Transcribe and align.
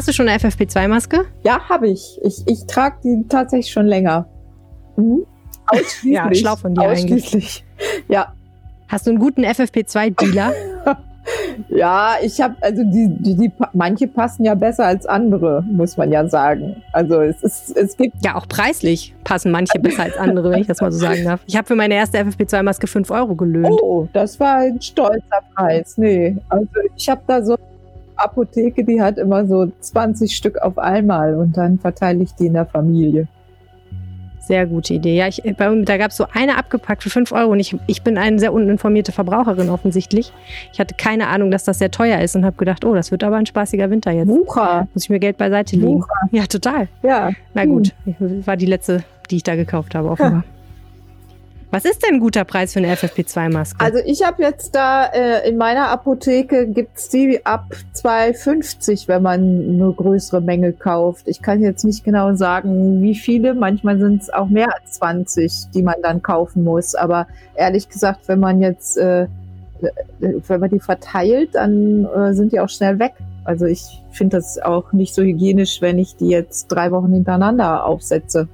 Hast 0.00 0.08
du 0.08 0.14
schon 0.14 0.30
eine 0.30 0.38
FFP2-Maske? 0.38 1.26
Ja, 1.44 1.60
habe 1.68 1.90
ich. 1.90 2.18
ich. 2.22 2.42
Ich 2.46 2.66
trage 2.66 2.96
die 3.04 3.22
tatsächlich 3.28 3.70
schon 3.70 3.84
länger. 3.84 4.26
Mhm. 4.96 5.26
Ausschließlich. 5.66 6.14
ja, 6.14 6.34
schlau 6.34 6.56
von 6.56 6.74
dir 6.74 6.90
Ausschließlich. 6.90 7.34
Eigentlich. 7.34 7.64
Ja. 8.08 8.32
Hast 8.88 9.06
du 9.06 9.10
einen 9.10 9.18
guten 9.18 9.44
FFP2-Dealer? 9.44 10.54
Ja, 11.68 12.14
ich 12.22 12.40
habe, 12.40 12.56
also 12.62 12.82
die, 12.82 13.08
die, 13.18 13.36
die, 13.36 13.52
manche 13.74 14.08
passen 14.08 14.42
ja 14.42 14.54
besser 14.54 14.86
als 14.86 15.04
andere, 15.04 15.62
muss 15.70 15.98
man 15.98 16.10
ja 16.10 16.26
sagen. 16.26 16.82
Also 16.92 17.20
es 17.20 17.42
ist, 17.42 17.76
es 17.76 17.96
gibt. 17.96 18.24
Ja, 18.24 18.36
auch 18.36 18.48
preislich 18.48 19.14
passen 19.22 19.52
manche 19.52 19.78
besser 19.78 20.04
als 20.04 20.16
andere, 20.16 20.50
wenn 20.50 20.62
ich 20.62 20.66
das 20.66 20.80
mal 20.80 20.90
so 20.90 20.98
sagen 20.98 21.22
darf. 21.24 21.40
Ich 21.46 21.56
habe 21.56 21.68
für 21.68 21.76
meine 21.76 21.94
erste 21.94 22.18
FFP2-Maske 22.18 22.86
5 22.86 23.10
Euro 23.10 23.36
gelöhnt. 23.36 23.78
Oh, 23.82 24.08
das 24.14 24.40
war 24.40 24.56
ein 24.56 24.80
stolzer 24.80 25.42
Preis. 25.54 25.98
Nee, 25.98 26.38
also 26.48 26.66
ich 26.96 27.08
habe 27.08 27.20
da 27.26 27.42
so 27.42 27.56
Apotheke, 28.20 28.84
die 28.84 29.00
hat 29.00 29.18
immer 29.18 29.46
so 29.46 29.70
20 29.80 30.34
Stück 30.34 30.58
auf 30.58 30.78
einmal 30.78 31.34
und 31.34 31.56
dann 31.56 31.78
verteile 31.78 32.22
ich 32.22 32.34
die 32.34 32.46
in 32.46 32.54
der 32.54 32.66
Familie. 32.66 33.28
Sehr 34.40 34.66
gute 34.66 34.94
Idee. 34.94 35.16
Ja, 35.16 35.28
ich, 35.28 35.42
bei, 35.56 35.82
da 35.84 35.96
gab 35.96 36.10
es 36.10 36.16
so 36.16 36.26
eine 36.32 36.58
abgepackt 36.58 37.04
für 37.04 37.10
5 37.10 37.30
Euro 37.30 37.52
und 37.52 37.60
ich, 37.60 37.76
ich 37.86 38.02
bin 38.02 38.18
eine 38.18 38.38
sehr 38.40 38.52
uninformierte 38.52 39.12
Verbraucherin 39.12 39.70
offensichtlich. 39.70 40.32
Ich 40.72 40.80
hatte 40.80 40.96
keine 40.96 41.28
Ahnung, 41.28 41.52
dass 41.52 41.62
das 41.64 41.78
sehr 41.78 41.92
teuer 41.92 42.20
ist 42.20 42.34
und 42.34 42.44
habe 42.44 42.56
gedacht, 42.56 42.84
oh, 42.84 42.94
das 42.94 43.12
wird 43.12 43.22
aber 43.22 43.36
ein 43.36 43.46
spaßiger 43.46 43.90
Winter 43.90 44.10
jetzt. 44.10 44.28
Wucher. 44.28 44.88
Muss 44.92 45.04
ich 45.04 45.10
mir 45.10 45.20
Geld 45.20 45.36
beiseite 45.36 45.76
legen. 45.76 46.00
Wucher. 46.00 46.28
Ja, 46.32 46.46
total. 46.46 46.88
Ja. 47.02 47.30
Na 47.54 47.64
gut, 47.64 47.94
hm. 48.04 48.44
war 48.44 48.56
die 48.56 48.66
letzte, 48.66 49.04
die 49.30 49.36
ich 49.36 49.44
da 49.44 49.54
gekauft 49.54 49.94
habe, 49.94 50.08
offenbar. 50.08 50.42
Ja. 50.44 50.59
Was 51.72 51.84
ist 51.84 52.04
denn 52.04 52.16
ein 52.16 52.20
guter 52.20 52.44
Preis 52.44 52.72
für 52.72 52.80
eine 52.80 52.92
FFP2-Maske? 52.94 53.84
Also 53.84 53.98
ich 54.04 54.26
habe 54.26 54.42
jetzt 54.42 54.74
da 54.74 55.06
äh, 55.06 55.48
in 55.48 55.56
meiner 55.56 55.88
Apotheke 55.88 56.66
gibt's 56.66 57.08
die 57.10 57.46
ab 57.46 57.66
2,50, 57.94 59.06
wenn 59.06 59.22
man 59.22 59.40
eine 59.40 59.92
größere 59.92 60.40
Menge 60.40 60.72
kauft. 60.72 61.28
Ich 61.28 61.40
kann 61.42 61.62
jetzt 61.62 61.84
nicht 61.84 62.02
genau 62.02 62.34
sagen, 62.34 63.00
wie 63.02 63.14
viele. 63.14 63.54
Manchmal 63.54 64.00
sind 64.00 64.22
es 64.22 64.30
auch 64.30 64.48
mehr 64.48 64.66
als 64.74 64.94
20, 64.94 65.70
die 65.72 65.82
man 65.82 65.94
dann 66.02 66.22
kaufen 66.22 66.64
muss. 66.64 66.96
Aber 66.96 67.28
ehrlich 67.54 67.88
gesagt, 67.88 68.26
wenn 68.26 68.40
man 68.40 68.60
jetzt, 68.60 68.98
äh, 68.98 69.28
wenn 70.20 70.60
man 70.60 70.70
die 70.70 70.80
verteilt, 70.80 71.50
dann 71.54 72.04
äh, 72.04 72.34
sind 72.34 72.50
die 72.52 72.58
auch 72.58 72.68
schnell 72.68 72.98
weg. 72.98 73.12
Also 73.44 73.66
ich 73.66 74.02
finde 74.10 74.38
das 74.38 74.58
auch 74.58 74.92
nicht 74.92 75.14
so 75.14 75.22
hygienisch, 75.22 75.80
wenn 75.80 76.00
ich 76.00 76.16
die 76.16 76.28
jetzt 76.30 76.66
drei 76.66 76.90
Wochen 76.90 77.12
hintereinander 77.12 77.84
aufsetze. 77.86 78.48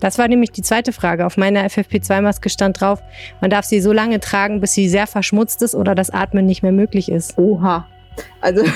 Das 0.00 0.18
war 0.18 0.28
nämlich 0.28 0.52
die 0.52 0.62
zweite 0.62 0.92
Frage. 0.92 1.26
Auf 1.26 1.36
meiner 1.36 1.66
FFP2-Maske 1.66 2.48
stand 2.48 2.80
drauf, 2.80 3.02
man 3.40 3.50
darf 3.50 3.64
sie 3.64 3.80
so 3.80 3.92
lange 3.92 4.20
tragen, 4.20 4.60
bis 4.60 4.72
sie 4.72 4.88
sehr 4.88 5.06
verschmutzt 5.06 5.62
ist 5.62 5.74
oder 5.74 5.94
das 5.94 6.10
Atmen 6.10 6.46
nicht 6.46 6.62
mehr 6.62 6.72
möglich 6.72 7.10
ist. 7.10 7.36
Oha. 7.38 7.86
Also. 8.40 8.64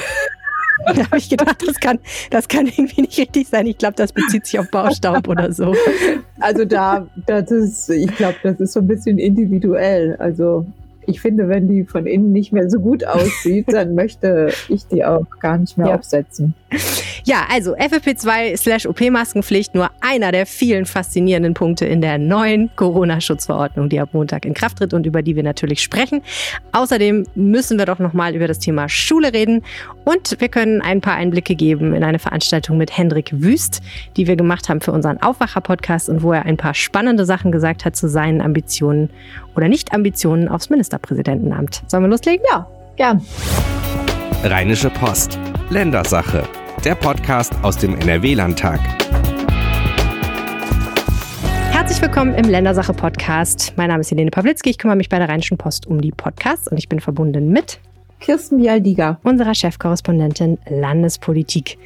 da 0.86 1.04
habe 1.04 1.18
ich 1.18 1.28
gedacht, 1.28 1.62
das 1.66 1.78
kann, 1.78 1.98
das 2.30 2.48
kann 2.48 2.66
irgendwie 2.66 3.02
nicht 3.02 3.18
richtig 3.18 3.48
sein. 3.48 3.66
Ich 3.66 3.78
glaube, 3.78 3.94
das 3.94 4.12
bezieht 4.12 4.46
sich 4.46 4.58
auf 4.58 4.70
Baustaub 4.70 5.28
oder 5.28 5.52
so. 5.52 5.74
Also 6.40 6.64
da, 6.64 7.06
das 7.26 7.50
ist, 7.50 7.88
ich 7.88 8.14
glaube, 8.16 8.36
das 8.42 8.58
ist 8.58 8.72
so 8.72 8.80
ein 8.80 8.88
bisschen 8.88 9.18
individuell. 9.18 10.16
Also 10.18 10.66
ich 11.06 11.20
finde, 11.20 11.48
wenn 11.48 11.68
die 11.68 11.84
von 11.84 12.06
innen 12.06 12.32
nicht 12.32 12.52
mehr 12.52 12.70
so 12.70 12.78
gut 12.78 13.04
aussieht, 13.04 13.66
dann 13.72 13.94
möchte 13.94 14.52
ich 14.68 14.86
die 14.86 15.04
auch 15.04 15.26
gar 15.40 15.58
nicht 15.58 15.76
mehr 15.76 15.88
ja. 15.88 15.94
aufsetzen. 15.96 16.54
Ja, 17.24 17.46
also 17.50 17.76
FFP2 17.76 18.56
slash 18.56 18.86
OP-Maskenpflicht 18.86 19.74
nur 19.74 19.90
einer 20.00 20.32
der 20.32 20.44
vielen 20.44 20.86
faszinierenden 20.86 21.54
Punkte 21.54 21.86
in 21.86 22.00
der 22.00 22.18
neuen 22.18 22.70
Corona-Schutzverordnung, 22.74 23.88
die 23.88 24.00
ab 24.00 24.10
Montag 24.12 24.44
in 24.44 24.54
Kraft 24.54 24.78
tritt 24.78 24.92
und 24.92 25.06
über 25.06 25.22
die 25.22 25.36
wir 25.36 25.42
natürlich 25.44 25.82
sprechen. 25.82 26.22
Außerdem 26.72 27.26
müssen 27.34 27.78
wir 27.78 27.86
doch 27.86 28.00
nochmal 28.00 28.34
über 28.34 28.48
das 28.48 28.58
Thema 28.58 28.88
Schule 28.88 29.32
reden 29.32 29.62
und 30.04 30.40
wir 30.40 30.48
können 30.48 30.80
ein 30.80 31.00
paar 31.00 31.14
Einblicke 31.14 31.54
geben 31.54 31.94
in 31.94 32.02
eine 32.02 32.18
Veranstaltung 32.18 32.76
mit 32.76 32.96
Hendrik 32.96 33.30
Wüst, 33.32 33.82
die 34.16 34.26
wir 34.26 34.34
gemacht 34.34 34.68
haben 34.68 34.80
für 34.80 34.92
unseren 34.92 35.22
Aufwacher-Podcast 35.22 36.08
und 36.08 36.22
wo 36.22 36.32
er 36.32 36.44
ein 36.44 36.56
paar 36.56 36.74
spannende 36.74 37.24
Sachen 37.24 37.52
gesagt 37.52 37.84
hat 37.84 37.94
zu 37.94 38.08
seinen 38.08 38.40
Ambitionen 38.40 39.10
oder 39.56 39.68
Nicht-Ambitionen 39.68 40.48
aufs 40.48 40.70
Ministerpräsidentenamt. 40.70 41.82
Sollen 41.86 42.04
wir 42.04 42.10
loslegen? 42.10 42.44
Ja, 42.50 42.66
gern. 42.96 43.24
Rheinische 44.44 44.90
Post. 44.90 45.38
Ländersache 45.70 46.48
der 46.84 46.96
Podcast 46.96 47.52
aus 47.62 47.76
dem 47.76 47.94
NRW-Landtag. 47.94 48.80
Herzlich 51.70 52.02
willkommen 52.02 52.34
im 52.34 52.48
Ländersache 52.48 52.92
Podcast. 52.92 53.74
Mein 53.76 53.88
Name 53.88 54.00
ist 54.00 54.10
Helene 54.10 54.32
Pawlitzki. 54.32 54.70
Ich 54.70 54.78
kümmere 54.78 54.96
mich 54.96 55.08
bei 55.08 55.18
der 55.18 55.28
Rheinischen 55.28 55.58
Post 55.58 55.86
um 55.86 56.00
die 56.00 56.10
Podcasts 56.10 56.66
und 56.66 56.78
ich 56.78 56.88
bin 56.88 56.98
verbunden 56.98 57.50
mit 57.50 57.78
Kirsten 58.18 58.58
Bialdiga, 58.58 59.20
unserer 59.22 59.54
Chefkorrespondentin 59.54 60.58
Landespolitik. 60.68 61.78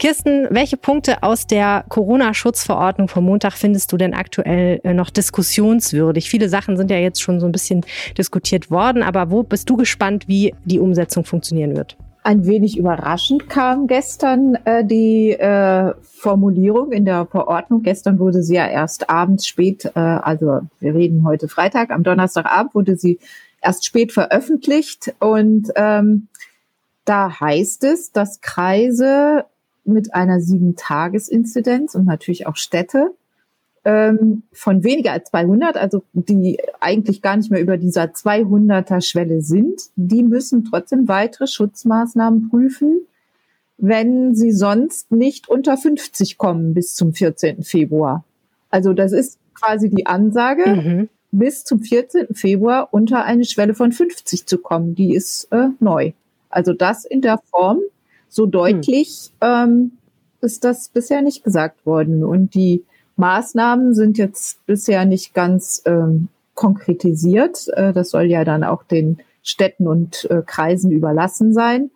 Kirsten, 0.00 0.48
welche 0.48 0.78
Punkte 0.78 1.22
aus 1.22 1.46
der 1.46 1.84
Corona-Schutzverordnung 1.90 3.06
vom 3.06 3.22
Montag 3.26 3.52
findest 3.52 3.92
du 3.92 3.98
denn 3.98 4.14
aktuell 4.14 4.80
äh, 4.82 4.94
noch 4.94 5.10
diskussionswürdig? 5.10 6.30
Viele 6.30 6.48
Sachen 6.48 6.78
sind 6.78 6.90
ja 6.90 6.96
jetzt 6.96 7.20
schon 7.20 7.38
so 7.38 7.44
ein 7.44 7.52
bisschen 7.52 7.84
diskutiert 8.16 8.70
worden, 8.70 9.02
aber 9.02 9.30
wo 9.30 9.42
bist 9.42 9.68
du 9.68 9.76
gespannt, 9.76 10.26
wie 10.26 10.54
die 10.64 10.78
Umsetzung 10.78 11.26
funktionieren 11.26 11.76
wird? 11.76 11.98
Ein 12.22 12.46
wenig 12.46 12.78
überraschend 12.78 13.50
kam 13.50 13.88
gestern 13.88 14.54
äh, 14.64 14.86
die 14.86 15.32
äh, 15.32 15.92
Formulierung 16.02 16.92
in 16.92 17.04
der 17.04 17.26
Verordnung. 17.26 17.82
Gestern 17.82 18.18
wurde 18.18 18.42
sie 18.42 18.54
ja 18.54 18.66
erst 18.66 19.10
abends 19.10 19.46
spät, 19.46 19.84
äh, 19.84 20.00
also 20.00 20.60
wir 20.80 20.94
reden 20.94 21.26
heute 21.26 21.46
Freitag, 21.46 21.90
am 21.90 22.04
Donnerstagabend 22.04 22.74
wurde 22.74 22.96
sie 22.96 23.18
erst 23.60 23.84
spät 23.84 24.12
veröffentlicht 24.12 25.14
und 25.18 25.70
ähm, 25.76 26.28
da 27.04 27.38
heißt 27.38 27.84
es, 27.84 28.12
dass 28.12 28.40
Kreise 28.40 29.44
mit 29.92 30.14
einer 30.14 30.40
Sieben-Tages-Inzidenz 30.40 31.94
und 31.94 32.06
natürlich 32.06 32.46
auch 32.46 32.56
Städte 32.56 33.12
ähm, 33.84 34.42
von 34.52 34.84
weniger 34.84 35.12
als 35.12 35.30
200, 35.30 35.76
also 35.76 36.02
die 36.12 36.58
eigentlich 36.80 37.22
gar 37.22 37.36
nicht 37.36 37.50
mehr 37.50 37.60
über 37.60 37.76
dieser 37.76 38.04
200er 38.04 39.00
Schwelle 39.00 39.40
sind, 39.40 39.82
die 39.96 40.22
müssen 40.22 40.64
trotzdem 40.64 41.08
weitere 41.08 41.46
Schutzmaßnahmen 41.46 42.50
prüfen, 42.50 43.00
wenn 43.78 44.34
sie 44.34 44.52
sonst 44.52 45.10
nicht 45.10 45.48
unter 45.48 45.78
50 45.78 46.36
kommen 46.36 46.74
bis 46.74 46.94
zum 46.94 47.14
14. 47.14 47.62
Februar. 47.62 48.24
Also 48.68 48.92
das 48.92 49.12
ist 49.12 49.38
quasi 49.54 49.88
die 49.88 50.06
Ansage, 50.06 50.68
mhm. 50.68 51.08
bis 51.32 51.64
zum 51.64 51.80
14. 51.80 52.34
Februar 52.34 52.88
unter 52.92 53.24
eine 53.24 53.44
Schwelle 53.44 53.74
von 53.74 53.92
50 53.92 54.46
zu 54.46 54.58
kommen. 54.58 54.94
Die 54.94 55.14
ist 55.14 55.48
äh, 55.52 55.68
neu. 55.80 56.12
Also 56.50 56.74
das 56.74 57.04
in 57.06 57.22
der 57.22 57.38
Form 57.50 57.80
so 58.30 58.46
deutlich 58.46 59.32
mhm. 59.42 59.46
ähm, 59.46 59.92
ist 60.40 60.64
das 60.64 60.88
bisher 60.88 61.20
nicht 61.20 61.44
gesagt 61.44 61.84
worden. 61.84 62.24
Und 62.24 62.54
die 62.54 62.84
Maßnahmen 63.16 63.94
sind 63.94 64.16
jetzt 64.16 64.64
bisher 64.64 65.04
nicht 65.04 65.34
ganz 65.34 65.82
ähm, 65.84 66.28
konkretisiert. 66.54 67.68
Äh, 67.74 67.92
das 67.92 68.10
soll 68.10 68.24
ja 68.24 68.44
dann 68.44 68.64
auch 68.64 68.82
den 68.82 69.18
Städten 69.42 69.86
und 69.86 70.26
äh, 70.30 70.42
Kreisen 70.46 70.90
überlassen 70.90 71.52
sein. 71.52 71.90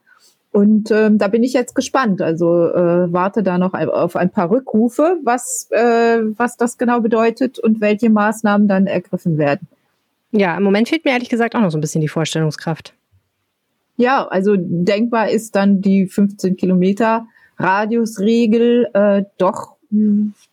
Und 0.53 0.91
ähm, 0.93 1.19
da 1.19 1.29
bin 1.29 1.43
ich 1.43 1.53
jetzt 1.53 1.75
gespannt. 1.75 2.23
Also 2.23 2.69
äh, 2.69 3.13
warte 3.13 3.43
da 3.43 3.59
noch 3.59 3.75
auf 3.75 4.15
ein 4.15 4.31
paar 4.31 4.51
Rückrufe, 4.51 5.19
was, 5.25 5.69
äh, 5.71 6.21
was 6.37 6.57
das 6.57 6.79
genau 6.79 7.01
bedeutet 7.01 7.59
und 7.59 7.81
welche 7.81 8.09
Maßnahmen 8.09 8.69
dann 8.69 8.87
ergriffen 8.87 9.37
werden. 9.37 9.67
Ja, 10.31 10.57
im 10.57 10.63
Moment 10.63 10.89
fehlt 10.89 11.05
mir 11.05 11.13
ehrlich 11.13 11.29
gesagt 11.29 11.55
auch 11.55 11.61
noch 11.61 11.71
so 11.71 11.79
ein 11.79 11.81
bisschen 11.81 12.01
die 12.01 12.09
Vorstellungskraft. 12.09 12.95
Ja, 13.97 14.27
also 14.27 14.57
denkbar 14.59 15.31
ist 15.31 15.55
dann 15.55 15.81
die 15.81 16.07
15 16.07 16.57
Kilometer 16.57 17.27
Radiusregel 17.59 18.89
äh, 18.93 19.25
doch 19.39 19.77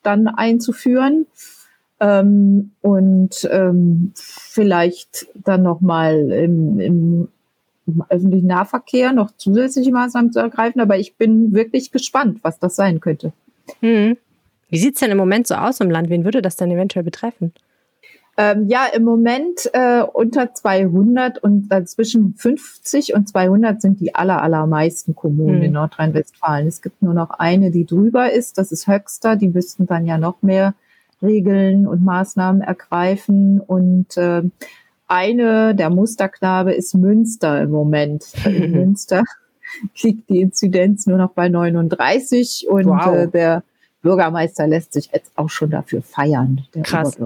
dann 0.04 0.28
einzuführen. 0.28 1.26
Ähm, 2.00 2.72
und 2.82 3.48
ähm, 3.52 4.12
vielleicht 4.16 5.28
dann 5.36 5.62
nochmal 5.64 6.32
im, 6.32 6.80
im 6.80 7.28
öffentlichen 8.10 8.48
Nahverkehr 8.48 9.14
noch 9.14 9.32
zusätzliche 9.36 9.92
Maßnahmen 9.92 10.32
zu 10.32 10.40
ergreifen. 10.40 10.82
Aber 10.82 10.98
ich 10.98 11.16
bin 11.16 11.54
wirklich 11.54 11.92
gespannt, 11.92 12.40
was 12.42 12.60
das 12.60 12.76
sein 12.76 13.00
könnte. 13.00 13.34
Hm. 13.82 14.18
Wie 14.70 14.78
sieht 14.78 14.96
es 14.96 15.00
denn 15.02 15.12
im 15.12 15.18
Moment 15.18 15.48
so 15.48 15.56
aus 15.56 15.80
im 15.80 15.92
Land? 15.92 16.10
Wen 16.10 16.24
würde 16.24 16.42
das 16.42 16.56
denn 16.56 16.72
eventuell 16.72 17.04
betreffen? 17.04 17.54
Ähm, 18.38 18.68
ja, 18.70 18.86
im 18.94 19.04
Moment 19.04 19.70
äh, 19.74 20.02
unter 20.02 20.54
200 20.54 21.44
und 21.44 21.72
äh, 21.72 21.84
zwischen 21.84 22.34
50 22.36 23.14
und 23.14 23.28
200 23.28 23.82
sind 23.82 24.00
die 24.00 24.16
aller, 24.16 24.42
allermeisten 24.42 25.16
Kommunen 25.16 25.58
mhm. 25.58 25.64
in 25.64 25.72
Nordrhein-Westfalen. 25.74 26.66
Es 26.66 26.82
gibt 26.82 27.02
nur 27.02 27.14
noch 27.14 27.32
eine, 27.32 27.72
die 27.72 27.86
drüber 27.86 28.32
ist. 28.32 28.58
Das 28.58 28.72
ist 28.72 28.88
Höxter. 28.88 29.36
Die 29.36 29.50
müssten 29.50 29.86
dann 29.86 30.06
ja 30.06 30.18
noch 30.18 30.42
mehr 30.42 30.76
Regeln 31.22 31.88
und 31.88 32.04
Maßnahmen 32.04 32.62
ergreifen. 32.62 33.60
Und 33.60 34.16
äh, 34.16 34.44
eine, 35.08 35.76
der 35.76 35.90
Musterknabe, 35.90 36.74
ist 36.74 36.96
Münster 36.96 37.62
im 37.62 37.72
Moment. 37.72 38.28
In 38.46 38.72
Münster 38.76 39.24
liegt 40.02 40.30
die 40.30 40.40
Inzidenz 40.40 41.06
nur 41.06 41.18
noch 41.18 41.32
bei 41.32 41.50
39 41.50 42.68
und 42.70 42.86
wow. 42.86 43.14
äh, 43.14 43.28
der 43.28 43.64
Bürgermeister 44.02 44.68
lässt 44.68 44.94
sich 44.94 45.10
jetzt 45.14 45.32
auch 45.36 45.50
schon 45.50 45.70
dafür 45.70 46.02
feiern. 46.02 46.66
Krass. 46.84 47.18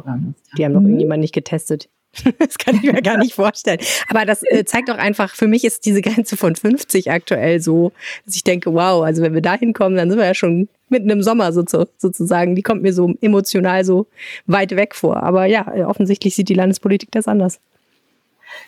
Die 0.57 0.66
haben 0.66 0.74
noch 0.74 0.81
mhm. 0.81 0.88
irgendjemand 0.88 1.22
nicht 1.22 1.33
getestet. 1.33 1.89
Das 2.39 2.57
kann 2.57 2.75
ich 2.75 2.83
mir 2.83 3.01
gar 3.01 3.18
nicht 3.18 3.33
vorstellen. 3.33 3.80
Aber 4.10 4.25
das 4.25 4.42
äh, 4.44 4.63
zeigt 4.66 4.89
doch 4.89 4.98
einfach, 4.98 5.36
für 5.36 5.48
mich 5.48 5.66
ist 5.66 5.86
diese 5.86 6.01
Grenze 6.01 6.38
von 6.38 6.56
50 6.56 7.12
aktuell 7.12 7.60
so, 7.60 7.92
dass 8.25 8.36
ich 8.36 8.44
denke, 8.44 8.74
wow, 8.74 9.04
also 9.04 9.22
wenn 9.22 9.33
wir 9.33 9.42
da 9.42 9.56
hinkommen, 9.56 9.98
dann 9.98 10.10
sind 10.10 10.19
wir 10.19 10.25
ja 10.25 10.33
schon 10.33 10.69
mitten 10.89 11.10
im 11.10 11.24
Sommer 11.24 11.51
so, 11.51 11.63
sozusagen. 11.98 12.56
Die 12.56 12.62
kommt 12.62 12.83
mir 12.83 12.94
so 12.94 13.13
emotional 13.21 13.83
so 13.83 14.07
weit 14.45 14.75
weg 14.75 14.95
vor. 14.95 15.24
Aber 15.24 15.45
ja, 15.45 15.68
offensichtlich 15.88 16.36
sieht 16.36 16.50
die 16.50 16.54
Landespolitik 16.54 17.12
das 17.12 17.28
anders. 17.28 17.60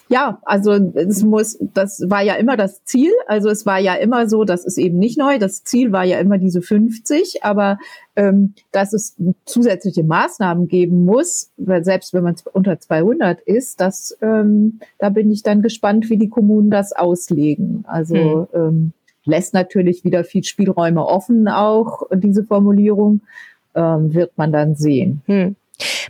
Ja, 0.10 0.40
also 0.44 0.72
es 0.72 1.24
muss, 1.24 1.58
das 1.74 2.04
war 2.08 2.22
ja 2.22 2.36
immer 2.36 2.58
das 2.58 2.84
Ziel. 2.86 3.12
Also 3.28 3.50
es 3.50 3.66
war 3.66 3.80
ja 3.80 3.96
immer 3.96 4.30
so, 4.30 4.44
das 4.44 4.66
ist 4.66 4.78
eben 4.78 4.98
nicht 4.98 5.18
neu. 5.18 5.38
Das 5.40 5.64
Ziel 5.64 5.92
war 5.92 6.06
ja 6.06 6.20
immer 6.20 6.38
diese 6.38 6.62
50, 6.62 7.44
aber 7.44 7.78
ähm, 8.16 8.54
dass 8.72 8.94
es 8.94 9.16
zusätzliche 9.46 10.04
Maßnahmen 10.04 10.68
geben 10.68 11.06
muss, 11.06 11.52
weil 11.58 11.84
selbst 11.84 12.14
wenn 12.14 12.24
man 12.24 12.36
unter 12.54 12.80
200 12.80 13.42
ist, 13.42 13.82
das, 13.82 14.18
ähm, 14.22 14.80
da 14.98 15.10
bin 15.10 15.30
ich 15.30 15.44
dann 15.44 15.62
gespannt, 15.62 16.10
wie 16.10 16.18
die 16.18 16.30
Kommunen 16.30 16.70
das 16.70 16.94
auslegen. 16.94 17.84
Also 17.88 18.16
hm. 18.16 18.48
ähm, 18.54 18.94
lässt 19.26 19.54
natürlich 19.54 20.04
wieder 20.04 20.24
viel 20.24 20.44
Spielräume 20.44 21.06
offen, 21.06 21.48
auch 21.48 22.04
diese 22.14 22.44
Formulierung 22.44 23.22
ähm, 23.76 24.14
wird 24.14 24.38
man 24.38 24.52
dann 24.52 24.76
sehen. 24.76 25.22
Hm. 25.26 25.56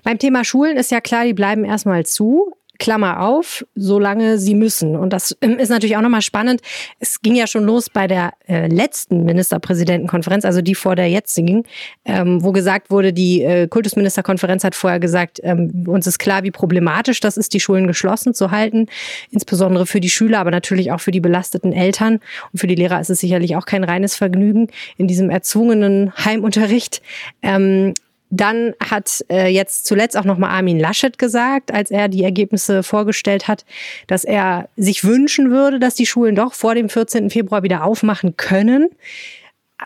Beim 0.03 0.17
Thema 0.17 0.43
Schulen 0.43 0.77
ist 0.77 0.91
ja 0.91 1.01
klar, 1.01 1.25
die 1.25 1.33
bleiben 1.33 1.65
erstmal 1.65 2.05
zu. 2.05 2.53
Klammer 2.77 3.21
auf, 3.21 3.65
solange 3.75 4.37
sie 4.37 4.55
müssen. 4.55 4.95
Und 4.95 5.13
das 5.13 5.35
ähm, 5.41 5.59
ist 5.59 5.69
natürlich 5.69 5.97
auch 5.97 6.01
nochmal 6.01 6.21
spannend. 6.21 6.61
Es 6.99 7.21
ging 7.21 7.35
ja 7.35 7.47
schon 7.47 7.63
los 7.63 7.89
bei 7.89 8.07
der 8.07 8.33
äh, 8.47 8.67
letzten 8.67 9.25
Ministerpräsidentenkonferenz, 9.25 10.45
also 10.45 10.61
die 10.61 10.75
vor 10.75 10.95
der 10.95 11.09
jetzigen, 11.09 11.63
ähm, 12.05 12.43
wo 12.43 12.51
gesagt 12.51 12.89
wurde, 12.89 13.13
die 13.13 13.43
äh, 13.43 13.67
Kultusministerkonferenz 13.67 14.63
hat 14.63 14.75
vorher 14.75 14.99
gesagt, 14.99 15.39
ähm, 15.43 15.85
uns 15.87 16.07
ist 16.07 16.19
klar, 16.19 16.43
wie 16.43 16.51
problematisch 16.51 17.19
das 17.19 17.37
ist, 17.37 17.53
die 17.53 17.59
Schulen 17.59 17.87
geschlossen 17.87 18.33
zu 18.33 18.51
halten, 18.51 18.87
insbesondere 19.31 19.85
für 19.85 19.99
die 19.99 20.09
Schüler, 20.09 20.39
aber 20.39 20.51
natürlich 20.51 20.91
auch 20.91 21.01
für 21.01 21.11
die 21.11 21.21
belasteten 21.21 21.73
Eltern. 21.73 22.19
Und 22.51 22.59
für 22.59 22.67
die 22.67 22.75
Lehrer 22.75 22.99
ist 22.99 23.09
es 23.09 23.19
sicherlich 23.19 23.55
auch 23.55 23.65
kein 23.65 23.83
reines 23.83 24.15
Vergnügen 24.15 24.67
in 24.97 25.07
diesem 25.07 25.29
erzwungenen 25.29 26.13
Heimunterricht. 26.23 27.01
Ähm, 27.41 27.93
dann 28.29 28.73
hat 28.83 29.25
äh, 29.29 29.47
jetzt 29.47 29.85
zuletzt 29.85 30.17
auch 30.17 30.25
nochmal 30.25 30.51
Armin 30.51 30.79
Laschet 30.79 31.17
gesagt, 31.17 31.73
als 31.73 31.91
er 31.91 32.07
die 32.07 32.23
Ergebnisse 32.23 32.83
vorgestellt 32.83 33.47
hat, 33.47 33.65
dass 34.07 34.23
er 34.23 34.69
sich 34.75 35.03
wünschen 35.03 35.49
würde, 35.51 35.79
dass 35.79 35.95
die 35.95 36.05
Schulen 36.05 36.35
doch 36.35 36.53
vor 36.53 36.75
dem 36.75 36.89
14. 36.89 37.29
Februar 37.29 37.63
wieder 37.63 37.83
aufmachen 37.83 38.35
können. 38.35 38.89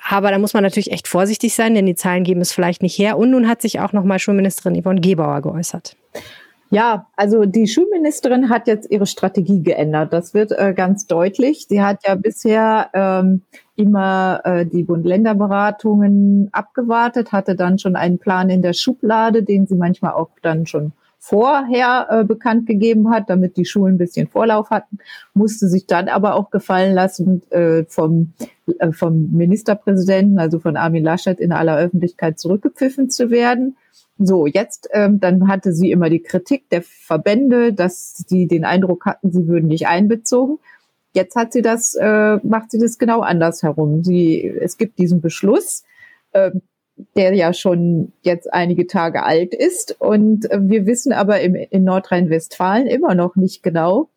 Aber 0.10 0.32
da 0.32 0.40
muss 0.40 0.54
man 0.54 0.64
natürlich 0.64 0.92
echt 0.92 1.08
vorsichtig 1.08 1.54
sein, 1.54 1.76
denn 1.76 1.86
die 1.86 1.96
Zahlen 1.96 2.24
geben 2.24 2.42
es 2.42 2.54
vielleicht 2.54 2.82
nicht 2.82 2.98
her. 2.98 3.18
Und 3.18 3.32
nun 3.32 3.48
hat 3.48 3.62
sich 3.62 3.80
auch 3.80 3.94
nochmal 3.94 4.20
Schulministerin 4.20 4.82
Yvonne 4.82 5.02
Gebauer 5.02 5.42
geäußert. 5.42 5.96
Ja, 6.74 7.08
also 7.18 7.44
die 7.44 7.68
Schulministerin 7.68 8.50
hat 8.50 8.66
jetzt 8.66 8.90
ihre 8.90 9.06
Strategie 9.06 9.62
geändert. 9.62 10.14
Das 10.14 10.34
wird 10.34 10.54
äh, 10.54 10.74
ganz 10.74 11.06
deutlich. 11.06 11.68
Sie 11.68 11.82
hat 11.82 12.08
ja 12.08 12.16
bisher 12.16 12.90
ähm, 12.94 13.42
immer 13.76 14.40
äh, 14.46 14.66
die 14.66 14.84
Bund-Länder-Beratungen 14.84 16.48
abgewartet, 16.54 17.34
hatte 17.34 17.56
dann 17.56 17.78
schon 17.78 17.98
einen 17.98 18.20
Plan 18.20 18.50
in 18.50 18.62
der 18.62 18.72
Schublade, 18.72 19.44
den 19.44 19.68
sie 19.68 19.76
manchmal 19.76 20.14
auch 20.14 20.30
dann 20.42 20.66
schon 20.66 20.94
vorher 21.20 22.08
äh, 22.10 22.24
bekannt 22.24 22.68
gegeben 22.68 23.12
hat, 23.12 23.30
damit 23.30 23.58
die 23.58 23.66
Schulen 23.66 23.96
ein 23.96 23.98
bisschen 24.00 24.28
Vorlauf 24.28 24.70
hatten, 24.70 24.98
musste 25.34 25.68
sich 25.68 25.88
dann 25.88 26.08
aber 26.08 26.36
auch 26.36 26.52
gefallen 26.52 26.96
lassen, 26.96 27.44
äh, 27.52 27.84
vom, 27.84 28.32
äh, 28.80 28.94
vom 28.94 29.30
Ministerpräsidenten, 29.32 30.40
also 30.40 30.60
von 30.60 30.78
Armin 30.78 31.04
Laschet, 31.04 31.40
in 31.40 31.52
aller 31.52 31.78
Öffentlichkeit 31.78 32.40
zurückgepfiffen 32.40 33.10
zu 33.10 33.30
werden. 33.30 33.76
So, 34.24 34.46
jetzt, 34.46 34.88
ähm, 34.92 35.20
dann 35.20 35.48
hatte 35.48 35.74
sie 35.74 35.90
immer 35.90 36.10
die 36.10 36.22
Kritik 36.22 36.70
der 36.70 36.84
Verbände, 36.84 37.74
dass 37.74 38.14
sie 38.28 38.48
den 38.48 38.66
Eindruck 38.66 39.06
hatten, 39.06 39.32
sie 39.32 39.48
würden 39.48 39.68
nicht 39.68 39.88
einbezogen. 39.88 40.60
Jetzt 41.14 41.36
hat 41.36 41.52
sie 41.54 41.62
das, 41.62 41.96
äh, 41.96 42.38
macht 42.44 42.72
sie 42.72 42.80
das 42.80 43.00
genau 43.00 43.22
andersherum. 43.22 44.04
Sie, 44.04 44.48
es 44.48 44.78
gibt 44.78 45.00
diesen 45.00 45.22
Beschluss, 45.22 45.84
äh, 46.34 46.52
der 47.16 47.34
ja 47.34 47.52
schon 47.54 48.14
jetzt 48.22 48.54
einige 48.54 48.86
Tage 48.86 49.24
alt 49.24 49.56
ist. 49.56 50.00
Und 50.00 50.50
äh, 50.52 50.60
wir 50.62 50.86
wissen 50.86 51.14
aber 51.14 51.42
im, 51.42 51.56
in 51.56 51.84
Nordrhein-Westfalen 51.84 52.86
immer 52.86 53.16
noch 53.16 53.36
nicht 53.36 53.64
genau, 53.64 54.10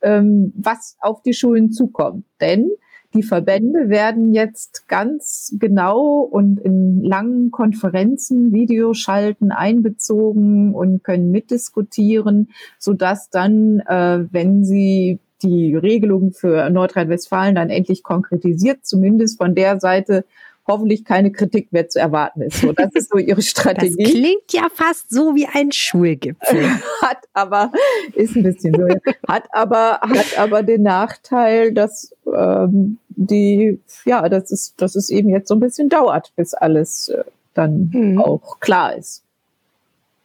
ähm, 0.00 0.52
was 0.56 0.96
auf 1.00 1.22
die 1.22 1.34
Schulen 1.34 1.72
zukommt. 1.72 2.24
Denn 2.40 2.70
die 3.14 3.22
Verbände 3.22 3.88
werden 3.88 4.32
jetzt 4.32 4.88
ganz 4.88 5.54
genau 5.58 6.20
und 6.20 6.58
in 6.58 7.02
langen 7.02 7.50
Konferenzen 7.50 8.52
Videoschalten 8.52 9.52
einbezogen 9.52 10.74
und 10.74 11.04
können 11.04 11.30
mitdiskutieren, 11.30 12.50
so 12.78 12.94
dass 12.94 13.30
dann, 13.30 13.80
äh, 13.80 14.24
wenn 14.30 14.64
sie 14.64 15.18
die 15.42 15.74
Regelung 15.74 16.32
für 16.32 16.70
Nordrhein-Westfalen 16.70 17.54
dann 17.54 17.70
endlich 17.70 18.02
konkretisiert, 18.02 18.86
zumindest 18.86 19.38
von 19.38 19.54
der 19.54 19.80
Seite 19.80 20.24
hoffentlich 20.66 21.04
keine 21.04 21.32
Kritik 21.32 21.72
mehr 21.72 21.88
zu 21.88 21.98
erwarten 21.98 22.42
ist. 22.42 22.60
So, 22.60 22.72
das 22.72 22.90
ist 22.94 23.10
so 23.10 23.18
ihre 23.18 23.42
Strategie. 23.42 24.02
Das 24.02 24.12
klingt 24.12 24.52
ja 24.52 24.68
fast 24.72 25.10
so 25.10 25.34
wie 25.34 25.46
ein 25.46 25.72
Schulgipfel. 25.72 26.64
hat 27.02 27.24
aber, 27.32 27.72
ist 28.14 28.36
ein 28.36 28.42
bisschen 28.42 28.74
so, 28.74 28.88
hat 29.28 29.44
aber, 29.52 30.00
hat 30.00 30.38
aber 30.38 30.62
den 30.62 30.82
Nachteil, 30.82 31.72
dass 31.72 32.14
ähm, 32.32 32.98
die, 33.08 33.80
ja, 34.04 34.28
das 34.28 34.50
ist, 34.50 34.80
dass 34.80 34.94
es 34.94 35.10
eben 35.10 35.28
jetzt 35.28 35.48
so 35.48 35.54
ein 35.54 35.60
bisschen 35.60 35.88
dauert, 35.88 36.32
bis 36.36 36.54
alles 36.54 37.08
äh, 37.08 37.24
dann 37.54 37.90
mhm. 37.92 38.18
auch 38.20 38.60
klar 38.60 38.96
ist. 38.96 39.24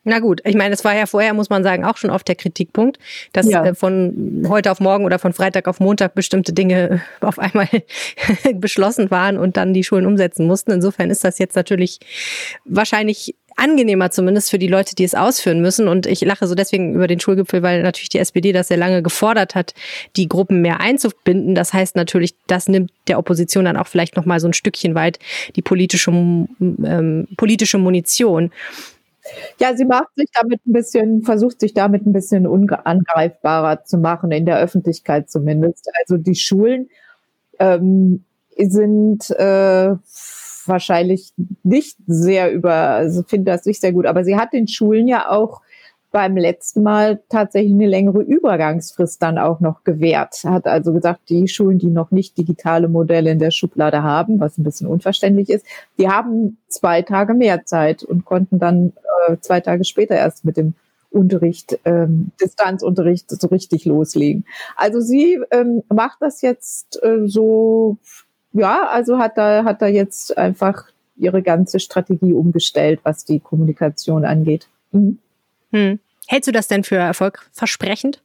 Na 0.07 0.19
gut, 0.19 0.39
ich 0.45 0.56
meine, 0.56 0.74
es 0.74 0.86
war 0.86 0.95
ja 0.95 1.06
vorher, 1.06 1.33
muss 1.33 1.50
man 1.50 1.63
sagen, 1.63 1.83
auch 1.83 1.98
schon 1.98 2.12
oft 2.12 2.25
der 2.30 2.36
Kritikpunkt, 2.36 2.98
dass 3.33 3.50
ja. 3.50 3.65
äh, 3.65 3.75
von 3.75 4.45
heute 4.48 4.71
auf 4.71 4.80
morgen 4.80 5.04
oder 5.04 5.19
von 5.19 5.33
Freitag 5.33 5.68
auf 5.68 5.81
Montag 5.81 6.15
bestimmte 6.15 6.54
Dinge 6.54 7.01
auf 7.19 7.38
einmal 7.38 7.68
beschlossen 8.54 9.12
waren 9.12 9.38
und 9.38 9.57
dann 9.57 9.74
die 9.74 9.83
Schulen 9.83 10.06
umsetzen 10.06 10.48
mussten. 10.48 10.71
Insofern 10.71 11.09
ist 11.09 11.25
das 11.25 11.39
jetzt 11.39 11.57
natürlich 11.57 12.00
wahrscheinlich 12.63 13.36
angenehmer 13.57 14.09
zumindest 14.09 14.50
für 14.50 14.59
die 14.59 14.68
Leute, 14.68 14.95
die 14.95 15.04
es 15.04 15.13
ausführen 15.13 15.59
müssen. 15.59 15.89
Und 15.89 16.06
ich 16.06 16.21
lache 16.21 16.48
so 16.48 16.56
deswegen 16.56 16.94
über 16.94 17.07
den 17.07 17.19
Schulgipfel, 17.19 17.62
weil 17.62 17.83
natürlich 17.83 18.07
die 18.07 18.19
SPD 18.19 18.53
das 18.53 18.69
sehr 18.69 18.77
lange 18.77 19.03
gefordert 19.03 19.56
hat, 19.56 19.74
die 20.15 20.30
Gruppen 20.30 20.62
mehr 20.62 20.80
einzubinden. 20.80 21.53
Das 21.53 21.74
heißt 21.74 21.98
natürlich, 21.98 22.33
das 22.48 22.69
nimmt 22.69 22.92
der 23.10 23.19
Opposition 23.19 23.65
dann 23.65 23.75
auch 23.75 23.88
vielleicht 23.88 24.15
noch 24.15 24.25
mal 24.25 24.39
so 24.39 24.48
ein 24.48 24.53
Stückchen 24.53 24.95
weit 24.95 25.19
die 25.57 25.62
politische, 25.62 26.12
ähm, 26.12 27.27
politische 27.36 27.77
Munition. 27.77 28.51
Ja, 29.59 29.75
sie 29.75 29.85
macht 29.85 30.15
sich 30.15 30.29
damit 30.33 30.65
ein 30.65 30.74
bisschen, 30.74 31.24
versucht 31.24 31.59
sich 31.59 31.74
damit 31.74 32.06
ein 32.06 32.13
bisschen 32.13 32.47
unangreifbarer 32.47 33.83
zu 33.83 33.97
machen, 33.97 34.31
in 34.31 34.45
der 34.45 34.59
Öffentlichkeit 34.59 35.29
zumindest. 35.29 35.89
Also 36.01 36.18
die 36.18 36.35
Schulen 36.35 36.89
ähm, 37.59 38.24
sind 38.57 39.29
äh, 39.31 39.96
wahrscheinlich 40.65 41.34
nicht 41.63 41.98
sehr 42.07 42.51
über, 42.51 42.74
also 42.74 43.24
finde 43.24 43.51
das 43.51 43.65
nicht 43.65 43.81
sehr 43.81 43.93
gut, 43.93 44.05
aber 44.05 44.24
sie 44.24 44.36
hat 44.36 44.53
den 44.53 44.67
Schulen 44.67 45.07
ja 45.07 45.29
auch 45.29 45.62
beim 46.12 46.38
letzten 46.38 46.84
Mal 46.84 47.20
tatsächlich 47.30 47.74
eine 47.74 47.88
längere 47.88 48.22
Übergangsfrist 48.22 49.22
dann 49.22 49.38
auch 49.38 49.60
noch 49.60 49.84
gewährt. 49.84 50.44
Hat 50.44 50.66
also 50.66 50.94
gesagt, 50.94 51.30
die 51.30 51.48
Schulen, 51.48 51.80
die 51.80 51.90
noch 51.90 52.12
nicht 52.12 52.38
digitale 52.38 52.88
Modelle 52.88 53.32
in 53.32 53.40
der 53.40 53.52
Schublade 53.52 54.04
haben, 54.04 54.40
was 54.40 54.58
ein 54.58 54.64
bisschen 54.64 54.88
unverständlich 54.88 55.50
ist, 55.50 55.66
die 55.98 56.10
haben 56.10 56.58
zwei 56.70 57.02
Tage 57.02 57.34
mehr 57.34 57.66
Zeit 57.66 58.04
und 58.04 58.26
konnten 58.26 58.60
dann 58.60 58.94
äh, 59.28 59.38
zwei 59.42 59.60
Tage 59.60 59.84
später 59.84 60.16
erst 60.16 60.46
mit 60.46 60.58
dem 60.58 60.76
Unterricht, 61.10 61.80
ähm, 61.86 62.32
Distanzunterricht 62.42 63.30
so 63.30 63.48
richtig 63.48 63.86
loslegen. 63.86 64.46
Also 64.76 65.00
sie 65.00 65.40
ähm, 65.52 65.84
macht 65.90 66.18
das 66.22 66.42
jetzt 66.42 67.02
äh, 67.04 67.28
so, 67.28 67.98
ja, 68.54 68.88
also 68.88 69.18
hat 69.18 69.38
da, 69.38 69.64
hat 69.64 69.82
da 69.82 69.88
jetzt 69.88 70.38
einfach 70.38 70.86
ihre 71.16 71.42
ganze 71.42 71.80
Strategie 71.80 72.34
umgestellt, 72.34 73.00
was 73.04 73.26
die 73.26 73.40
Kommunikation 73.40 74.26
angeht. 74.26 74.68
Mhm. 74.92 75.20
Hm. 75.71 76.00
Hältst 76.27 76.47
du 76.47 76.51
das 76.51 76.67
denn 76.67 76.83
für 76.83 76.97
erfolgversprechend? 76.97 78.21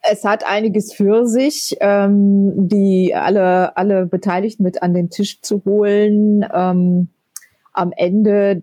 Es 0.00 0.24
hat 0.24 0.44
einiges 0.48 0.92
für 0.92 1.26
sich, 1.26 1.76
ähm, 1.80 2.68
die 2.68 3.14
alle, 3.14 3.76
alle 3.76 4.06
Beteiligten 4.06 4.62
mit 4.62 4.82
an 4.82 4.94
den 4.94 5.10
Tisch 5.10 5.42
zu 5.42 5.62
holen. 5.64 6.46
Ähm, 6.54 7.08
am 7.72 7.92
Ende 7.96 8.62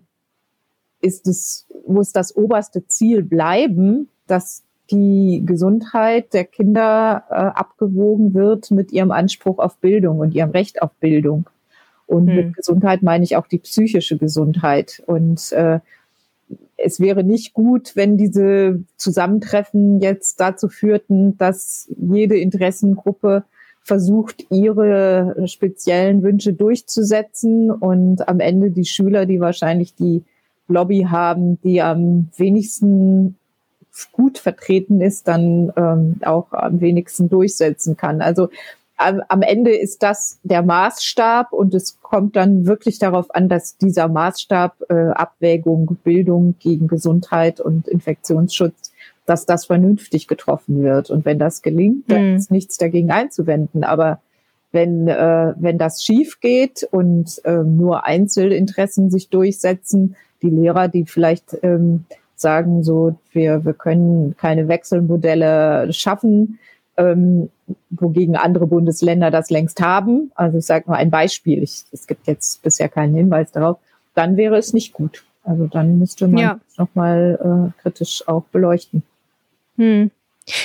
ist 1.00 1.26
es, 1.26 1.66
muss 1.86 2.12
das 2.12 2.34
oberste 2.34 2.86
Ziel 2.86 3.22
bleiben, 3.22 4.08
dass 4.26 4.64
die 4.90 5.42
Gesundheit 5.44 6.32
der 6.32 6.44
Kinder 6.44 7.24
äh, 7.28 7.34
abgewogen 7.34 8.34
wird 8.34 8.70
mit 8.70 8.92
ihrem 8.92 9.10
Anspruch 9.10 9.58
auf 9.58 9.76
Bildung 9.78 10.20
und 10.20 10.34
ihrem 10.34 10.50
Recht 10.50 10.80
auf 10.80 10.92
Bildung. 11.00 11.48
Und 12.06 12.28
hm. 12.28 12.36
mit 12.36 12.56
Gesundheit 12.56 13.02
meine 13.02 13.24
ich 13.24 13.36
auch 13.36 13.46
die 13.46 13.58
psychische 13.58 14.16
Gesundheit. 14.16 15.02
Und 15.06 15.52
äh, 15.52 15.80
es 16.76 17.00
wäre 17.00 17.24
nicht 17.24 17.54
gut, 17.54 17.96
wenn 17.96 18.16
diese 18.16 18.82
Zusammentreffen 18.96 20.00
jetzt 20.00 20.40
dazu 20.40 20.68
führten, 20.68 21.36
dass 21.38 21.88
jede 21.98 22.36
Interessengruppe 22.38 23.44
versucht, 23.82 24.46
ihre 24.50 25.36
speziellen 25.46 26.22
Wünsche 26.22 26.52
durchzusetzen 26.52 27.70
und 27.70 28.28
am 28.28 28.40
Ende 28.40 28.70
die 28.70 28.84
Schüler, 28.84 29.26
die 29.26 29.40
wahrscheinlich 29.40 29.94
die 29.94 30.24
Lobby 30.68 31.06
haben, 31.08 31.60
die 31.62 31.80
am 31.80 32.28
wenigsten 32.36 33.36
gut 34.12 34.38
vertreten 34.38 35.00
ist, 35.00 35.28
dann 35.28 35.72
ähm, 35.76 36.16
auch 36.22 36.52
am 36.52 36.80
wenigsten 36.80 37.28
durchsetzen 37.28 37.96
kann. 37.96 38.20
Also 38.20 38.48
am, 38.96 39.42
Ende 39.42 39.76
ist 39.76 40.02
das 40.02 40.38
der 40.42 40.62
Maßstab 40.62 41.52
und 41.52 41.74
es 41.74 42.00
kommt 42.00 42.36
dann 42.36 42.66
wirklich 42.66 42.98
darauf 42.98 43.34
an, 43.34 43.48
dass 43.48 43.76
dieser 43.76 44.08
Maßstab 44.08 44.76
äh, 44.88 44.94
Abwägung, 45.10 45.98
Bildung 46.02 46.54
gegen 46.58 46.88
Gesundheit 46.88 47.60
und 47.60 47.88
Infektionsschutz, 47.88 48.92
dass 49.26 49.44
das 49.44 49.66
vernünftig 49.66 50.28
getroffen 50.28 50.82
wird. 50.82 51.10
Und 51.10 51.24
wenn 51.24 51.38
das 51.38 51.62
gelingt, 51.62 52.10
dann 52.10 52.30
mhm. 52.30 52.36
ist 52.36 52.50
nichts 52.50 52.78
dagegen 52.78 53.10
einzuwenden. 53.10 53.84
Aber 53.84 54.20
wenn, 54.72 55.08
äh, 55.08 55.54
wenn 55.56 55.78
das 55.78 56.02
schief 56.02 56.40
geht 56.40 56.88
und 56.90 57.40
äh, 57.44 57.62
nur 57.62 58.04
Einzelinteressen 58.04 59.10
sich 59.10 59.28
durchsetzen, 59.28 60.16
die 60.42 60.50
Lehrer, 60.50 60.88
die 60.88 61.04
vielleicht 61.04 61.56
ähm, 61.62 62.04
sagen, 62.34 62.82
so 62.82 63.18
wir, 63.32 63.64
wir 63.64 63.72
können 63.72 64.36
keine 64.36 64.68
Wechselmodelle 64.68 65.92
schaffen, 65.92 66.58
ähm, 66.96 67.50
wogegen 67.90 68.36
andere 68.36 68.66
Bundesländer 68.66 69.30
das 69.30 69.50
längst 69.50 69.80
haben. 69.80 70.30
Also 70.34 70.58
ich 70.58 70.66
sage 70.66 70.88
mal 70.88 70.96
ein 70.96 71.10
Beispiel, 71.10 71.62
ich, 71.62 71.84
es 71.92 72.06
gibt 72.06 72.26
jetzt 72.26 72.62
bisher 72.62 72.88
keinen 72.88 73.14
Hinweis 73.14 73.52
darauf, 73.52 73.78
dann 74.14 74.36
wäre 74.36 74.56
es 74.56 74.72
nicht 74.72 74.92
gut. 74.92 75.24
Also 75.44 75.66
dann 75.66 75.98
müsste 75.98 76.28
man 76.28 76.42
ja. 76.42 76.60
nochmal 76.76 77.72
äh, 77.76 77.82
kritisch 77.82 78.26
auch 78.26 78.44
beleuchten. 78.52 79.02
Hm. 79.76 80.10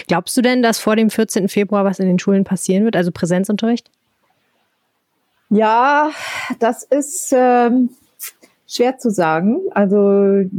Glaubst 0.08 0.38
du 0.38 0.41
denn, 0.41 0.62
dass 0.62 0.79
vor 0.79 0.96
dem 0.96 1.10
14. 1.10 1.50
Februar 1.50 1.86
was 1.86 2.00
in 2.00 2.08
den 2.08 2.20
Schulen 2.20 2.43
passieren 2.43 2.86
wird, 2.86 2.96
also 2.96 3.12
Präsenzunterricht? 3.12 3.89
Ja, 5.50 6.12
das 6.60 6.84
ist 6.84 7.34
ähm, 7.36 7.89
schwer 8.67 8.98
zu 8.98 9.10
sagen. 9.10 9.60
Also 9.72 10.50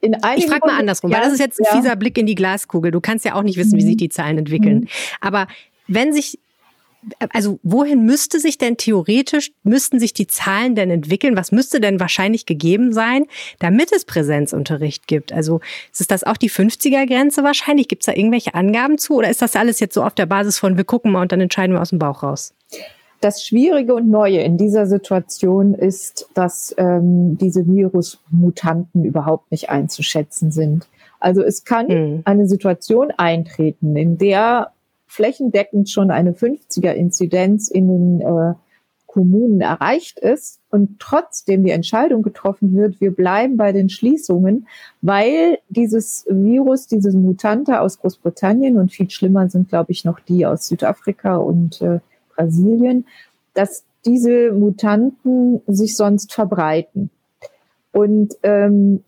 ich 0.00 0.46
frage 0.46 0.66
mal 0.66 0.78
andersrum, 0.78 1.10
ja, 1.10 1.18
weil 1.18 1.24
das 1.24 1.34
ist 1.34 1.40
jetzt 1.40 1.60
ein 1.60 1.66
ja. 1.70 1.76
fieser 1.76 1.96
Blick 1.96 2.18
in 2.18 2.26
die 2.26 2.34
Glaskugel. 2.34 2.90
Du 2.90 3.00
kannst 3.00 3.24
ja 3.24 3.34
auch 3.34 3.42
nicht 3.42 3.56
wissen, 3.56 3.72
mhm. 3.72 3.80
wie 3.80 3.86
sich 3.86 3.96
die 3.96 4.08
Zahlen 4.08 4.38
entwickeln. 4.38 4.80
Mhm. 4.80 4.88
Aber 5.20 5.46
wenn 5.88 6.12
sich 6.12 6.38
also 7.32 7.60
wohin 7.62 8.04
müsste 8.04 8.40
sich 8.40 8.58
denn 8.58 8.76
theoretisch, 8.76 9.52
müssten 9.62 10.00
sich 10.00 10.12
die 10.12 10.26
Zahlen 10.26 10.74
denn 10.74 10.90
entwickeln? 10.90 11.36
Was 11.36 11.52
müsste 11.52 11.80
denn 11.80 12.00
wahrscheinlich 12.00 12.46
gegeben 12.46 12.92
sein, 12.92 13.26
damit 13.58 13.92
es 13.92 14.04
Präsenzunterricht 14.04 15.06
gibt? 15.06 15.32
Also 15.32 15.60
ist 15.96 16.10
das 16.10 16.24
auch 16.24 16.36
die 16.36 16.50
50er-Grenze 16.50 17.44
wahrscheinlich? 17.44 17.88
Gibt 17.88 18.02
es 18.02 18.06
da 18.06 18.12
irgendwelche 18.12 18.54
Angaben 18.54 18.98
zu? 18.98 19.14
Oder 19.14 19.30
ist 19.30 19.42
das 19.42 19.56
alles 19.56 19.80
jetzt 19.80 19.94
so 19.94 20.02
auf 20.02 20.14
der 20.14 20.26
Basis 20.26 20.58
von, 20.58 20.76
wir 20.76 20.84
gucken 20.84 21.12
mal 21.12 21.22
und 21.22 21.32
dann 21.32 21.40
entscheiden 21.40 21.74
wir 21.74 21.80
aus 21.80 21.90
dem 21.90 21.98
Bauch 21.98 22.22
raus? 22.22 22.52
Das 23.20 23.44
Schwierige 23.44 23.94
und 23.94 24.10
Neue 24.10 24.40
in 24.40 24.56
dieser 24.58 24.86
Situation 24.86 25.74
ist, 25.74 26.28
dass 26.34 26.74
ähm, 26.78 27.38
diese 27.38 27.66
Virusmutanten 27.66 29.04
überhaupt 29.04 29.50
nicht 29.50 29.70
einzuschätzen 29.70 30.50
sind. 30.50 30.88
Also 31.18 31.42
es 31.42 31.64
kann 31.64 31.86
mhm. 31.88 32.22
eine 32.24 32.46
Situation 32.46 33.10
eintreten, 33.16 33.96
in 33.96 34.18
der 34.18 34.72
flächendeckend 35.06 35.88
schon 35.88 36.10
eine 36.10 36.32
50er-Inzidenz 36.32 37.68
in 37.70 37.88
den 37.88 38.20
äh, 38.20 38.54
Kommunen 39.06 39.62
erreicht 39.62 40.18
ist 40.18 40.60
und 40.68 41.00
trotzdem 41.00 41.64
die 41.64 41.70
Entscheidung 41.70 42.22
getroffen 42.22 42.76
wird, 42.76 43.00
wir 43.00 43.14
bleiben 43.14 43.56
bei 43.56 43.72
den 43.72 43.88
Schließungen, 43.88 44.66
weil 45.00 45.56
dieses 45.70 46.26
Virus, 46.28 46.86
dieses 46.86 47.14
Mutante 47.14 47.80
aus 47.80 47.98
Großbritannien 47.98 48.76
und 48.76 48.92
viel 48.92 49.08
schlimmer 49.08 49.48
sind, 49.48 49.70
glaube 49.70 49.92
ich, 49.92 50.04
noch 50.04 50.20
die 50.20 50.44
aus 50.44 50.68
Südafrika 50.68 51.36
und 51.36 51.80
äh, 51.80 52.00
Brasilien, 52.36 53.06
dass 53.54 53.84
diese 54.04 54.52
Mutanten 54.52 55.62
sich 55.66 55.96
sonst 55.96 56.32
verbreiten. 56.32 57.10
Und 57.92 58.36
ähm, 58.42 59.02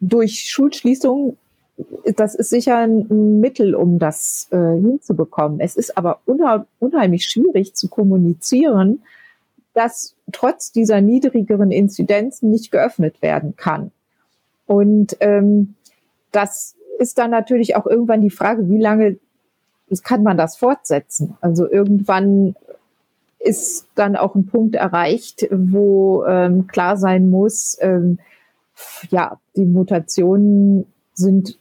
durch 0.00 0.50
Schulschließungen, 0.50 1.38
das 2.16 2.34
ist 2.34 2.50
sicher 2.50 2.78
ein 2.78 3.40
Mittel, 3.40 3.74
um 3.74 3.98
das 3.98 4.48
äh, 4.50 4.56
hinzubekommen. 4.56 5.60
Es 5.60 5.76
ist 5.76 5.96
aber 5.96 6.20
unheimlich 6.26 7.26
schwierig 7.26 7.74
zu 7.74 7.88
kommunizieren, 7.88 9.02
dass 9.74 10.14
trotz 10.32 10.72
dieser 10.72 11.00
niedrigeren 11.00 11.70
Inzidenzen 11.70 12.50
nicht 12.50 12.70
geöffnet 12.70 13.22
werden 13.22 13.56
kann. 13.56 13.90
Und 14.66 15.16
ähm, 15.20 15.74
das 16.30 16.74
ist 16.98 17.18
dann 17.18 17.30
natürlich 17.30 17.76
auch 17.76 17.86
irgendwann 17.86 18.20
die 18.20 18.30
Frage, 18.30 18.68
wie 18.68 18.80
lange 18.80 19.18
kann 20.02 20.22
man 20.22 20.36
das 20.36 20.56
fortsetzen? 20.56 21.36
Also 21.40 21.70
irgendwann 21.70 22.54
ist 23.42 23.88
dann 23.94 24.16
auch 24.16 24.34
ein 24.34 24.46
Punkt 24.46 24.74
erreicht, 24.74 25.46
wo 25.50 26.24
ähm, 26.24 26.66
klar 26.66 26.96
sein 26.96 27.28
muss, 27.28 27.76
ähm, 27.80 28.18
ja, 29.10 29.38
die 29.56 29.64
Mutationen 29.64 30.86
sind 31.12 31.58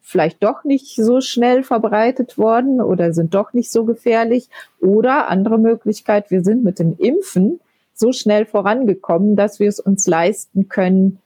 vielleicht 0.00 0.42
doch 0.42 0.64
nicht 0.64 0.96
so 0.96 1.20
schnell 1.20 1.62
verbreitet 1.62 2.38
worden 2.38 2.80
oder 2.80 3.12
sind 3.12 3.34
doch 3.34 3.52
nicht 3.52 3.70
so 3.70 3.84
gefährlich. 3.84 4.48
Oder 4.80 5.28
andere 5.28 5.58
Möglichkeit, 5.58 6.30
wir 6.30 6.42
sind 6.42 6.64
mit 6.64 6.78
dem 6.78 6.96
Impfen 6.96 7.60
so 7.92 8.12
schnell 8.12 8.46
vorangekommen, 8.46 9.36
dass 9.36 9.60
wir 9.60 9.68
es 9.68 9.80
uns 9.80 10.06
leisten 10.06 10.68
können, 10.68 11.18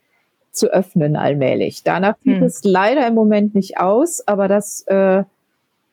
zu 0.51 0.67
öffnen 0.67 1.17
allmählich. 1.17 1.83
Danach 1.83 2.17
sieht 2.25 2.37
hm. 2.37 2.43
es 2.43 2.63
leider 2.65 3.07
im 3.07 3.15
Moment 3.15 3.55
nicht 3.55 3.79
aus, 3.79 4.27
aber 4.27 4.49
das 4.49 4.83
äh, 4.87 5.25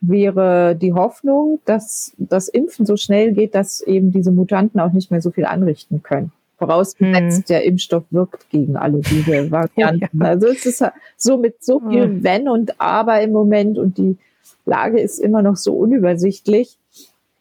wäre 0.01 0.75
die 0.75 0.93
Hoffnung, 0.93 1.59
dass 1.65 2.13
das 2.17 2.47
Impfen 2.47 2.85
so 2.85 2.95
schnell 2.95 3.33
geht, 3.33 3.55
dass 3.55 3.81
eben 3.81 4.11
diese 4.11 4.31
Mutanten 4.31 4.79
auch 4.79 4.91
nicht 4.91 5.11
mehr 5.11 5.21
so 5.21 5.31
viel 5.31 5.45
anrichten 5.45 6.01
können. 6.03 6.31
Vorausgesetzt, 6.57 7.37
hm. 7.37 7.45
der 7.47 7.63
Impfstoff 7.63 8.03
wirkt 8.09 8.49
gegen 8.49 8.75
alle 8.75 8.99
diese 8.99 9.49
Varianten. 9.51 10.21
Also 10.21 10.47
es 10.47 10.65
ist 10.65 10.83
so 11.15 11.37
mit 11.37 11.63
so 11.63 11.79
viel 11.79 12.03
hm. 12.03 12.23
Wenn 12.23 12.49
und 12.49 12.79
Aber 12.81 13.21
im 13.21 13.31
Moment 13.31 13.77
und 13.77 13.97
die 13.97 14.17
Lage 14.65 14.99
ist 14.99 15.19
immer 15.19 15.41
noch 15.41 15.55
so 15.55 15.73
unübersichtlich, 15.73 16.77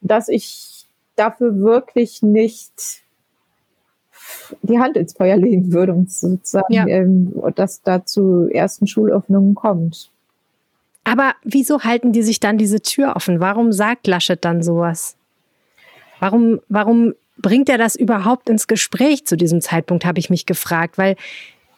dass 0.01 0.29
ich 0.29 0.87
dafür 1.17 1.59
wirklich 1.59 2.23
nicht 2.23 3.03
die 4.63 4.79
Hand 4.79 4.97
ins 4.97 5.15
Feuer 5.15 5.37
legen 5.37 5.73
würde, 5.73 5.95
um 5.95 6.07
sozusagen, 6.07 6.73
ja. 6.73 6.87
ähm, 6.87 7.33
dass 7.55 7.83
da 7.83 8.05
zu 8.05 8.49
ersten 8.49 8.87
Schulöffnungen 8.87 9.55
kommt. 9.55 10.11
Aber 11.09 11.35
wieso 11.43 11.85
halten 11.85 12.13
die 12.13 12.23
sich 12.23 12.39
dann 12.39 12.59
diese 12.59 12.83
Tür 12.83 13.17
offen? 13.17 13.41
Warum 13.41 13.73
sagt 13.73 14.07
Laschet 14.07 14.45
dann 14.45 14.63
sowas? 14.63 15.17
Warum, 16.21 16.61
warum 16.69 17.15
bringt 17.39 17.69
er 17.69 17.79
das 17.79 17.97
überhaupt 17.97 18.51
ins 18.51 18.67
Gespräch 18.67 19.25
zu 19.25 19.37
diesem 19.37 19.61
Zeitpunkt, 19.61 20.05
habe 20.05 20.19
ich 20.19 20.29
mich 20.29 20.45
gefragt, 20.45 20.99
weil 20.99 21.17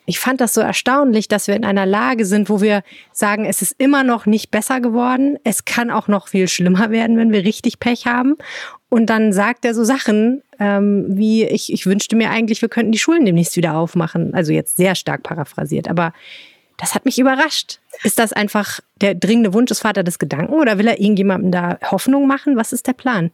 ich 0.06 0.18
fand 0.18 0.40
das 0.40 0.54
so 0.54 0.60
erstaunlich, 0.60 1.28
dass 1.28 1.46
wir 1.46 1.54
in 1.54 1.64
einer 1.64 1.86
Lage 1.86 2.24
sind, 2.24 2.50
wo 2.50 2.60
wir 2.60 2.82
sagen, 3.12 3.44
es 3.44 3.62
ist 3.62 3.76
immer 3.78 4.02
noch 4.02 4.26
nicht 4.26 4.50
besser 4.50 4.80
geworden. 4.80 5.38
Es 5.44 5.64
kann 5.64 5.92
auch 5.92 6.08
noch 6.08 6.26
viel 6.26 6.48
schlimmer 6.48 6.90
werden, 6.90 7.16
wenn 7.16 7.30
wir 7.30 7.44
richtig 7.44 7.78
Pech 7.78 8.06
haben. 8.06 8.34
Und 8.88 9.06
dann 9.06 9.32
sagt 9.32 9.64
er 9.64 9.74
so 9.74 9.84
Sachen 9.84 10.42
ähm, 10.58 11.06
wie, 11.08 11.44
ich, 11.44 11.72
ich 11.72 11.86
wünschte 11.86 12.16
mir 12.16 12.30
eigentlich, 12.30 12.60
wir 12.60 12.68
könnten 12.68 12.90
die 12.90 12.98
Schulen 12.98 13.24
demnächst 13.24 13.56
wieder 13.56 13.76
aufmachen. 13.76 14.34
Also 14.34 14.52
jetzt 14.52 14.76
sehr 14.76 14.96
stark 14.96 15.22
paraphrasiert. 15.22 15.88
Aber 15.88 16.12
das 16.80 16.94
hat 16.94 17.04
mich 17.04 17.18
überrascht. 17.18 17.78
Ist 18.02 18.18
das 18.18 18.32
einfach 18.32 18.80
der 19.00 19.14
dringende 19.14 19.52
Wunsch 19.52 19.68
des 19.68 19.80
Vaters 19.80 20.04
des 20.04 20.18
Gedanken 20.18 20.54
oder 20.54 20.78
will 20.78 20.88
er 20.88 20.98
irgendjemandem 20.98 21.52
da 21.52 21.78
Hoffnung 21.90 22.26
machen? 22.26 22.56
Was 22.56 22.72
ist 22.72 22.86
der 22.86 22.94
Plan? 22.94 23.30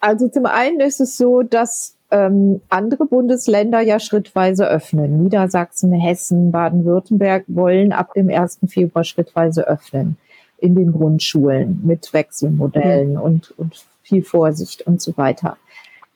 Also 0.00 0.28
zum 0.28 0.46
einen 0.46 0.80
ist 0.80 1.00
es 1.00 1.16
so, 1.16 1.42
dass 1.42 1.96
ähm, 2.10 2.60
andere 2.68 3.04
Bundesländer 3.06 3.80
ja 3.80 3.98
schrittweise 3.98 4.68
öffnen. 4.68 5.24
Niedersachsen, 5.24 5.92
Hessen, 5.92 6.52
Baden-Württemberg 6.52 7.44
wollen 7.48 7.92
ab 7.92 8.14
dem 8.14 8.30
1. 8.30 8.60
Februar 8.68 9.04
schrittweise 9.04 9.66
öffnen 9.66 10.16
in 10.58 10.74
den 10.74 10.92
Grundschulen 10.92 11.80
mit 11.84 12.12
Wechselmodellen 12.12 13.12
mhm. 13.12 13.20
und, 13.20 13.54
und 13.58 13.84
viel 14.02 14.22
Vorsicht 14.22 14.86
und 14.86 15.02
so 15.02 15.16
weiter. 15.16 15.56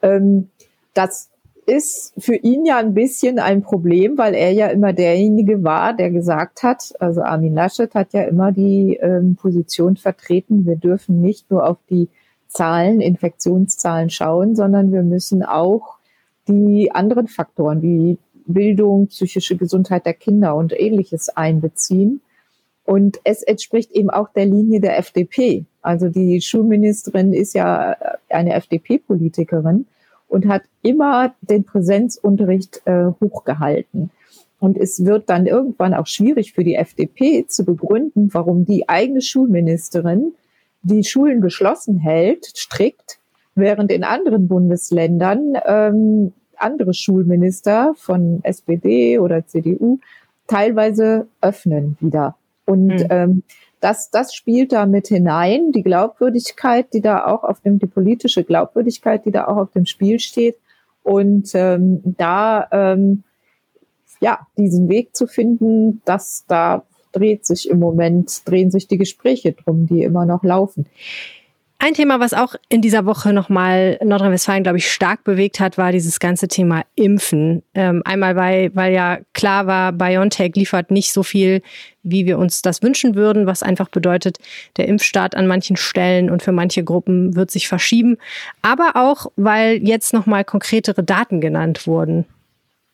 Ähm, 0.00 0.48
das 0.94 1.28
ist 1.66 2.12
für 2.18 2.34
ihn 2.34 2.64
ja 2.64 2.78
ein 2.78 2.94
bisschen 2.94 3.38
ein 3.38 3.62
Problem, 3.62 4.18
weil 4.18 4.34
er 4.34 4.52
ja 4.52 4.68
immer 4.68 4.92
derjenige 4.92 5.62
war, 5.62 5.94
der 5.94 6.10
gesagt 6.10 6.62
hat, 6.62 6.92
also 6.98 7.22
Armin 7.22 7.54
Laschet 7.54 7.94
hat 7.94 8.12
ja 8.12 8.22
immer 8.22 8.52
die 8.52 8.98
ähm, 9.00 9.36
Position 9.36 9.96
vertreten, 9.96 10.66
wir 10.66 10.76
dürfen 10.76 11.20
nicht 11.20 11.50
nur 11.50 11.68
auf 11.68 11.78
die 11.88 12.08
Zahlen, 12.48 13.00
Infektionszahlen 13.00 14.10
schauen, 14.10 14.56
sondern 14.56 14.92
wir 14.92 15.02
müssen 15.02 15.42
auch 15.42 15.98
die 16.48 16.90
anderen 16.92 17.28
Faktoren 17.28 17.80
wie 17.80 18.18
Bildung, 18.44 19.06
psychische 19.06 19.56
Gesundheit 19.56 20.04
der 20.04 20.14
Kinder 20.14 20.56
und 20.56 20.78
ähnliches 20.78 21.28
einbeziehen. 21.28 22.20
Und 22.84 23.20
es 23.22 23.42
entspricht 23.42 23.92
eben 23.92 24.10
auch 24.10 24.28
der 24.30 24.46
Linie 24.46 24.80
der 24.80 24.98
FDP. 24.98 25.64
Also 25.80 26.08
die 26.08 26.40
Schulministerin 26.40 27.32
ist 27.32 27.54
ja 27.54 27.96
eine 28.28 28.54
FDP-Politikerin 28.54 29.86
und 30.32 30.48
hat 30.48 30.62
immer 30.80 31.34
den 31.42 31.64
Präsenzunterricht 31.64 32.80
äh, 32.86 33.10
hochgehalten. 33.20 34.10
Und 34.60 34.78
es 34.78 35.04
wird 35.04 35.28
dann 35.28 35.46
irgendwann 35.46 35.92
auch 35.92 36.06
schwierig 36.06 36.54
für 36.54 36.64
die 36.64 36.76
FDP 36.76 37.46
zu 37.46 37.66
begründen, 37.66 38.30
warum 38.32 38.64
die 38.64 38.88
eigene 38.88 39.20
Schulministerin 39.20 40.32
die 40.82 41.04
Schulen 41.04 41.42
geschlossen 41.42 41.98
hält, 41.98 42.46
strikt, 42.46 43.18
während 43.54 43.92
in 43.92 44.04
anderen 44.04 44.48
Bundesländern 44.48 45.58
ähm, 45.66 46.32
andere 46.56 46.94
Schulminister 46.94 47.92
von 47.98 48.40
SPD 48.42 49.18
oder 49.18 49.46
CDU 49.46 49.98
teilweise 50.46 51.26
öffnen 51.42 51.98
wieder. 52.00 52.36
Und 52.64 52.86
mhm. 52.86 53.06
ähm, 53.10 53.42
das, 53.82 54.10
das 54.10 54.32
spielt 54.32 54.72
da 54.72 54.86
mit 54.86 55.08
hinein, 55.08 55.72
die 55.72 55.82
Glaubwürdigkeit, 55.82 56.92
die 56.94 57.00
da 57.00 57.26
auch 57.26 57.42
auf 57.42 57.60
dem, 57.60 57.80
die 57.80 57.86
politische 57.86 58.44
Glaubwürdigkeit, 58.44 59.24
die 59.26 59.32
da 59.32 59.48
auch 59.48 59.56
auf 59.56 59.72
dem 59.72 59.86
Spiel 59.86 60.20
steht. 60.20 60.56
Und 61.02 61.50
ähm, 61.54 62.00
da 62.04 62.68
ähm, 62.70 63.24
ja, 64.20 64.46
diesen 64.56 64.88
Weg 64.88 65.16
zu 65.16 65.26
finden, 65.26 66.00
das 66.04 66.44
da 66.46 66.84
dreht 67.10 67.44
sich 67.44 67.68
im 67.68 67.80
Moment, 67.80 68.48
drehen 68.48 68.70
sich 68.70 68.86
die 68.86 68.98
Gespräche 68.98 69.52
drum, 69.52 69.86
die 69.86 70.04
immer 70.04 70.26
noch 70.26 70.44
laufen. 70.44 70.86
Ein 71.84 71.94
Thema, 71.94 72.20
was 72.20 72.32
auch 72.32 72.54
in 72.68 72.80
dieser 72.80 73.06
Woche 73.06 73.32
nochmal 73.32 73.98
Nordrhein-Westfalen, 74.04 74.62
glaube 74.62 74.78
ich, 74.78 74.88
stark 74.88 75.24
bewegt 75.24 75.58
hat, 75.58 75.78
war 75.78 75.90
dieses 75.90 76.20
ganze 76.20 76.46
Thema 76.46 76.84
Impfen. 76.94 77.64
Ähm, 77.74 78.02
einmal, 78.04 78.36
weil, 78.36 78.72
weil 78.76 78.94
ja 78.94 79.18
klar 79.32 79.66
war, 79.66 79.90
BioNTech 79.90 80.54
liefert 80.54 80.92
nicht 80.92 81.12
so 81.12 81.24
viel, 81.24 81.60
wie 82.04 82.24
wir 82.24 82.38
uns 82.38 82.62
das 82.62 82.82
wünschen 82.84 83.16
würden, 83.16 83.46
was 83.46 83.64
einfach 83.64 83.88
bedeutet, 83.88 84.38
der 84.76 84.86
Impfstart 84.86 85.34
an 85.34 85.48
manchen 85.48 85.74
Stellen 85.74 86.30
und 86.30 86.40
für 86.44 86.52
manche 86.52 86.84
Gruppen 86.84 87.34
wird 87.34 87.50
sich 87.50 87.66
verschieben. 87.66 88.16
Aber 88.62 88.92
auch, 88.94 89.32
weil 89.34 89.84
jetzt 89.84 90.12
nochmal 90.12 90.44
konkretere 90.44 91.02
Daten 91.02 91.40
genannt 91.40 91.88
wurden. 91.88 92.26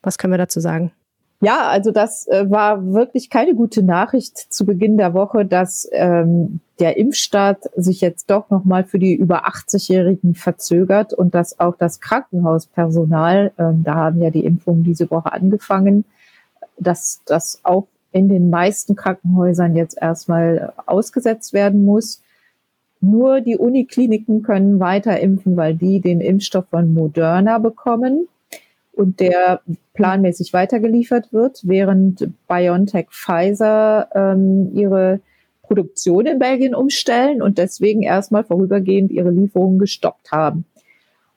Was 0.00 0.16
können 0.16 0.32
wir 0.32 0.38
dazu 0.38 0.60
sagen? 0.60 0.92
Ja, 1.40 1.68
also 1.68 1.92
das 1.92 2.26
äh, 2.26 2.50
war 2.50 2.92
wirklich 2.92 3.30
keine 3.30 3.54
gute 3.54 3.84
Nachricht 3.84 4.36
zu 4.36 4.66
Beginn 4.66 4.96
der 4.96 5.14
Woche, 5.14 5.46
dass 5.46 5.88
ähm, 5.92 6.58
der 6.80 6.96
Impfstart 6.96 7.70
sich 7.76 8.00
jetzt 8.00 8.28
doch 8.28 8.50
nochmal 8.50 8.82
für 8.84 8.98
die 8.98 9.14
über 9.14 9.46
80-Jährigen 9.46 10.34
verzögert 10.34 11.14
und 11.14 11.36
dass 11.36 11.60
auch 11.60 11.76
das 11.76 12.00
Krankenhauspersonal, 12.00 13.52
ähm, 13.56 13.84
da 13.84 13.94
haben 13.94 14.20
ja 14.20 14.30
die 14.30 14.44
Impfungen 14.44 14.82
diese 14.82 15.12
Woche 15.12 15.32
angefangen, 15.32 16.04
dass 16.76 17.22
das 17.24 17.60
auch 17.62 17.86
in 18.10 18.28
den 18.28 18.50
meisten 18.50 18.96
Krankenhäusern 18.96 19.76
jetzt 19.76 19.96
erstmal 20.00 20.72
ausgesetzt 20.86 21.52
werden 21.52 21.84
muss. 21.84 22.20
Nur 23.00 23.42
die 23.42 23.56
Unikliniken 23.56 24.42
können 24.42 24.80
weiter 24.80 25.20
impfen, 25.20 25.56
weil 25.56 25.76
die 25.76 26.00
den 26.00 26.20
Impfstoff 26.20 26.66
von 26.68 26.92
Moderna 26.94 27.58
bekommen 27.58 28.26
und 28.98 29.20
der 29.20 29.60
planmäßig 29.94 30.52
weitergeliefert 30.52 31.32
wird, 31.32 31.60
während 31.62 32.28
BioNTech 32.48 33.06
Pfizer 33.10 34.08
ähm, 34.12 34.72
ihre 34.74 35.20
Produktion 35.62 36.26
in 36.26 36.40
Belgien 36.40 36.74
umstellen 36.74 37.40
und 37.40 37.58
deswegen 37.58 38.02
erstmal 38.02 38.42
vorübergehend 38.42 39.12
ihre 39.12 39.30
Lieferungen 39.30 39.78
gestoppt 39.78 40.32
haben. 40.32 40.64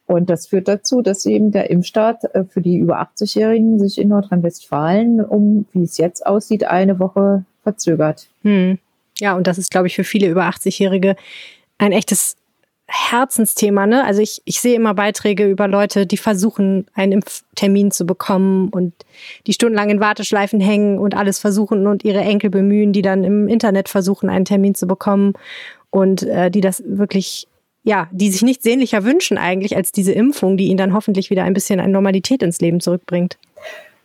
Und 0.07 0.29
das 0.29 0.47
führt 0.47 0.67
dazu, 0.67 1.01
dass 1.01 1.25
eben 1.25 1.51
der 1.51 1.69
Impfstart 1.69 2.33
äh, 2.33 2.45
für 2.45 2.61
die 2.61 2.77
über 2.77 2.99
80-Jährigen 2.99 3.77
sich 3.77 3.99
in 3.99 4.07
Nordrhein-Westfalen 4.09 5.23
um, 5.23 5.67
wie 5.71 5.83
es 5.83 5.97
jetzt 5.97 6.25
aussieht, 6.25 6.63
eine 6.63 6.99
Woche 6.99 7.45
verzögert. 7.61 8.27
Hm. 8.41 8.79
Ja, 9.19 9.37
und 9.37 9.45
das 9.45 9.59
ist, 9.59 9.69
glaube 9.69 9.85
ich, 9.85 9.95
für 9.95 10.03
viele 10.03 10.27
über 10.27 10.49
80-Jährige 10.49 11.15
ein 11.77 11.91
echtes 11.91 12.37
Herzensthema, 12.91 13.87
ne? 13.87 14.03
Also 14.05 14.21
ich, 14.21 14.41
ich 14.43 14.59
sehe 14.59 14.75
immer 14.75 14.93
Beiträge 14.93 15.49
über 15.49 15.67
Leute, 15.67 16.05
die 16.05 16.17
versuchen, 16.17 16.85
einen 16.93 17.13
Impftermin 17.13 17.91
zu 17.91 18.05
bekommen 18.05 18.67
und 18.69 18.93
die 19.47 19.53
stundenlang 19.53 19.89
in 19.89 20.01
Warteschleifen 20.01 20.59
hängen 20.59 20.99
und 20.99 21.15
alles 21.15 21.39
versuchen 21.39 21.87
und 21.87 22.03
ihre 22.03 22.19
Enkel 22.19 22.49
bemühen, 22.49 22.91
die 22.91 23.01
dann 23.01 23.23
im 23.23 23.47
Internet 23.47 23.87
versuchen, 23.87 24.29
einen 24.29 24.45
Termin 24.45 24.75
zu 24.75 24.87
bekommen 24.87 25.33
und 25.89 26.23
äh, 26.23 26.51
die 26.51 26.59
das 26.59 26.83
wirklich, 26.85 27.47
ja, 27.83 28.09
die 28.11 28.29
sich 28.29 28.41
nicht 28.41 28.61
sehnlicher 28.61 29.05
wünschen 29.05 29.37
eigentlich 29.37 29.77
als 29.77 29.93
diese 29.93 30.11
Impfung, 30.11 30.57
die 30.57 30.65
ihnen 30.65 30.77
dann 30.77 30.93
hoffentlich 30.93 31.29
wieder 31.29 31.45
ein 31.45 31.53
bisschen 31.53 31.79
eine 31.79 31.93
Normalität 31.93 32.43
ins 32.43 32.59
Leben 32.59 32.81
zurückbringt. 32.81 33.37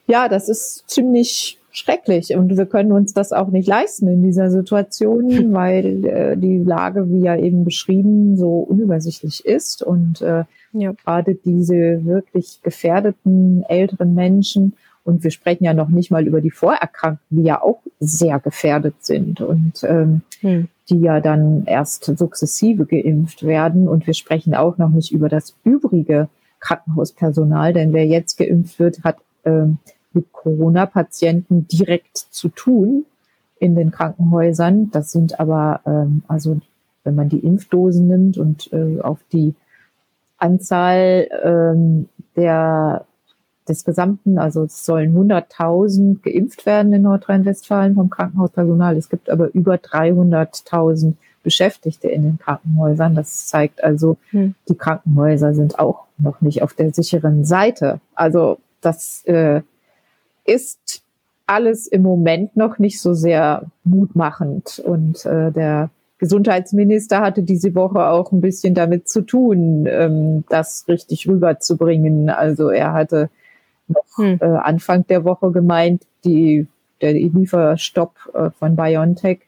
Ja, 0.06 0.28
das 0.28 0.48
ist 0.48 0.88
ziemlich 0.88 1.58
schrecklich. 1.76 2.34
Und 2.34 2.56
wir 2.56 2.66
können 2.66 2.92
uns 2.92 3.12
das 3.12 3.32
auch 3.32 3.48
nicht 3.48 3.68
leisten 3.68 4.08
in 4.08 4.22
dieser 4.22 4.50
Situation, 4.50 5.52
weil 5.52 6.04
äh, 6.04 6.36
die 6.36 6.58
Lage, 6.58 7.10
wie 7.10 7.20
ja 7.20 7.36
eben 7.36 7.64
beschrieben, 7.64 8.36
so 8.36 8.60
unübersichtlich 8.60 9.44
ist. 9.44 9.82
Und 9.82 10.22
äh, 10.22 10.44
ja. 10.72 10.92
gerade 10.92 11.34
diese 11.34 12.04
wirklich 12.04 12.60
gefährdeten 12.62 13.64
älteren 13.68 14.14
Menschen, 14.14 14.74
und 15.04 15.22
wir 15.22 15.30
sprechen 15.30 15.62
ja 15.62 15.72
noch 15.72 15.88
nicht 15.88 16.10
mal 16.10 16.26
über 16.26 16.40
die 16.40 16.50
Vorerkrankten, 16.50 17.38
die 17.38 17.44
ja 17.44 17.62
auch 17.62 17.80
sehr 18.00 18.40
gefährdet 18.40 18.96
sind 18.98 19.40
und 19.40 19.84
ähm, 19.84 20.22
hm. 20.40 20.66
die 20.90 20.98
ja 20.98 21.20
dann 21.20 21.64
erst 21.66 22.04
sukzessive 22.04 22.86
geimpft 22.86 23.44
werden. 23.44 23.86
Und 23.86 24.08
wir 24.08 24.14
sprechen 24.14 24.56
auch 24.56 24.78
noch 24.78 24.88
nicht 24.88 25.12
über 25.12 25.28
das 25.28 25.54
übrige 25.62 26.28
Krankenhauspersonal, 26.58 27.72
denn 27.72 27.92
wer 27.92 28.04
jetzt 28.04 28.36
geimpft 28.36 28.80
wird, 28.80 29.04
hat 29.04 29.18
ähm, 29.44 29.78
mit 30.16 30.32
Corona-Patienten 30.32 31.68
direkt 31.68 32.16
zu 32.16 32.48
tun 32.48 33.04
in 33.58 33.74
den 33.74 33.90
Krankenhäusern. 33.90 34.90
Das 34.90 35.12
sind 35.12 35.38
aber, 35.38 35.80
ähm, 35.86 36.22
also 36.26 36.60
wenn 37.04 37.14
man 37.14 37.28
die 37.28 37.38
Impfdosen 37.38 38.08
nimmt 38.08 38.38
und 38.38 38.72
äh, 38.72 39.00
auf 39.00 39.20
die 39.32 39.54
Anzahl 40.38 41.28
ähm, 41.42 42.08
der 42.34 43.06
des 43.68 43.84
gesamten, 43.84 44.38
also 44.38 44.62
es 44.64 44.84
sollen 44.84 45.16
100.000 45.16 46.22
geimpft 46.22 46.66
werden 46.66 46.92
in 46.92 47.02
Nordrhein-Westfalen 47.02 47.96
vom 47.96 48.10
Krankenhauspersonal. 48.10 48.96
Es 48.96 49.08
gibt 49.08 49.28
aber 49.28 49.52
über 49.54 49.74
300.000 49.74 51.14
Beschäftigte 51.42 52.08
in 52.08 52.22
den 52.22 52.38
Krankenhäusern. 52.38 53.14
Das 53.14 53.46
zeigt 53.46 53.82
also, 53.82 54.18
hm. 54.30 54.54
die 54.68 54.76
Krankenhäuser 54.76 55.54
sind 55.54 55.78
auch 55.78 56.04
noch 56.18 56.40
nicht 56.40 56.62
auf 56.62 56.74
der 56.74 56.92
sicheren 56.92 57.44
Seite. 57.44 58.00
Also 58.14 58.58
das 58.80 59.24
äh, 59.24 59.62
ist 60.46 61.02
alles 61.46 61.86
im 61.86 62.02
Moment 62.02 62.56
noch 62.56 62.78
nicht 62.78 63.00
so 63.00 63.14
sehr 63.14 63.64
mutmachend. 63.84 64.80
Und 64.80 65.24
äh, 65.24 65.52
der 65.52 65.90
Gesundheitsminister 66.18 67.20
hatte 67.20 67.42
diese 67.42 67.74
Woche 67.74 68.06
auch 68.06 68.32
ein 68.32 68.40
bisschen 68.40 68.74
damit 68.74 69.08
zu 69.08 69.22
tun, 69.22 69.86
ähm, 69.88 70.44
das 70.48 70.86
richtig 70.88 71.28
rüberzubringen. 71.28 72.30
Also 72.30 72.70
er 72.70 72.92
hatte 72.92 73.30
noch 73.88 74.16
hm. 74.16 74.38
äh, 74.40 74.44
Anfang 74.44 75.06
der 75.06 75.24
Woche 75.24 75.52
gemeint, 75.52 76.02
die, 76.24 76.66
der 77.00 77.12
Lieferstopp 77.12 78.14
äh, 78.34 78.50
von 78.50 78.74
BioNTech 78.74 79.40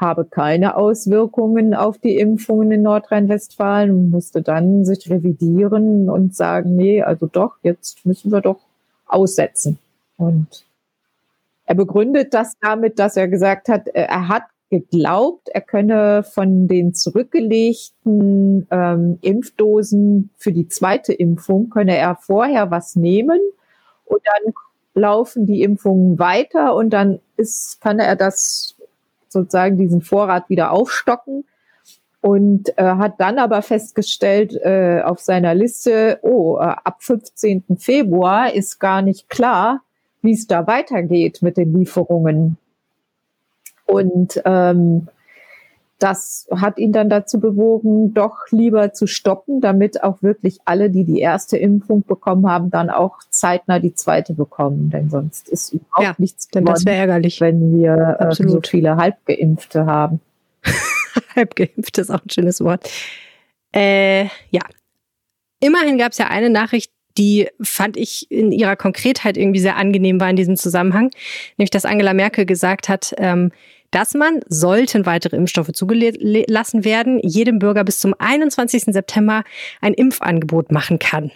habe 0.00 0.24
keine 0.24 0.76
Auswirkungen 0.76 1.74
auf 1.74 1.98
die 1.98 2.16
Impfungen 2.16 2.72
in 2.72 2.82
Nordrhein-Westfalen 2.82 3.90
und 3.90 4.10
musste 4.10 4.40
dann 4.40 4.84
sich 4.86 5.10
revidieren 5.10 6.08
und 6.08 6.34
sagen, 6.34 6.74
nee, 6.74 7.02
also 7.02 7.26
doch, 7.26 7.56
jetzt 7.62 8.06
müssen 8.06 8.32
wir 8.32 8.40
doch 8.40 8.60
aussetzen. 9.06 9.78
Und 10.20 10.66
er 11.64 11.74
begründet 11.74 12.34
das 12.34 12.58
damit, 12.60 12.98
dass 12.98 13.16
er 13.16 13.26
gesagt 13.26 13.68
hat, 13.68 13.88
äh, 13.88 14.02
er 14.02 14.28
hat 14.28 14.44
geglaubt, 14.68 15.48
er 15.48 15.62
könne 15.62 16.22
von 16.22 16.68
den 16.68 16.94
zurückgelegten 16.94 18.68
ähm, 18.70 19.18
Impfdosen 19.20 20.30
für 20.36 20.52
die 20.52 20.68
zweite 20.68 21.12
Impfung, 21.12 21.70
könne 21.70 21.96
er 21.96 22.16
vorher 22.16 22.70
was 22.70 22.94
nehmen 22.94 23.40
und 24.04 24.20
dann 24.24 24.52
laufen 24.94 25.46
die 25.46 25.62
Impfungen 25.62 26.18
weiter 26.18 26.76
und 26.76 26.90
dann 26.90 27.20
ist, 27.36 27.80
kann 27.80 27.98
er 27.98 28.14
das 28.14 28.76
sozusagen 29.28 29.76
diesen 29.76 30.02
Vorrat 30.02 30.48
wieder 30.48 30.70
aufstocken 30.70 31.44
und 32.20 32.76
äh, 32.78 32.84
hat 32.84 33.14
dann 33.18 33.38
aber 33.38 33.62
festgestellt 33.62 34.54
äh, 34.54 35.00
auf 35.02 35.20
seiner 35.20 35.54
Liste, 35.54 36.20
oh, 36.22 36.58
äh, 36.58 36.62
ab 36.62 36.98
15. 37.02 37.64
Februar 37.78 38.52
ist 38.52 38.78
gar 38.78 39.02
nicht 39.02 39.28
klar, 39.28 39.80
wie 40.22 40.32
es 40.32 40.46
da 40.46 40.66
weitergeht 40.66 41.42
mit 41.42 41.56
den 41.56 41.72
Lieferungen. 41.78 42.56
Und 43.86 44.40
ähm, 44.44 45.08
das 46.00 46.48
hat 46.50 46.78
ihn 46.78 46.92
dann 46.92 47.10
dazu 47.10 47.40
bewogen, 47.40 48.14
doch 48.14 48.36
lieber 48.50 48.92
zu 48.92 49.06
stoppen, 49.06 49.60
damit 49.60 50.02
auch 50.02 50.22
wirklich 50.22 50.58
alle, 50.64 50.88
die 50.88 51.04
die 51.04 51.20
erste 51.20 51.58
Impfung 51.58 52.04
bekommen 52.04 52.48
haben, 52.48 52.70
dann 52.70 52.88
auch 52.88 53.18
zeitnah 53.28 53.78
die 53.78 53.94
zweite 53.94 54.32
bekommen. 54.32 54.90
Denn 54.90 55.10
sonst 55.10 55.48
ist 55.48 55.74
überhaupt 55.74 56.02
ja, 56.02 56.14
nichts 56.16 56.48
denn 56.48 56.64
das 56.64 56.86
wäre 56.86 56.96
ärgerlich, 56.96 57.40
wenn 57.40 57.76
wir 57.78 58.16
äh, 58.18 58.34
so 58.34 58.60
viele 58.66 58.96
Halbgeimpfte 58.96 59.84
haben. 59.84 60.20
Halbgeimpft 61.36 61.98
ist 61.98 62.10
auch 62.10 62.24
ein 62.24 62.30
schönes 62.30 62.62
Wort. 62.62 62.88
Äh, 63.74 64.24
ja. 64.50 64.62
Immerhin 65.60 65.98
gab 65.98 66.12
es 66.12 66.18
ja 66.18 66.28
eine 66.28 66.48
Nachricht, 66.48 66.90
die 67.18 67.48
fand 67.60 67.96
ich 67.96 68.30
in 68.30 68.52
ihrer 68.52 68.76
Konkretheit 68.76 69.36
irgendwie 69.36 69.60
sehr 69.60 69.76
angenehm 69.76 70.20
war 70.20 70.30
in 70.30 70.36
diesem 70.36 70.56
Zusammenhang, 70.56 71.10
nämlich 71.56 71.70
dass 71.70 71.84
Angela 71.84 72.14
Merkel 72.14 72.46
gesagt 72.46 72.88
hat, 72.88 73.14
ähm, 73.18 73.50
dass 73.90 74.14
man, 74.14 74.40
sollten 74.48 75.04
weitere 75.04 75.36
Impfstoffe 75.36 75.72
zugelassen 75.72 76.84
werden, 76.84 77.18
jedem 77.20 77.58
Bürger 77.58 77.84
bis 77.84 77.98
zum 77.98 78.14
21. 78.16 78.84
September 78.84 79.42
ein 79.80 79.94
Impfangebot 79.94 80.70
machen 80.70 80.98
kann. 80.98 81.32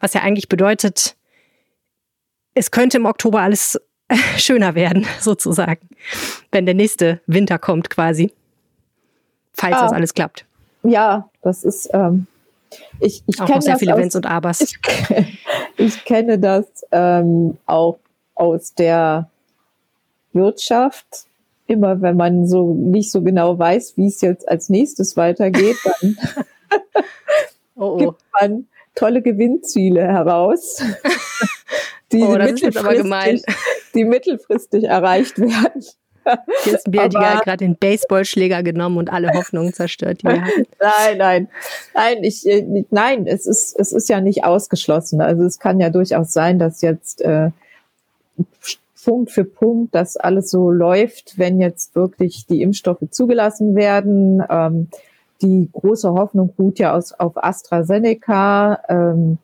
Was 0.00 0.14
ja 0.14 0.22
eigentlich 0.22 0.48
bedeutet, 0.48 1.16
es 2.54 2.70
könnte 2.70 2.98
im 2.98 3.06
Oktober 3.06 3.40
alles 3.40 3.80
schöner 4.36 4.74
werden, 4.74 5.06
sozusagen, 5.20 5.88
wenn 6.52 6.66
der 6.66 6.74
nächste 6.74 7.20
Winter 7.26 7.58
kommt 7.58 7.90
quasi, 7.90 8.32
falls 9.54 9.76
ah, 9.76 9.82
das 9.82 9.92
alles 9.92 10.14
klappt. 10.14 10.44
Ja, 10.82 11.28
das 11.42 11.64
ist 11.64 11.88
ähm, 11.92 12.26
ich, 13.00 13.22
ich 13.26 13.40
auch 13.40 13.48
noch 13.48 13.62
sehr 13.62 13.78
viele 13.78 13.96
Wenns 13.96 14.14
und 14.16 14.26
Abers. 14.26 14.60
Ich, 14.60 14.78
ich 15.76 16.04
kenne 16.04 16.38
das 16.38 16.66
ähm, 16.92 17.56
auch 17.66 17.98
aus 18.34 18.74
der 18.74 19.30
Wirtschaft. 20.32 21.26
immer, 21.66 22.00
wenn 22.00 22.16
man 22.16 22.46
so 22.46 22.72
nicht 22.72 23.10
so 23.10 23.22
genau 23.22 23.58
weiß, 23.58 23.96
wie 23.96 24.06
es 24.06 24.20
jetzt 24.20 24.48
als 24.48 24.68
nächstes 24.68 25.16
weitergeht, 25.16 25.76
dann 25.84 26.16
oh, 27.76 27.84
oh. 27.84 27.96
gibt 27.96 28.22
man 28.40 28.66
tolle 28.94 29.22
Gewinnziele 29.22 30.02
heraus, 30.02 30.82
die, 32.12 32.22
oh, 32.22 32.36
mittelfristig, 32.36 33.44
die 33.94 34.04
mittelfristig 34.04 34.84
erreicht 34.84 35.38
werden. 35.38 35.84
Kirsten 36.62 36.90
Bialdiger 36.90 37.34
hat 37.34 37.44
gerade 37.44 37.64
den 37.64 37.76
Baseballschläger 37.76 38.62
genommen 38.62 38.98
und 38.98 39.12
alle 39.12 39.32
Hoffnungen 39.32 39.72
zerstört. 39.72 40.20
Nein, 40.24 40.42
nein, 41.16 41.48
nein, 41.94 42.24
ich, 42.24 42.46
äh, 42.46 42.84
nein, 42.90 43.26
es 43.26 43.46
ist, 43.46 43.78
es 43.78 43.92
ist 43.92 44.08
ja 44.08 44.20
nicht 44.20 44.44
ausgeschlossen. 44.44 45.20
Also 45.20 45.44
es 45.44 45.58
kann 45.58 45.80
ja 45.80 45.90
durchaus 45.90 46.32
sein, 46.32 46.58
dass 46.58 46.82
jetzt 46.82 47.22
äh, 47.22 47.50
Punkt 49.08 49.30
für 49.30 49.44
Punkt 49.44 49.94
das 49.94 50.18
alles 50.18 50.50
so 50.50 50.70
läuft, 50.70 51.38
wenn 51.38 51.60
jetzt 51.62 51.94
wirklich 51.94 52.44
die 52.46 52.60
Impfstoffe 52.60 53.04
zugelassen 53.10 53.74
werden. 53.74 54.42
Ähm, 54.50 54.88
die 55.40 55.70
große 55.72 56.10
Hoffnung 56.10 56.52
ruht 56.58 56.78
ja 56.78 56.94
aus, 56.94 57.12
auf 57.12 57.42
AstraZeneca 57.42 58.80
ähm, 58.88 59.38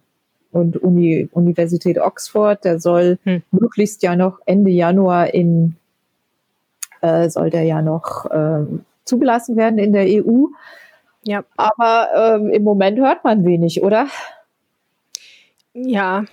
und 0.52 0.76
Uni, 0.76 1.30
Universität 1.32 1.98
Oxford. 1.98 2.62
Der 2.64 2.78
soll 2.78 3.18
hm. 3.24 3.42
möglichst 3.52 4.02
ja 4.02 4.16
noch 4.16 4.40
Ende 4.44 4.70
Januar 4.70 5.32
in 5.32 5.76
äh, 7.04 7.28
soll 7.28 7.50
der 7.50 7.64
ja 7.64 7.82
noch 7.82 8.26
äh, 8.30 8.64
zugelassen 9.04 9.56
werden 9.56 9.78
in 9.78 9.92
der 9.92 10.06
EU. 10.06 10.46
Ja. 11.24 11.44
Aber 11.56 12.08
ähm, 12.16 12.50
im 12.50 12.64
Moment 12.64 12.98
hört 12.98 13.24
man 13.24 13.44
wenig, 13.44 13.82
oder? 13.82 14.08
Ja. 15.74 16.24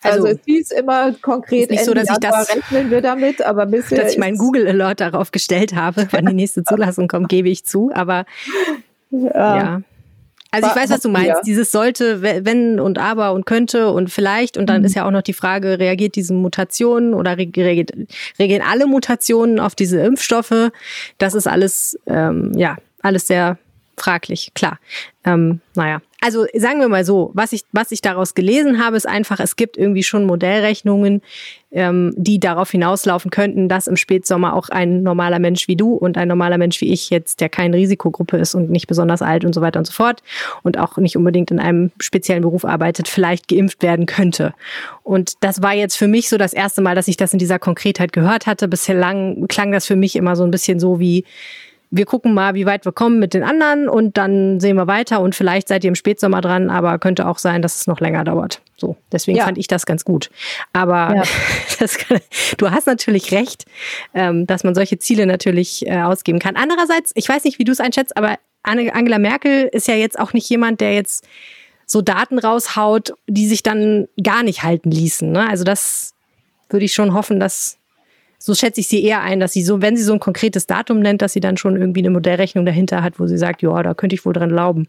Also, 0.00 0.26
also 0.26 0.38
es 0.38 0.44
hieß 0.44 0.70
immer 0.72 1.12
konkret, 1.12 1.70
nicht 1.70 1.84
so, 1.84 1.92
dass 1.92 2.08
ich 2.08 2.18
das 2.18 2.54
rechnen 2.54 2.90
wir 2.90 3.02
damit, 3.02 3.42
aber 3.42 3.66
bisher 3.66 4.00
dass 4.00 4.12
ich 4.12 4.18
meinen 4.18 4.38
Google 4.38 4.68
Alert 4.68 5.00
darauf 5.00 5.32
gestellt 5.32 5.74
habe, 5.74 6.06
wann 6.12 6.26
die 6.26 6.34
nächste 6.34 6.62
Zulassung 6.64 7.08
kommt, 7.08 7.28
gebe 7.28 7.48
ich 7.48 7.64
zu. 7.64 7.90
Aber 7.92 8.24
ja. 9.10 9.56
ja. 9.56 9.82
Also 10.50 10.68
ich 10.68 10.76
weiß, 10.76 10.90
was 10.90 11.00
du 11.00 11.10
meinst. 11.10 11.42
Dieses 11.46 11.70
sollte, 11.70 12.22
wenn 12.22 12.80
und 12.80 12.98
aber 12.98 13.32
und 13.32 13.44
könnte 13.44 13.92
und 13.92 14.10
vielleicht. 14.10 14.56
Und 14.56 14.66
dann 14.66 14.80
mhm. 14.80 14.86
ist 14.86 14.94
ja 14.94 15.06
auch 15.06 15.10
noch 15.10 15.22
die 15.22 15.34
Frage, 15.34 15.78
reagiert 15.78 16.16
diese 16.16 16.32
Mutationen 16.32 17.12
oder 17.12 17.36
reagiert, 17.36 17.92
reagieren 18.38 18.62
alle 18.66 18.86
Mutationen 18.86 19.60
auf 19.60 19.74
diese 19.74 20.00
Impfstoffe? 20.00 20.70
Das 21.18 21.34
ist 21.34 21.46
alles, 21.46 21.98
ähm, 22.06 22.52
ja, 22.56 22.76
alles 23.02 23.26
sehr 23.26 23.58
fraglich, 23.96 24.52
klar. 24.54 24.78
Ähm, 25.24 25.60
naja, 25.74 26.00
also 26.20 26.46
sagen 26.54 26.80
wir 26.80 26.88
mal 26.88 27.04
so, 27.04 27.30
was 27.34 27.52
ich, 27.52 27.62
was 27.72 27.92
ich 27.92 28.00
daraus 28.00 28.34
gelesen 28.34 28.84
habe, 28.84 28.96
ist 28.96 29.06
einfach, 29.06 29.38
es 29.38 29.54
gibt 29.54 29.76
irgendwie 29.76 30.02
schon 30.02 30.24
Modellrechnungen, 30.24 31.22
ähm, 31.70 32.12
die 32.16 32.40
darauf 32.40 32.70
hinauslaufen 32.70 33.30
könnten, 33.30 33.68
dass 33.68 33.86
im 33.86 33.96
Spätsommer 33.96 34.54
auch 34.54 34.68
ein 34.68 35.02
normaler 35.02 35.38
Mensch 35.38 35.68
wie 35.68 35.76
du 35.76 35.94
und 35.94 36.16
ein 36.16 36.26
normaler 36.26 36.58
Mensch 36.58 36.80
wie 36.80 36.92
ich 36.92 37.10
jetzt, 37.10 37.40
der 37.40 37.48
keine 37.48 37.76
Risikogruppe 37.76 38.36
ist 38.36 38.54
und 38.54 38.68
nicht 38.70 38.88
besonders 38.88 39.22
alt 39.22 39.44
und 39.44 39.54
so 39.54 39.60
weiter 39.60 39.78
und 39.78 39.86
so 39.86 39.92
fort 39.92 40.22
und 40.64 40.76
auch 40.76 40.96
nicht 40.96 41.16
unbedingt 41.16 41.52
in 41.52 41.60
einem 41.60 41.92
speziellen 42.00 42.42
Beruf 42.42 42.64
arbeitet, 42.64 43.06
vielleicht 43.06 43.46
geimpft 43.46 43.82
werden 43.82 44.06
könnte. 44.06 44.54
Und 45.04 45.34
das 45.40 45.62
war 45.62 45.74
jetzt 45.74 45.96
für 45.96 46.08
mich 46.08 46.28
so 46.28 46.36
das 46.36 46.52
erste 46.52 46.80
Mal, 46.80 46.96
dass 46.96 47.06
ich 47.06 47.16
das 47.16 47.32
in 47.32 47.38
dieser 47.38 47.60
Konkretheit 47.60 48.12
gehört 48.12 48.46
hatte. 48.46 48.66
Bislang 48.66 49.46
klang 49.46 49.70
das 49.70 49.86
für 49.86 49.96
mich 49.96 50.16
immer 50.16 50.34
so 50.34 50.42
ein 50.42 50.50
bisschen 50.50 50.80
so 50.80 50.98
wie, 50.98 51.24
wir 51.90 52.04
gucken 52.04 52.34
mal, 52.34 52.54
wie 52.54 52.66
weit 52.66 52.84
wir 52.84 52.92
kommen 52.92 53.18
mit 53.18 53.32
den 53.32 53.42
anderen 53.42 53.88
und 53.88 54.16
dann 54.18 54.60
sehen 54.60 54.76
wir 54.76 54.86
weiter 54.86 55.20
und 55.20 55.34
vielleicht 55.34 55.68
seid 55.68 55.84
ihr 55.84 55.88
im 55.88 55.94
Spätsommer 55.94 56.40
dran, 56.40 56.68
aber 56.68 56.98
könnte 56.98 57.26
auch 57.26 57.38
sein, 57.38 57.62
dass 57.62 57.76
es 57.76 57.86
noch 57.86 58.00
länger 58.00 58.24
dauert. 58.24 58.60
So, 58.76 58.96
deswegen 59.10 59.38
ja. 59.38 59.44
fand 59.44 59.58
ich 59.58 59.68
das 59.68 59.86
ganz 59.86 60.04
gut. 60.04 60.30
Aber 60.72 61.14
ja. 61.16 61.86
kann, 61.98 62.20
du 62.58 62.70
hast 62.70 62.86
natürlich 62.86 63.32
recht, 63.32 63.64
ähm, 64.14 64.46
dass 64.46 64.64
man 64.64 64.74
solche 64.74 64.98
Ziele 64.98 65.26
natürlich 65.26 65.86
äh, 65.86 66.02
ausgeben 66.02 66.38
kann. 66.38 66.56
Andererseits, 66.56 67.12
ich 67.14 67.28
weiß 67.28 67.44
nicht, 67.44 67.58
wie 67.58 67.64
du 67.64 67.72
es 67.72 67.80
einschätzt, 67.80 68.16
aber 68.16 68.38
Angela 68.62 69.18
Merkel 69.18 69.68
ist 69.72 69.88
ja 69.88 69.94
jetzt 69.94 70.18
auch 70.18 70.34
nicht 70.34 70.48
jemand, 70.50 70.80
der 70.80 70.94
jetzt 70.94 71.26
so 71.86 72.02
Daten 72.02 72.38
raushaut, 72.38 73.14
die 73.26 73.46
sich 73.46 73.62
dann 73.62 74.08
gar 74.22 74.42
nicht 74.42 74.62
halten 74.62 74.90
ließen. 74.90 75.32
Ne? 75.32 75.48
Also 75.48 75.64
das 75.64 76.12
würde 76.68 76.84
ich 76.84 76.92
schon 76.92 77.14
hoffen, 77.14 77.40
dass 77.40 77.78
so 78.38 78.54
schätze 78.54 78.80
ich 78.80 78.88
sie 78.88 79.02
eher 79.02 79.20
ein, 79.20 79.40
dass 79.40 79.52
sie 79.52 79.62
so, 79.62 79.82
wenn 79.82 79.96
sie 79.96 80.02
so 80.02 80.12
ein 80.12 80.20
konkretes 80.20 80.66
Datum 80.66 81.00
nennt, 81.00 81.22
dass 81.22 81.32
sie 81.32 81.40
dann 81.40 81.56
schon 81.56 81.76
irgendwie 81.76 82.00
eine 82.00 82.10
Modellrechnung 82.10 82.64
dahinter 82.64 83.02
hat, 83.02 83.18
wo 83.18 83.26
sie 83.26 83.36
sagt, 83.36 83.62
ja, 83.62 83.82
da 83.82 83.94
könnte 83.94 84.14
ich 84.14 84.24
wohl 84.24 84.32
dran 84.32 84.50
glauben. 84.50 84.88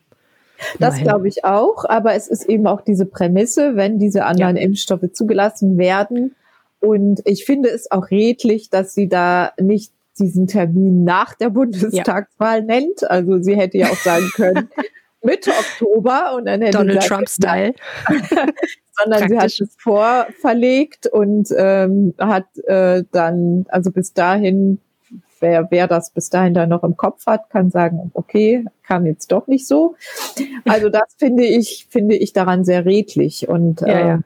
Das 0.77 0.99
glaube 0.99 1.27
ich 1.27 1.45
auch, 1.45 1.85
aber 1.85 2.15
es 2.15 2.27
ist 2.27 2.43
eben 2.43 2.67
auch 2.67 2.81
diese 2.81 3.05
Prämisse, 3.05 3.75
wenn 3.75 3.97
diese 3.97 4.25
anderen 4.25 4.57
ja. 4.57 4.63
Impfstoffe 4.63 5.12
zugelassen 5.13 5.77
werden. 5.77 6.35
Und 6.81 7.21
ich 7.25 7.45
finde 7.45 7.69
es 7.69 7.91
auch 7.91 8.12
redlich, 8.12 8.69
dass 8.69 8.93
sie 8.93 9.07
da 9.07 9.51
nicht 9.59 9.91
diesen 10.19 10.47
Termin 10.47 11.03
nach 11.03 11.33
der 11.33 11.49
Bundestagswahl 11.49 12.59
ja. 12.59 12.65
nennt. 12.65 13.09
Also 13.09 13.41
sie 13.41 13.55
hätte 13.55 13.77
ja 13.77 13.88
auch 13.88 13.97
sagen 13.97 14.29
können, 14.35 14.69
Mitte 15.21 15.51
Oktober 15.51 16.34
und 16.36 16.45
dann 16.45 16.62
hätte 16.62 16.77
Donald 16.77 17.01
Trump-Style. 17.03 17.73
sondern 18.99 19.27
Praktisch. 19.29 19.58
sie 19.58 19.63
hat 19.63 19.69
es 19.69 19.75
vorverlegt 19.77 21.08
und 21.08 21.49
ähm, 21.58 22.13
hat 22.17 22.45
äh, 22.65 23.03
dann, 23.12 23.65
also 23.69 23.91
bis 23.91 24.13
dahin, 24.13 24.79
wer, 25.39 25.67
wer 25.71 25.88
das 25.88 26.12
bis 26.12 26.29
dahin 26.29 26.53
dann 26.53 26.69
noch 26.69 26.84
im 26.84 26.97
Kopf 26.97 27.25
hat, 27.25 27.49
kann 27.49 27.69
sagen, 27.69 28.12
okay, 28.13 28.65
kam 28.84 29.05
jetzt 29.05 29.32
doch 29.32 29.47
nicht 29.47 29.67
so. 29.67 29.95
Also 30.65 30.89
das 30.89 31.15
finde 31.17 31.45
ich, 31.45 31.88
finde 31.89 32.15
ich 32.15 32.34
daran 32.34 32.63
sehr 32.63 32.86
redlich 32.86 33.47
und 33.47 33.82
äh, 33.82 33.88
ja, 33.88 34.19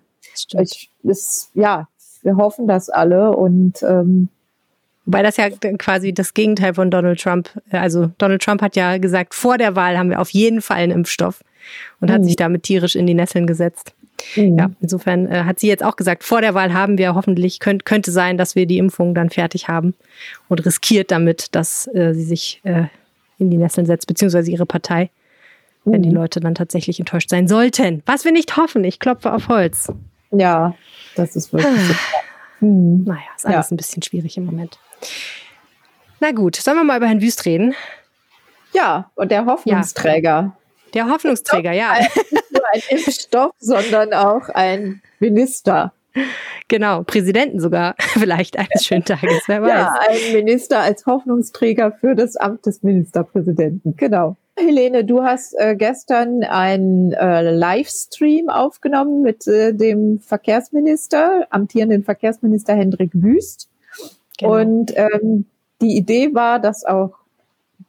ja, 0.50 0.62
ich, 0.62 0.90
ist, 1.04 1.52
ja, 1.54 1.88
wir 2.24 2.38
hoffen 2.38 2.68
das 2.68 2.90
alle 2.90 3.36
und 3.36 3.84
ähm, 3.84 4.30
Wobei 5.06 5.22
das 5.22 5.38
ja 5.38 5.50
quasi 5.50 6.14
das 6.14 6.34
Gegenteil 6.34 6.74
von 6.74 6.90
Donald 6.90 7.20
Trump, 7.22 7.50
also 7.72 8.12
Donald 8.18 8.42
Trump 8.42 8.62
hat 8.62 8.76
ja 8.76 8.98
gesagt, 8.98 9.36
vor 9.36 9.58
der 9.58 9.76
Wahl 9.76 9.98
haben 9.98 10.10
wir 10.10 10.22
auf 10.22 10.30
jeden 10.30 10.62
Fall 10.62 10.78
einen 10.78 10.92
Impfstoff 10.92 11.44
und 12.00 12.10
mhm. 12.10 12.14
hat 12.14 12.26
sich 12.26 12.36
damit 12.36 12.64
tierisch 12.64 12.96
in 12.96 13.06
die 13.06 13.14
Nesseln 13.14 13.46
gesetzt. 13.46 13.94
Mhm. 14.36 14.58
Ja, 14.58 14.72
insofern 14.80 15.28
äh, 15.28 15.44
hat 15.44 15.60
sie 15.60 15.68
jetzt 15.68 15.84
auch 15.84 15.98
gesagt, 15.98 16.24
vor 16.24 16.40
der 16.40 16.54
Wahl 16.54 16.74
haben 16.74 16.98
wir 16.98 17.16
hoffentlich, 17.16 17.60
könnt, 17.60 17.86
könnte 17.86 18.12
sein, 18.12 18.38
dass 18.38 18.56
wir 18.56 18.66
die 18.66 18.78
Impfung 18.78 19.14
dann 19.14 19.30
fertig 19.30 19.68
haben 19.68 19.94
und 20.48 20.66
riskiert 20.66 21.12
damit, 21.12 21.54
dass 21.54 21.88
äh, 21.94 22.14
sie 22.14 22.24
sich 22.24 22.62
äh, 22.64 22.86
in 23.40 23.50
die 23.50 23.58
Nesseln 23.58 23.86
setzt, 23.86 24.08
beziehungsweise 24.08 24.52
ihre 24.52 24.66
Partei, 24.66 25.10
mhm. 25.84 25.92
wenn 25.92 26.04
die 26.04 26.10
mhm. 26.10 26.16
Leute 26.16 26.40
dann 26.40 26.56
tatsächlich 26.56 27.00
enttäuscht 27.00 27.30
sein 27.30 27.50
sollten. 27.50 28.04
Was 28.06 28.24
wir 28.24 28.32
nicht 28.32 28.56
hoffen, 28.56 28.86
ich 28.86 29.00
klopfe 29.00 29.34
auf 29.34 29.50
Holz. 29.50 29.92
Ja, 30.32 30.76
das 31.16 31.36
ist 31.36 31.52
wirklich 31.52 31.88
so. 31.88 31.94
Mhm. 32.64 33.04
Naja, 33.04 33.22
ist 33.36 33.46
alles 33.46 33.70
ja. 33.70 33.74
ein 33.74 33.78
bisschen 33.78 34.04
schwierig 34.04 34.38
im 34.38 34.46
Moment. 34.46 34.80
Na 36.20 36.32
gut, 36.32 36.56
sollen 36.56 36.78
wir 36.78 36.84
mal 36.84 36.98
über 36.98 37.08
Herrn 37.08 37.22
Wüst 37.22 37.46
reden? 37.46 37.76
Ja, 38.74 39.12
und 39.16 39.32
der 39.32 39.46
Hoffnungsträger. 39.46 40.30
Ja. 40.30 40.58
Der 40.94 41.10
Hoffnungsträger, 41.10 41.72
ja. 41.72 41.94
Nicht 42.00 42.52
nur 42.52 42.64
ein 42.74 42.82
Impfstoff, 42.90 43.52
sondern 43.60 44.14
auch 44.14 44.50
ein 44.50 45.02
Minister. 45.20 45.94
Genau, 46.68 47.04
Präsidenten 47.04 47.60
sogar, 47.60 47.96
vielleicht 48.00 48.58
eines 48.58 48.86
schönen 48.86 49.04
Tages, 49.04 49.44
wer 49.48 49.62
weiß. 49.62 49.70
Ja, 49.70 49.96
ein 50.08 50.34
Minister 50.34 50.80
als 50.80 51.06
Hoffnungsträger 51.06 51.92
für 51.92 52.16
das 52.16 52.36
Amt 52.36 52.66
des 52.66 52.84
Ministerpräsidenten, 52.84 53.96
genau. 53.98 54.38
Helene, 54.56 55.04
du 55.04 55.24
hast 55.24 55.54
äh, 55.58 55.76
gestern 55.76 56.44
einen 56.44 57.12
äh, 57.14 57.52
Livestream 57.52 58.50
aufgenommen 58.50 59.22
mit 59.22 59.48
äh, 59.48 59.74
dem 59.74 60.20
Verkehrsminister, 60.20 61.48
amtierenden 61.50 62.04
Verkehrsminister 62.04 62.76
Hendrik 62.76 63.12
Wüst. 63.14 63.70
Genau. 64.38 64.60
Und 64.60 64.94
ähm, 64.96 65.46
die 65.82 65.98
Idee 65.98 66.34
war, 66.34 66.60
dass 66.60 66.86
auch 66.86 67.16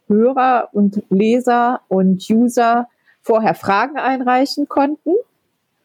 Hörer 0.07 0.69
und 0.71 1.03
Leser 1.09 1.81
und 1.87 2.27
User 2.29 2.87
vorher 3.21 3.55
Fragen 3.55 3.97
einreichen 3.97 4.67
konnten. 4.67 5.13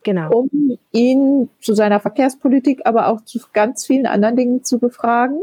Genau. 0.02 0.30
Um 0.30 0.78
ihn 0.92 1.50
zu 1.60 1.74
seiner 1.74 2.00
Verkehrspolitik, 2.00 2.82
aber 2.84 3.08
auch 3.08 3.22
zu 3.22 3.38
ganz 3.52 3.86
vielen 3.86 4.06
anderen 4.06 4.36
Dingen 4.36 4.64
zu 4.64 4.78
befragen. 4.78 5.40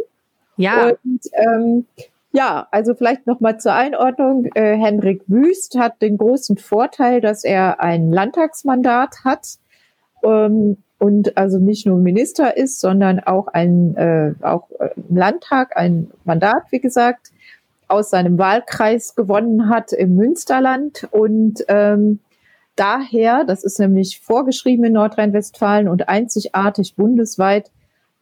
Ja. 0.58 0.90
Und 1.04 1.22
ähm, 1.34 1.86
ja, 2.34 2.68
also 2.72 2.94
vielleicht 2.94 3.26
nochmal 3.26 3.60
zur 3.60 3.74
Einordnung. 3.74 4.50
Äh, 4.54 4.78
Henrik 4.78 5.24
Wüst 5.28 5.78
hat 5.78 6.02
den 6.02 6.18
großen 6.18 6.58
Vorteil, 6.58 7.22
dass 7.22 7.44
er 7.44 7.80
ein 7.80 8.12
Landtagsmandat 8.12 9.24
hat 9.24 9.58
ähm, 10.24 10.78
und 11.00 11.38
also 11.38 11.58
nicht 11.58 11.86
nur 11.86 11.98
Minister 11.98 12.58
ist, 12.58 12.80
sondern 12.80 13.20
auch 13.20 13.48
ein 13.48 13.96
äh, 13.96 14.34
auch 14.42 14.70
äh, 14.80 14.90
im 14.96 15.16
Landtag 15.16 15.78
ein 15.78 16.12
Mandat, 16.26 16.64
wie 16.72 16.80
gesagt 16.80 17.32
aus 17.88 18.10
seinem 18.10 18.38
Wahlkreis 18.38 19.16
gewonnen 19.16 19.70
hat 19.70 19.94
im 19.94 20.16
Münsterland 20.16 21.08
und 21.12 21.64
ähm, 21.70 22.20
daher, 22.76 23.46
das 23.46 23.64
ist 23.64 23.80
nämlich 23.80 24.20
vorgeschrieben 24.20 24.86
in 24.86 24.94
Nordrhein-Westfalen 24.94 25.88
und 25.88 26.10
einzigartig 26.10 26.96
bundesweit, 26.96 27.72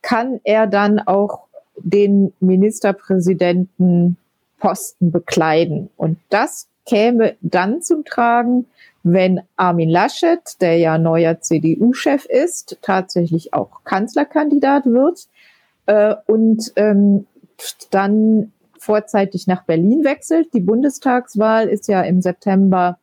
kann 0.01 0.39
er 0.43 0.67
dann 0.67 0.99
auch 0.99 1.44
den 1.77 2.33
Ministerpräsidenten 2.39 4.17
Posten 4.59 5.11
bekleiden. 5.11 5.89
Und 5.97 6.17
das 6.29 6.67
käme 6.85 7.35
dann 7.41 7.81
zum 7.81 8.05
Tragen, 8.05 8.65
wenn 9.03 9.41
Armin 9.55 9.89
Laschet, 9.89 10.39
der 10.61 10.77
ja 10.77 10.97
neuer 10.97 11.39
CDU-Chef 11.39 12.25
ist, 12.25 12.77
tatsächlich 12.81 13.53
auch 13.53 13.83
Kanzlerkandidat 13.83 14.85
wird 14.85 15.27
äh, 15.85 16.15
und 16.25 16.73
ähm, 16.75 17.27
dann 17.91 18.51
vorzeitig 18.79 19.47
nach 19.47 19.63
Berlin 19.63 20.03
wechselt. 20.03 20.53
Die 20.53 20.59
Bundestagswahl 20.59 21.67
ist 21.67 21.87
ja 21.87 22.01
im 22.01 22.21
September 22.21 22.97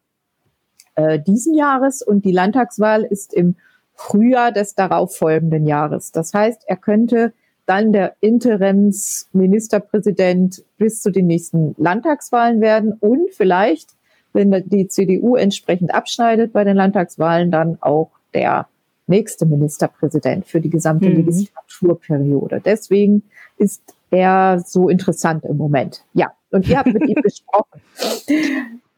äh, 0.94 1.18
diesen 1.18 1.54
Jahres 1.54 2.02
und 2.02 2.24
die 2.24 2.32
Landtagswahl 2.32 3.04
ist 3.04 3.32
im 3.32 3.56
Frühjahr 3.94 4.52
des 4.52 4.74
darauffolgenden 4.74 5.66
Jahres. 5.66 6.12
Das 6.12 6.34
heißt, 6.34 6.64
er 6.66 6.76
könnte 6.76 7.32
dann 7.72 7.92
der 7.92 8.16
Interimsministerpräsident 8.20 10.62
bis 10.76 11.00
zu 11.00 11.10
den 11.10 11.26
nächsten 11.26 11.74
Landtagswahlen 11.78 12.60
werden 12.60 12.92
und 12.92 13.32
vielleicht, 13.32 13.92
wenn 14.34 14.50
die 14.66 14.88
CDU 14.88 15.36
entsprechend 15.36 15.94
abschneidet 15.94 16.52
bei 16.52 16.64
den 16.64 16.76
Landtagswahlen, 16.76 17.50
dann 17.50 17.78
auch 17.80 18.10
der 18.34 18.68
nächste 19.06 19.46
Ministerpräsident 19.46 20.46
für 20.46 20.60
die 20.60 20.68
gesamte 20.68 21.08
mhm. 21.08 21.16
Legislaturperiode. 21.16 22.60
Deswegen 22.62 23.22
ist 23.56 23.82
er 24.10 24.62
so 24.62 24.90
interessant 24.90 25.46
im 25.46 25.56
Moment. 25.56 26.04
Ja, 26.12 26.34
und 26.50 26.68
ihr 26.68 26.76
habt 26.76 26.92
mit 26.92 27.08
ihm 27.08 27.14
gesprochen. 27.22 27.80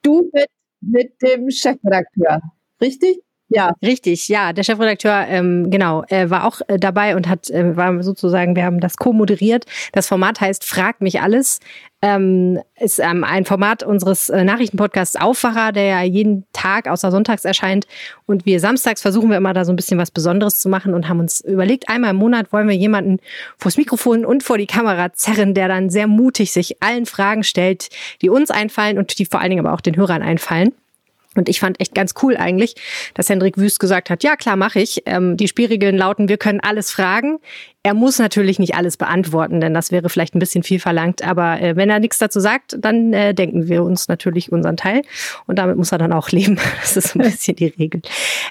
Du 0.03 0.29
mit, 0.33 0.49
mit 0.81 1.13
dem 1.23 1.49
Chefredakteur, 1.49 2.41
richtig? 2.81 3.21
Ja. 3.55 3.73
Richtig, 3.83 4.29
ja. 4.29 4.53
Der 4.53 4.65
Chefredakteur, 4.65 5.27
ähm, 5.29 5.71
genau, 5.71 6.03
äh, 6.09 6.29
war 6.29 6.45
auch 6.45 6.61
äh, 6.67 6.77
dabei 6.77 7.15
und 7.15 7.29
hat, 7.29 7.51
äh, 7.51 7.77
war 7.77 8.03
sozusagen, 8.03 8.57
wir 8.57 8.65
haben 8.65 8.81
das 8.81 8.97
co-moderiert. 8.97 9.65
Das 9.93 10.09
Format 10.09 10.41
heißt 10.41 10.65
Frag 10.65 11.01
mich 11.01 11.21
alles. 11.21 11.61
Ähm, 12.03 12.61
ist 12.79 12.99
ähm, 12.99 13.23
ein 13.23 13.45
Format 13.45 13.83
unseres 13.85 14.29
äh, 14.29 14.45
Nachrichtenpodcasts 14.45 15.17
Aufwacher, 15.17 15.71
der 15.73 15.85
ja 15.85 16.03
jeden 16.03 16.45
Tag 16.53 16.89
außer 16.89 17.13
sonntags 17.13 17.45
erscheint. 17.45 17.87
Und 18.27 18.45
wir 18.45 18.59
samstags 18.59 19.01
versuchen 19.01 19.31
wir 19.31 19.37
immer 19.37 19.55
da 19.55 19.65
so 19.65 19.73
ein 19.73 19.77
bisschen 19.77 19.99
was 19.99 20.11
Besonderes 20.11 20.59
zu 20.59 20.69
machen 20.69 20.93
und 20.93 21.09
haben 21.09 21.21
uns 21.21 21.41
überlegt, 21.41 21.89
einmal 21.89 22.11
im 22.11 22.17
Monat 22.17 22.53
wollen 22.53 22.69
wir 22.69 22.77
jemanden 22.77 23.21
vors 23.57 23.77
Mikrofon 23.77 24.27
und 24.27 24.43
vor 24.43 24.59
die 24.59 24.67
Kamera 24.67 25.13
zerren, 25.13 25.55
der 25.55 25.69
dann 25.69 25.91
sehr 25.91 26.09
mutig 26.09 26.53
sich 26.53 26.83
allen 26.83 27.07
Fragen 27.07 27.45
stellt, 27.45 27.89
die 28.21 28.29
uns 28.29 28.51
einfallen 28.51 28.99
und 28.99 29.19
die 29.19 29.27
vor 29.27 29.41
allen 29.41 29.51
Dingen 29.51 29.65
aber 29.65 29.75
auch 29.75 29.81
den 29.81 29.97
Hörern 29.97 30.23
einfallen. 30.23 30.73
Und 31.35 31.49
ich 31.49 31.61
fand 31.61 31.81
echt 31.81 31.95
ganz 31.95 32.15
cool 32.23 32.37
eigentlich, 32.37 32.75
dass 33.15 33.29
Hendrik 33.29 33.59
Wüst 33.59 33.81
gesagt 33.81 34.11
hat, 34.11 34.23
ja 34.23 34.37
klar, 34.37 34.57
mache 34.57 34.81
ich. 34.81 35.03
Ähm, 35.07 35.37
die 35.37 35.49
Spielregeln 35.49 35.97
lauten, 35.97 36.29
wir 36.29 36.39
können 36.39 36.61
alles 36.61 36.91
fragen. 36.91 37.39
Er 37.87 37.93
muss 37.93 38.19
natürlich 38.19 38.59
nicht 38.59 38.75
alles 38.77 38.97
beantworten, 38.97 39.61
denn 39.61 39.75
das 39.75 39.93
wäre 39.93 40.09
vielleicht 40.09 40.35
ein 40.35 40.39
bisschen 40.39 40.63
viel 40.63 40.81
verlangt. 40.81 41.23
Aber 41.23 41.61
äh, 41.61 41.77
wenn 41.77 41.91
er 41.91 41.99
nichts 41.99 42.17
dazu 42.17 42.41
sagt, 42.41 42.77
dann 42.79 43.13
äh, 43.13 43.35
denken 43.35 43.69
wir 43.69 43.83
uns 43.83 44.09
natürlich 44.09 44.51
unseren 44.51 44.79
Teil. 44.79 45.03
Und 45.47 45.59
damit 45.59 45.77
muss 45.77 45.93
er 45.93 45.99
dann 45.99 46.13
auch 46.13 46.31
leben. 46.31 46.59
Das 46.81 46.97
ist 46.97 47.15
ein 47.15 47.19
bisschen 47.23 47.57
die 47.57 47.67
Regel. 47.67 48.01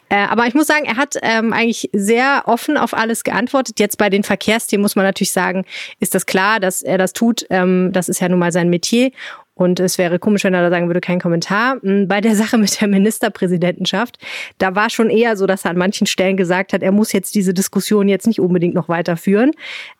Äh, 0.09 0.17
aber 0.27 0.45
ich 0.45 0.53
muss 0.53 0.67
sagen, 0.67 0.85
er 0.85 0.97
hat 0.97 1.15
ähm, 1.21 1.51
eigentlich 1.51 1.89
sehr 1.93 2.43
offen 2.45 2.77
auf 2.77 2.93
alles 2.93 3.23
geantwortet. 3.23 3.79
Jetzt 3.79 3.97
bei 3.97 4.09
den 4.09 4.23
Verkehrsthemen 4.23 4.81
muss 4.81 4.95
man 4.95 5.05
natürlich 5.05 5.31
sagen, 5.31 5.65
ist 5.99 6.13
das 6.13 6.25
klar, 6.25 6.59
dass 6.59 6.81
er 6.81 6.97
das 6.97 7.13
tut. 7.13 7.45
Ähm, 7.49 7.91
das 7.91 8.09
ist 8.09 8.21
ja 8.21 8.29
nun 8.29 8.39
mal 8.39 8.51
sein 8.51 8.69
Metier. 8.69 9.11
Und 9.55 9.79
es 9.79 9.97
wäre 9.97 10.17
komisch, 10.17 10.43
wenn 10.43 10.53
er 10.53 10.63
da 10.63 10.69
sagen 10.69 10.87
würde, 10.87 11.01
kein 11.01 11.19
Kommentar. 11.19 11.77
Hm, 11.81 12.07
bei 12.07 12.21
der 12.21 12.35
Sache 12.35 12.57
mit 12.57 12.79
der 12.81 12.87
Ministerpräsidentenschaft, 12.87 14.17
da 14.57 14.75
war 14.75 14.89
schon 14.89 15.09
eher 15.09 15.37
so, 15.37 15.45
dass 15.45 15.65
er 15.65 15.71
an 15.71 15.77
manchen 15.77 16.07
Stellen 16.07 16.37
gesagt 16.37 16.73
hat, 16.73 16.81
er 16.81 16.91
muss 16.91 17.11
jetzt 17.13 17.35
diese 17.35 17.53
Diskussion 17.53 18.07
jetzt 18.07 18.27
nicht 18.27 18.39
unbedingt 18.39 18.73
noch 18.73 18.89
weiterführen. 18.89 19.51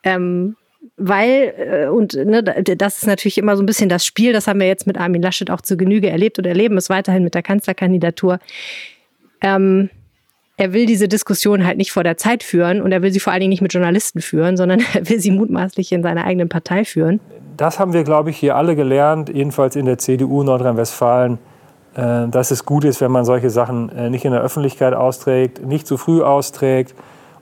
Ähm, 0.04 0.56
weil, 0.98 1.54
äh, 1.58 1.88
und 1.88 2.14
ne, 2.14 2.44
das 2.44 2.98
ist 2.98 3.08
natürlich 3.08 3.38
immer 3.38 3.56
so 3.56 3.64
ein 3.64 3.66
bisschen 3.66 3.90
das 3.90 4.06
Spiel, 4.06 4.34
das 4.34 4.48
haben 4.48 4.60
wir 4.60 4.68
jetzt 4.68 4.86
mit 4.86 4.98
Armin 4.98 5.22
Laschet 5.22 5.50
auch 5.50 5.62
zu 5.62 5.78
Genüge 5.78 6.10
erlebt 6.10 6.38
und 6.40 6.46
erleben 6.46 6.78
es 6.78 6.90
weiterhin 6.90 7.24
mit 7.24 7.36
der 7.36 7.44
Kanzlerkandidatur. 7.44 8.40
Ähm, 9.42 9.90
er 10.58 10.74
will 10.74 10.86
diese 10.86 11.08
Diskussion 11.08 11.66
halt 11.66 11.78
nicht 11.78 11.92
vor 11.92 12.04
der 12.04 12.18
Zeit 12.18 12.44
führen 12.44 12.82
und 12.82 12.92
er 12.92 13.02
will 13.02 13.12
sie 13.12 13.20
vor 13.20 13.34
allen 13.34 13.42
Dingen 13.42 13.50
nicht 13.50 13.62
mit 13.62 13.74
Journalisten 13.74 14.22
führen, 14.22 14.58
sondern 14.58 14.84
er 14.94 15.10
will 15.10 15.20
sie 15.20 15.32
mutmaßlich 15.32 15.92
in 15.92 16.04
seiner 16.04 16.26
eigenen 16.26 16.50
Partei 16.50 16.86
führen 16.86 17.20
das 17.58 17.80
haben 17.80 17.94
wir, 17.94 18.04
glaube 18.04 18.30
ich, 18.30 18.38
hier 18.38 18.56
alle 18.56 18.76
gelernt, 18.76 19.30
jedenfalls 19.30 19.76
in 19.76 19.86
der 19.86 19.98
CDU 19.98 20.44
Nordrhein-Westfalen, 20.44 21.38
äh, 21.96 22.28
dass 22.28 22.52
es 22.52 22.66
gut 22.66 22.84
ist, 22.84 23.02
wenn 23.02 23.12
man 23.12 23.26
solche 23.26 23.50
Sachen 23.50 23.90
äh, 23.90 24.10
nicht 24.10 24.26
in 24.26 24.32
der 24.32 24.42
Öffentlichkeit 24.42 24.94
austrägt, 24.94 25.66
nicht 25.66 25.88
zu 25.88 25.98
früh 25.98 26.24
austrägt. 26.24 26.96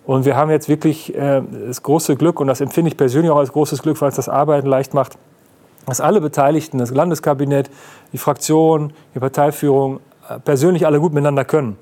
Und 0.06 0.26
wir 0.26 0.36
haben 0.36 0.50
jetzt 0.50 0.67
wirklich 0.67 1.15
äh, 1.15 1.41
das 1.67 1.84
große 1.84 2.15
Glück, 2.15 2.39
und 2.39 2.47
das 2.47 2.62
empfinde 2.62 2.89
ich 2.89 2.97
persönlich 2.97 3.32
auch 3.32 3.38
als 3.38 3.52
großes 3.52 3.82
Glück, 3.82 4.02
weil 4.02 4.10
es 4.10 4.15
das 4.15 4.30
Arbeiten 4.30 4.67
leicht 4.67 4.93
macht, 4.93 5.17
dass 5.86 6.02
alle 6.02 6.21
Beteiligten, 6.21 6.78
das 6.78 6.91
Landeskabinett, 6.91 7.69
die 8.13 8.17
Fraktion, 8.17 8.93
die 9.15 9.19
Parteiführung, 9.19 10.00
persönlich 10.45 10.86
alle 10.86 11.00
gut 11.00 11.13
miteinander 11.13 11.43
können. 11.43 11.78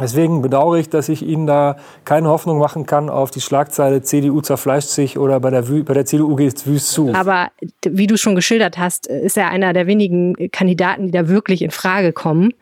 Deswegen 0.00 0.42
bedauere 0.42 0.78
ich, 0.78 0.88
dass 0.88 1.08
ich 1.08 1.22
Ihnen 1.22 1.46
da 1.46 1.76
keine 2.04 2.28
Hoffnung 2.28 2.58
machen 2.58 2.86
kann 2.86 3.10
auf 3.10 3.30
die 3.30 3.40
Schlagzeile 3.40 4.02
CDU 4.02 4.40
zerfleischt 4.40 4.88
sich 4.88 5.18
oder 5.18 5.38
bei 5.40 5.50
der, 5.50 5.62
bei 5.62 5.94
der 5.94 6.06
CDU 6.06 6.34
geht 6.36 6.56
es 6.56 6.66
wüst 6.66 6.90
zu. 6.90 7.12
Aber 7.14 7.50
wie 7.84 8.06
du 8.06 8.16
schon 8.16 8.34
geschildert 8.34 8.78
hast, 8.78 9.06
ist 9.06 9.36
er 9.36 9.50
einer 9.50 9.72
der 9.72 9.86
wenigen 9.86 10.50
Kandidaten, 10.50 11.06
die 11.06 11.12
da 11.12 11.28
wirklich 11.28 11.62
in 11.62 11.70
Frage 11.70 12.12
kommen. 12.12 12.54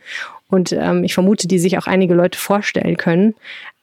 Und 0.49 0.73
ähm, 0.73 1.05
ich 1.05 1.14
vermute, 1.14 1.47
die 1.47 1.61
sich 1.61 1.79
auch 1.79 1.87
einige 1.87 2.14
Leute 2.14 2.38
vorstellen 2.38 2.97
können. 2.97 3.35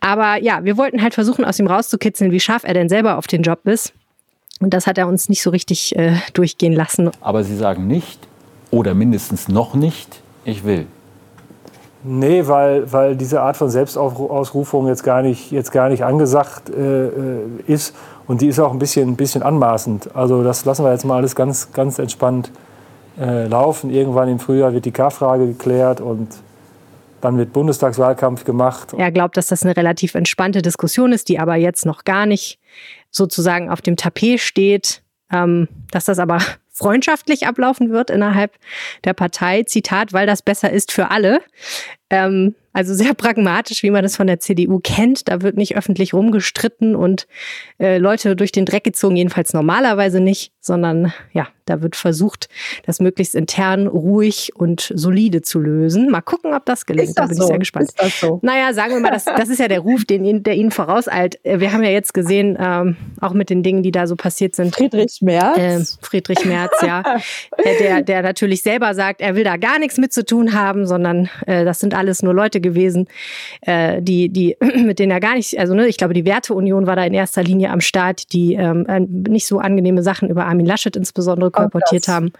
Aber 0.01 0.35
ja, 0.41 0.65
wir 0.65 0.77
wollten 0.77 1.01
halt 1.01 1.13
versuchen, 1.13 1.45
aus 1.45 1.57
ihm 1.59 1.67
rauszukitzeln, 1.67 2.31
wie 2.31 2.41
scharf 2.41 2.63
er 2.65 2.73
denn 2.73 2.89
selber 2.89 3.17
auf 3.17 3.27
den 3.27 3.41
Job 3.41 3.65
ist. 3.65 3.93
Und 4.59 4.73
das 4.73 4.87
hat 4.87 4.97
er 4.97 5.07
uns 5.07 5.29
nicht 5.29 5.41
so 5.41 5.49
richtig 5.51 5.95
äh, 5.95 6.15
durchgehen 6.33 6.73
lassen. 6.73 7.11
Aber 7.21 7.43
Sie 7.43 7.55
sagen 7.55 7.87
nicht, 7.87 8.19
oder 8.71 8.93
mindestens 8.93 9.47
noch 9.47 9.75
nicht, 9.75 10.21
ich 10.43 10.65
will. 10.65 10.87
Nee, 12.09 12.47
weil, 12.47 12.91
weil 12.93 13.17
diese 13.17 13.41
Art 13.41 13.57
von 13.57 13.69
Selbstausrufung 13.69 14.87
jetzt 14.87 15.03
gar 15.03 15.21
nicht, 15.21 15.51
jetzt 15.51 15.73
gar 15.73 15.89
nicht 15.89 16.05
angesagt 16.05 16.69
äh, 16.69 17.07
äh, 17.07 17.11
ist. 17.67 17.93
Und 18.27 18.41
die 18.41 18.47
ist 18.47 18.59
auch 18.59 18.71
ein 18.71 18.79
bisschen, 18.79 19.09
ein 19.09 19.15
bisschen 19.17 19.43
anmaßend. 19.43 20.15
Also 20.15 20.41
das 20.41 20.63
lassen 20.63 20.85
wir 20.85 20.91
jetzt 20.93 21.03
mal 21.03 21.17
alles 21.17 21.35
ganz, 21.35 21.73
ganz 21.73 21.99
entspannt 21.99 22.49
äh, 23.19 23.47
laufen. 23.47 23.89
Irgendwann 23.89 24.29
im 24.29 24.39
Frühjahr 24.39 24.71
wird 24.71 24.85
die 24.85 24.91
K-Frage 24.91 25.47
geklärt 25.47 25.99
und 25.99 26.29
dann 27.19 27.37
wird 27.37 27.51
Bundestagswahlkampf 27.51 28.45
gemacht. 28.45 28.93
Er 28.97 29.11
glaubt, 29.11 29.35
dass 29.35 29.47
das 29.47 29.63
eine 29.63 29.75
relativ 29.75 30.15
entspannte 30.15 30.61
Diskussion 30.61 31.11
ist, 31.11 31.27
die 31.27 31.39
aber 31.39 31.55
jetzt 31.55 31.85
noch 31.85 32.05
gar 32.05 32.25
nicht 32.25 32.57
sozusagen 33.11 33.69
auf 33.69 33.81
dem 33.81 33.97
Tapet 33.97 34.39
steht. 34.39 35.03
Ähm, 35.29 35.67
dass 35.91 36.05
das 36.05 36.19
aber 36.19 36.39
freundschaftlich 36.77 37.47
ablaufen 37.47 37.91
wird 37.91 38.09
innerhalb 38.09 38.53
der 39.03 39.13
Partei. 39.13 39.63
Zitat, 39.63 40.13
weil 40.13 40.27
das 40.27 40.41
besser 40.41 40.71
ist 40.71 40.91
für 40.91 41.11
alle. 41.11 41.41
Ähm, 42.09 42.55
also 42.77 42.93
sehr 42.93 43.15
pragmatisch, 43.15 43.81
wie 43.81 43.89
man 43.89 44.03
das 44.03 44.15
von 44.15 44.27
der 44.27 44.39
CDU 44.39 44.79
kennt. 44.79 45.27
Da 45.27 45.41
wird 45.41 45.57
nicht 45.57 45.75
öffentlich 45.75 46.13
rumgestritten 46.13 46.95
und 46.95 47.25
äh, 47.79 47.97
Leute 47.97 48.35
durch 48.35 48.51
den 48.51 48.65
Dreck 48.65 48.83
gezogen, 48.83 49.15
jedenfalls 49.15 49.51
normalerweise 49.51 50.19
nicht, 50.19 50.51
sondern 50.61 51.11
ja, 51.33 51.47
da 51.67 51.81
wird 51.81 51.95
versucht, 51.95 52.49
das 52.85 52.99
möglichst 52.99 53.35
intern 53.35 53.87
ruhig 53.87 54.51
und 54.55 54.91
solide 54.93 55.41
zu 55.41 55.59
lösen. 55.59 56.09
Mal 56.09 56.21
gucken, 56.21 56.53
ob 56.53 56.65
das 56.65 56.85
gelingt. 56.85 57.09
Ist 57.09 57.17
das 57.17 57.25
da 57.25 57.27
bin 57.29 57.37
so? 57.37 57.43
ich 57.43 57.47
sehr 57.47 57.59
gespannt. 57.59 57.89
Ist 57.89 58.01
das 58.01 58.19
so? 58.19 58.39
Naja, 58.41 58.73
sagen 58.73 58.93
wir 58.93 58.99
mal, 58.99 59.11
das, 59.11 59.25
das 59.25 59.49
ist 59.49 59.59
ja 59.59 59.67
der 59.67 59.79
Ruf, 59.79 60.05
den, 60.05 60.43
der 60.43 60.55
Ihnen 60.55 60.71
vorauseilt. 60.71 61.43
Äh, 61.43 61.59
wir 61.59 61.73
haben 61.73 61.83
ja 61.83 61.89
jetzt 61.89 62.13
gesehen, 62.13 62.57
ähm, 62.59 62.95
auch 63.19 63.33
mit 63.33 63.49
den 63.49 63.63
Dingen, 63.63 63.83
die 63.83 63.91
da 63.91 64.07
so 64.07 64.15
passiert 64.15 64.55
sind. 64.55 64.75
Friedrich 64.75 65.19
Merz. 65.21 65.57
Äh, 65.57 66.05
Friedrich 66.05 66.45
Merz, 66.45 66.73
ja. 66.81 67.03
Der, 67.79 68.01
der 68.01 68.21
natürlich 68.21 68.61
selber 68.61 68.93
sagt, 68.93 69.21
er 69.21 69.35
will 69.35 69.43
da 69.43 69.57
gar 69.57 69.79
nichts 69.79 69.97
mit 69.97 70.13
zu 70.13 70.25
tun 70.25 70.53
haben, 70.53 70.85
sondern 70.85 71.29
äh, 71.45 71.65
das 71.65 71.79
sind 71.79 71.93
alles 71.93 72.23
nur 72.23 72.33
Leute 72.33 72.61
gewesen, 72.69 73.07
äh, 73.61 74.01
die, 74.01 74.29
die, 74.29 74.57
mit 74.85 74.99
denen 74.99 75.11
er 75.11 75.19
gar 75.19 75.35
nicht, 75.35 75.59
also 75.59 75.73
ne, 75.73 75.87
ich 75.87 75.97
glaube, 75.97 76.13
die 76.13 76.25
Werteunion 76.25 76.87
war 76.87 76.95
da 76.95 77.03
in 77.03 77.13
erster 77.13 77.43
Linie 77.43 77.71
am 77.71 77.81
Start, 77.81 78.33
die 78.33 78.53
ähm, 78.53 78.85
nicht 79.27 79.47
so 79.47 79.59
angenehme 79.59 80.03
Sachen 80.03 80.29
über 80.29 80.45
Armin 80.45 80.65
Laschet 80.65 80.95
insbesondere 80.95 81.51
kolportiert 81.51 82.07
haben. 82.07 82.31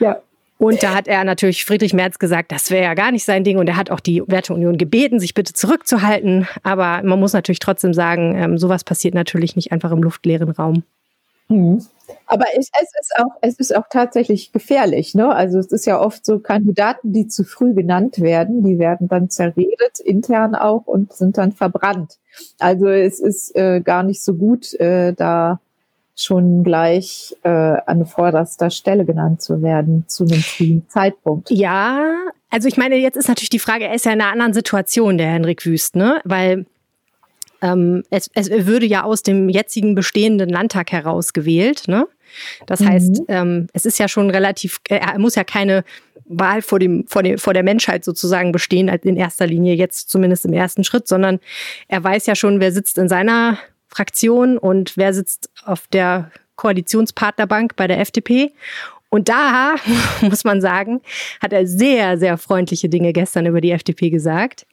Ja. 0.00 0.20
Und 0.58 0.82
da 0.82 0.94
hat 0.94 1.06
er 1.06 1.22
natürlich 1.24 1.64
Friedrich 1.66 1.92
Merz 1.92 2.18
gesagt, 2.18 2.50
das 2.50 2.70
wäre 2.70 2.84
ja 2.84 2.94
gar 2.94 3.12
nicht 3.12 3.24
sein 3.24 3.44
Ding. 3.44 3.58
Und 3.58 3.68
er 3.68 3.76
hat 3.76 3.90
auch 3.90 4.00
die 4.00 4.22
Werteunion 4.26 4.78
gebeten, 4.78 5.20
sich 5.20 5.34
bitte 5.34 5.52
zurückzuhalten. 5.52 6.48
Aber 6.62 7.02
man 7.02 7.20
muss 7.20 7.34
natürlich 7.34 7.58
trotzdem 7.58 7.92
sagen, 7.92 8.34
ähm, 8.36 8.56
sowas 8.56 8.82
passiert 8.82 9.14
natürlich 9.14 9.54
nicht 9.54 9.70
einfach 9.72 9.92
im 9.92 10.02
luftleeren 10.02 10.50
Raum. 10.50 10.82
Mhm. 11.48 11.84
Aber 12.26 12.44
es, 12.56 12.70
es, 12.80 12.90
ist 13.00 13.12
auch, 13.18 13.32
es 13.40 13.58
ist 13.58 13.76
auch 13.76 13.86
tatsächlich 13.90 14.52
gefährlich. 14.52 15.14
Ne? 15.14 15.28
Also 15.34 15.58
es 15.58 15.72
ist 15.72 15.86
ja 15.86 16.00
oft 16.00 16.24
so 16.24 16.38
Kandidaten, 16.38 17.12
die 17.12 17.28
zu 17.28 17.44
früh 17.44 17.74
genannt 17.74 18.20
werden, 18.20 18.62
die 18.64 18.78
werden 18.78 19.08
dann 19.08 19.30
zerredet, 19.30 20.00
intern 20.04 20.54
auch, 20.54 20.86
und 20.86 21.12
sind 21.12 21.38
dann 21.38 21.52
verbrannt. 21.52 22.18
Also 22.58 22.88
es 22.88 23.20
ist 23.20 23.56
äh, 23.56 23.80
gar 23.80 24.02
nicht 24.02 24.22
so 24.22 24.34
gut, 24.34 24.74
äh, 24.74 25.12
da 25.12 25.60
schon 26.16 26.64
gleich 26.64 27.36
äh, 27.42 27.48
an 27.48 28.06
vorderster 28.06 28.70
Stelle 28.70 29.04
genannt 29.04 29.42
zu 29.42 29.62
werden 29.62 30.04
zu 30.08 30.24
einem 30.24 30.40
frühen 30.40 30.88
Zeitpunkt. 30.88 31.50
Ja, 31.50 32.14
also 32.50 32.68
ich 32.68 32.78
meine, 32.78 32.96
jetzt 32.96 33.16
ist 33.16 33.28
natürlich 33.28 33.50
die 33.50 33.58
Frage, 33.58 33.84
er 33.84 33.94
ist 33.94 34.06
ja 34.06 34.12
in 34.12 34.20
einer 34.20 34.32
anderen 34.32 34.54
Situation, 34.54 35.18
der 35.18 35.28
Henrik 35.28 35.66
Wüst, 35.66 35.94
ne? 35.94 36.20
Weil 36.24 36.64
ähm, 37.62 38.02
es, 38.10 38.30
es 38.34 38.50
würde 38.50 38.86
ja 38.86 39.04
aus 39.04 39.22
dem 39.22 39.48
jetzigen 39.48 39.94
bestehenden 39.94 40.48
Landtag 40.48 40.92
heraus 40.92 41.32
gewählt, 41.32 41.84
ne? 41.88 42.06
Das 42.66 42.80
mhm. 42.80 42.88
heißt, 42.88 43.22
ähm, 43.28 43.66
es 43.72 43.86
ist 43.86 43.98
ja 43.98 44.08
schon 44.08 44.30
relativ, 44.30 44.80
äh, 44.88 44.96
er 44.96 45.18
muss 45.18 45.34
ja 45.36 45.44
keine 45.44 45.84
Wahl 46.26 46.62
vor, 46.62 46.78
dem, 46.78 47.06
vor, 47.06 47.22
dem, 47.22 47.38
vor 47.38 47.54
der 47.54 47.62
Menschheit 47.62 48.04
sozusagen 48.04 48.52
bestehen, 48.52 48.90
als 48.90 49.04
in 49.04 49.16
erster 49.16 49.46
Linie 49.46 49.74
jetzt 49.74 50.10
zumindest 50.10 50.44
im 50.44 50.52
ersten 50.52 50.84
Schritt, 50.84 51.08
sondern 51.08 51.40
er 51.88 52.02
weiß 52.02 52.26
ja 52.26 52.34
schon, 52.34 52.60
wer 52.60 52.72
sitzt 52.72 52.98
in 52.98 53.08
seiner 53.08 53.58
Fraktion 53.88 54.58
und 54.58 54.96
wer 54.96 55.14
sitzt 55.14 55.50
auf 55.64 55.86
der 55.88 56.30
Koalitionspartnerbank 56.56 57.76
bei 57.76 57.86
der 57.86 58.00
FDP. 58.00 58.52
Und 59.08 59.28
da, 59.28 59.76
muss 60.20 60.44
man 60.44 60.60
sagen, 60.60 61.00
hat 61.40 61.52
er 61.52 61.66
sehr, 61.66 62.18
sehr 62.18 62.38
freundliche 62.38 62.88
Dinge 62.88 63.12
gestern 63.12 63.46
über 63.46 63.60
die 63.60 63.70
FDP 63.70 64.10
gesagt. 64.10 64.66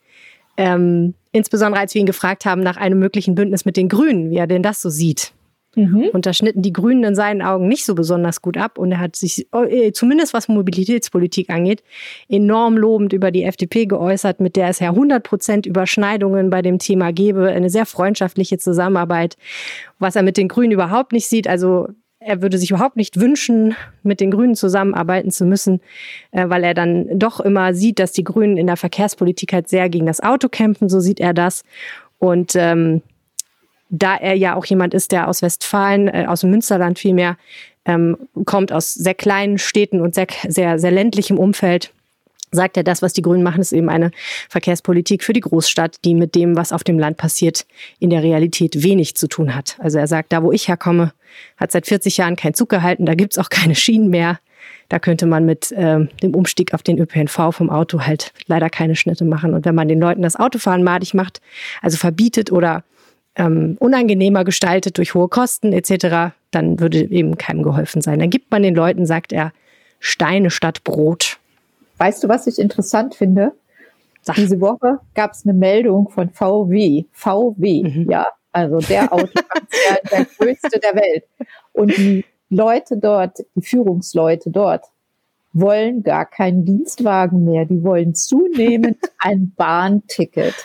Ähm, 0.58 1.14
insbesondere 1.32 1.82
als 1.82 1.94
wir 1.94 2.02
ihn 2.02 2.06
gefragt 2.06 2.46
haben 2.46 2.62
nach 2.62 2.78
einem 2.78 3.00
möglichen 3.00 3.36
Bündnis 3.36 3.66
mit 3.66 3.78
den 3.78 3.90
Grünen, 3.90 4.30
wie 4.30 4.38
er 4.38 4.48
denn 4.48 4.64
das 4.64 4.82
so 4.82 4.90
sieht. 4.90 5.34
Mhm. 5.76 6.10
Und 6.14 6.26
da 6.26 6.34
schnitten 6.34 6.62
die 6.62 6.74
Grünen 6.74 7.04
in 7.04 7.16
seinen 7.16 7.42
Augen 7.42 7.68
nicht 7.68 7.86
so 7.86 7.96
besonders 7.96 8.42
gut 8.42 8.58
ab. 8.58 8.78
Und 8.78 8.92
er 8.92 9.00
hat 9.00 9.16
sich, 9.16 9.48
äh, 9.52 9.92
zumindest 9.92 10.34
was 10.34 10.48
Mobilitätspolitik 10.48 11.50
angeht, 11.50 11.84
enorm 12.30 12.78
lobend 12.78 13.14
über 13.14 13.32
die 13.32 13.44
FDP 13.44 13.86
geäußert, 13.86 14.40
mit 14.40 14.56
der 14.56 14.70
es 14.70 14.80
ja 14.80 14.90
100 14.90 15.24
Prozent 15.24 15.66
Überschneidungen 15.66 16.50
bei 16.50 16.62
dem 16.62 16.78
Thema 16.78 17.12
gäbe. 17.12 17.48
Eine 17.48 17.70
sehr 17.70 17.86
freundschaftliche 17.86 18.58
Zusammenarbeit, 18.60 19.36
was 19.98 20.16
er 20.16 20.24
mit 20.24 20.38
den 20.38 20.48
Grünen 20.48 20.72
überhaupt 20.72 21.12
nicht 21.12 21.28
sieht. 21.28 21.48
Also 21.48 21.88
er 22.26 22.42
würde 22.42 22.58
sich 22.58 22.72
überhaupt 22.72 22.96
nicht 22.96 23.20
wünschen, 23.20 23.76
mit 24.04 24.20
den 24.20 24.32
Grünen 24.32 24.56
zusammenarbeiten 24.56 25.32
zu 25.32 25.46
müssen, 25.46 25.82
äh, 26.32 26.50
weil 26.50 26.64
er 26.64 26.74
dann 26.74 27.08
doch 27.18 27.40
immer 27.40 27.74
sieht, 27.74 28.00
dass 28.00 28.12
die 28.12 28.24
Grünen 28.24 28.58
in 28.58 28.68
der 28.68 28.78
Verkehrspolitik 28.78 29.54
halt 29.54 29.70
sehr 29.70 29.90
gegen 29.90 30.06
das 30.06 30.22
Auto 30.22 30.50
kämpfen. 30.50 30.90
So 30.90 31.00
sieht 31.00 31.20
er 31.20 31.34
das. 31.34 31.64
Und 32.20 32.54
ähm, 32.56 33.02
da 33.90 34.16
er 34.16 34.36
ja 34.36 34.56
auch 34.56 34.66
jemand 34.66 34.94
ist, 34.94 35.12
der 35.12 35.28
aus 35.28 35.42
Westfalen, 35.42 36.08
äh, 36.08 36.26
aus 36.28 36.42
dem 36.42 36.50
Münsterland 36.50 36.98
vielmehr, 37.00 37.38
ähm, 37.86 38.18
kommt 38.46 38.72
aus 38.72 38.94
sehr 38.94 39.14
kleinen 39.14 39.58
Städten 39.58 40.02
und 40.02 40.16
sehr, 40.16 40.28
sehr, 40.48 40.80
sehr 40.80 40.92
ländlichem 40.92 41.38
Umfeld, 41.38 41.92
sagt 42.54 42.78
er, 42.78 42.84
das, 42.84 43.02
was 43.02 43.14
die 43.14 43.22
Grünen 43.22 43.44
machen, 43.44 43.62
ist 43.62 43.74
eben 43.74 43.90
eine 43.90 44.12
Verkehrspolitik 44.50 45.24
für 45.24 45.34
die 45.34 45.42
Großstadt, 45.42 45.98
die 46.06 46.16
mit 46.16 46.36
dem, 46.36 46.56
was 46.56 46.72
auf 46.72 46.84
dem 46.84 47.00
Land 47.00 47.18
passiert, 47.18 47.66
in 48.00 48.10
der 48.10 48.24
Realität 48.24 48.84
wenig 48.84 49.16
zu 49.16 49.28
tun 49.28 49.56
hat. 49.56 49.78
Also 49.80 49.98
er 49.98 50.08
sagt, 50.08 50.32
da 50.32 50.44
wo 50.44 50.52
ich 50.52 50.68
herkomme, 50.68 51.14
hat 51.58 51.72
seit 51.72 51.88
40 51.88 52.18
Jahren 52.18 52.36
kein 52.36 52.54
Zug 52.54 52.70
gehalten, 52.70 53.06
da 53.06 53.16
gibt's 53.16 53.38
auch 53.38 53.50
keine 53.50 53.76
Schienen 53.76 54.10
mehr. 54.10 54.40
Da 54.90 55.00
könnte 55.00 55.26
man 55.26 55.46
mit 55.46 55.74
ähm, 55.76 56.10
dem 56.22 56.36
Umstieg 56.36 56.74
auf 56.74 56.84
den 56.84 57.00
ÖPNV 57.00 57.52
vom 57.52 57.70
Auto 57.70 58.02
halt 58.02 58.34
leider 58.46 58.70
keine 58.70 58.96
Schnitte 58.96 59.26
machen. 59.26 59.54
Und 59.54 59.66
wenn 59.66 59.76
man 59.76 59.88
den 59.88 60.00
Leuten 60.00 60.22
das 60.22 60.36
Autofahren 60.36 60.84
madig 60.84 61.14
macht, 61.14 61.42
also 61.82 61.98
verbietet 61.98 62.52
oder 62.52 62.84
ähm, 63.36 63.78
unangenehmer 63.80 64.44
gestaltet 64.44 64.98
durch 64.98 65.14
hohe 65.14 65.28
Kosten 65.28 65.74
etc., 65.74 66.34
dann 66.52 66.80
würde 66.80 67.00
eben 67.00 67.38
keinem 67.38 67.64
geholfen 67.64 68.02
sein. 68.02 68.20
Dann 68.20 68.30
gibt 68.30 68.52
man 68.52 68.62
den 68.62 68.76
Leuten, 68.76 69.06
sagt 69.06 69.34
er, 69.34 69.52
Steine 70.00 70.52
statt 70.52 70.84
Brot. 70.84 71.40
Weißt 71.98 72.24
du, 72.24 72.30
was 72.30 72.48
ich 72.48 72.60
interessant 72.60 73.16
finde? 73.16 73.54
Sag. 74.22 74.36
Diese 74.36 74.62
Woche 74.62 75.00
gab 75.16 75.32
es 75.32 75.46
eine 75.46 75.54
Meldung 75.54 76.10
von 76.10 76.30
VW. 76.30 77.06
VW, 77.12 77.84
mhm. 77.84 78.10
ja, 78.10 78.26
also 78.54 78.80
der 78.80 79.12
Autokonzern, 79.12 79.98
der 80.12 80.26
größte 80.26 80.80
der 80.80 80.96
Welt. 80.96 81.26
Und 81.74 81.98
die 81.98 82.26
Leute 82.50 82.98
dort, 82.98 83.40
die 83.56 83.62
Führungsleute 83.62 84.50
dort, 84.50 84.86
wollen 85.52 86.04
gar 86.04 86.26
keinen 86.26 86.66
Dienstwagen 86.66 87.44
mehr. 87.44 87.66
Die 87.66 87.84
wollen 87.84 88.16
zunehmend 88.16 88.98
ein 89.20 89.54
Bahnticket. 89.56 90.56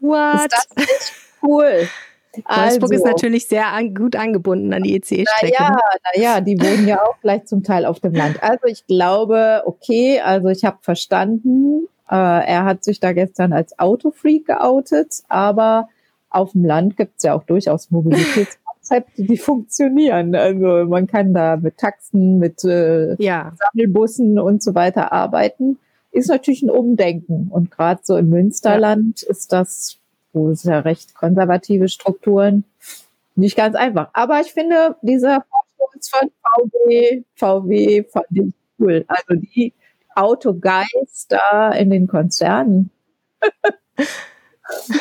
What? 0.00 0.34
Ist 0.34 0.52
das 0.52 0.76
nicht 0.76 1.12
cool? 1.42 1.88
Wolfsburg 2.36 2.92
also, 2.92 2.94
ist 2.94 3.04
natürlich 3.04 3.48
sehr 3.48 3.68
an, 3.68 3.94
gut 3.94 4.16
angebunden 4.16 4.72
an 4.72 4.82
die 4.82 4.96
EC-Strecke. 4.96 5.54
Naja, 5.58 5.78
naja, 6.14 6.40
die 6.40 6.58
wohnen 6.60 6.88
ja 6.88 7.02
auch 7.02 7.20
gleich 7.20 7.44
zum 7.46 7.62
Teil 7.62 7.86
auf 7.86 8.00
dem 8.00 8.14
Land. 8.14 8.42
Also 8.42 8.66
ich 8.66 8.86
glaube, 8.86 9.62
okay, 9.66 10.20
also 10.20 10.48
ich 10.48 10.64
habe 10.64 10.78
verstanden, 10.80 11.88
äh, 12.10 12.14
er 12.14 12.64
hat 12.64 12.84
sich 12.84 13.00
da 13.00 13.12
gestern 13.12 13.52
als 13.52 13.78
Autofreak 13.78 14.46
geoutet, 14.46 15.22
aber 15.28 15.88
auf 16.30 16.52
dem 16.52 16.64
Land 16.64 16.96
gibt 16.96 17.14
es 17.16 17.22
ja 17.22 17.34
auch 17.34 17.44
durchaus 17.44 17.90
Mobilitätskonzepte, 17.90 19.22
die 19.22 19.36
funktionieren. 19.36 20.34
Also 20.34 20.88
man 20.88 21.06
kann 21.06 21.32
da 21.32 21.56
mit 21.56 21.78
Taxen, 21.78 22.38
mit 22.38 22.64
äh, 22.64 23.14
ja. 23.22 23.52
Sammelbussen 23.72 24.38
und 24.38 24.62
so 24.62 24.74
weiter 24.74 25.12
arbeiten. 25.12 25.78
Ist 26.10 26.28
natürlich 26.28 26.62
ein 26.62 26.70
Umdenken. 26.70 27.48
Und 27.50 27.70
gerade 27.70 28.00
so 28.02 28.16
im 28.16 28.28
Münsterland 28.28 29.22
ja. 29.22 29.30
ist 29.30 29.52
das 29.52 29.98
wo 30.34 30.50
es 30.50 30.64
ja 30.64 30.80
recht 30.80 31.14
konservative 31.14 31.88
Strukturen, 31.88 32.64
nicht 33.36 33.56
ganz 33.56 33.76
einfach. 33.76 34.10
Aber 34.12 34.40
ich 34.40 34.52
finde, 34.52 34.96
dieser 35.02 35.44
Vorstoß 35.78 36.10
von 36.10 36.30
VW, 36.42 37.22
VW 37.36 38.04
fand 38.04 38.26
ich 38.30 38.54
cool. 38.78 39.04
Also 39.08 39.34
die 39.34 39.72
Autogeist 40.14 41.32
da 41.32 41.70
in 41.72 41.90
den 41.90 42.06
Konzernen. 42.06 42.90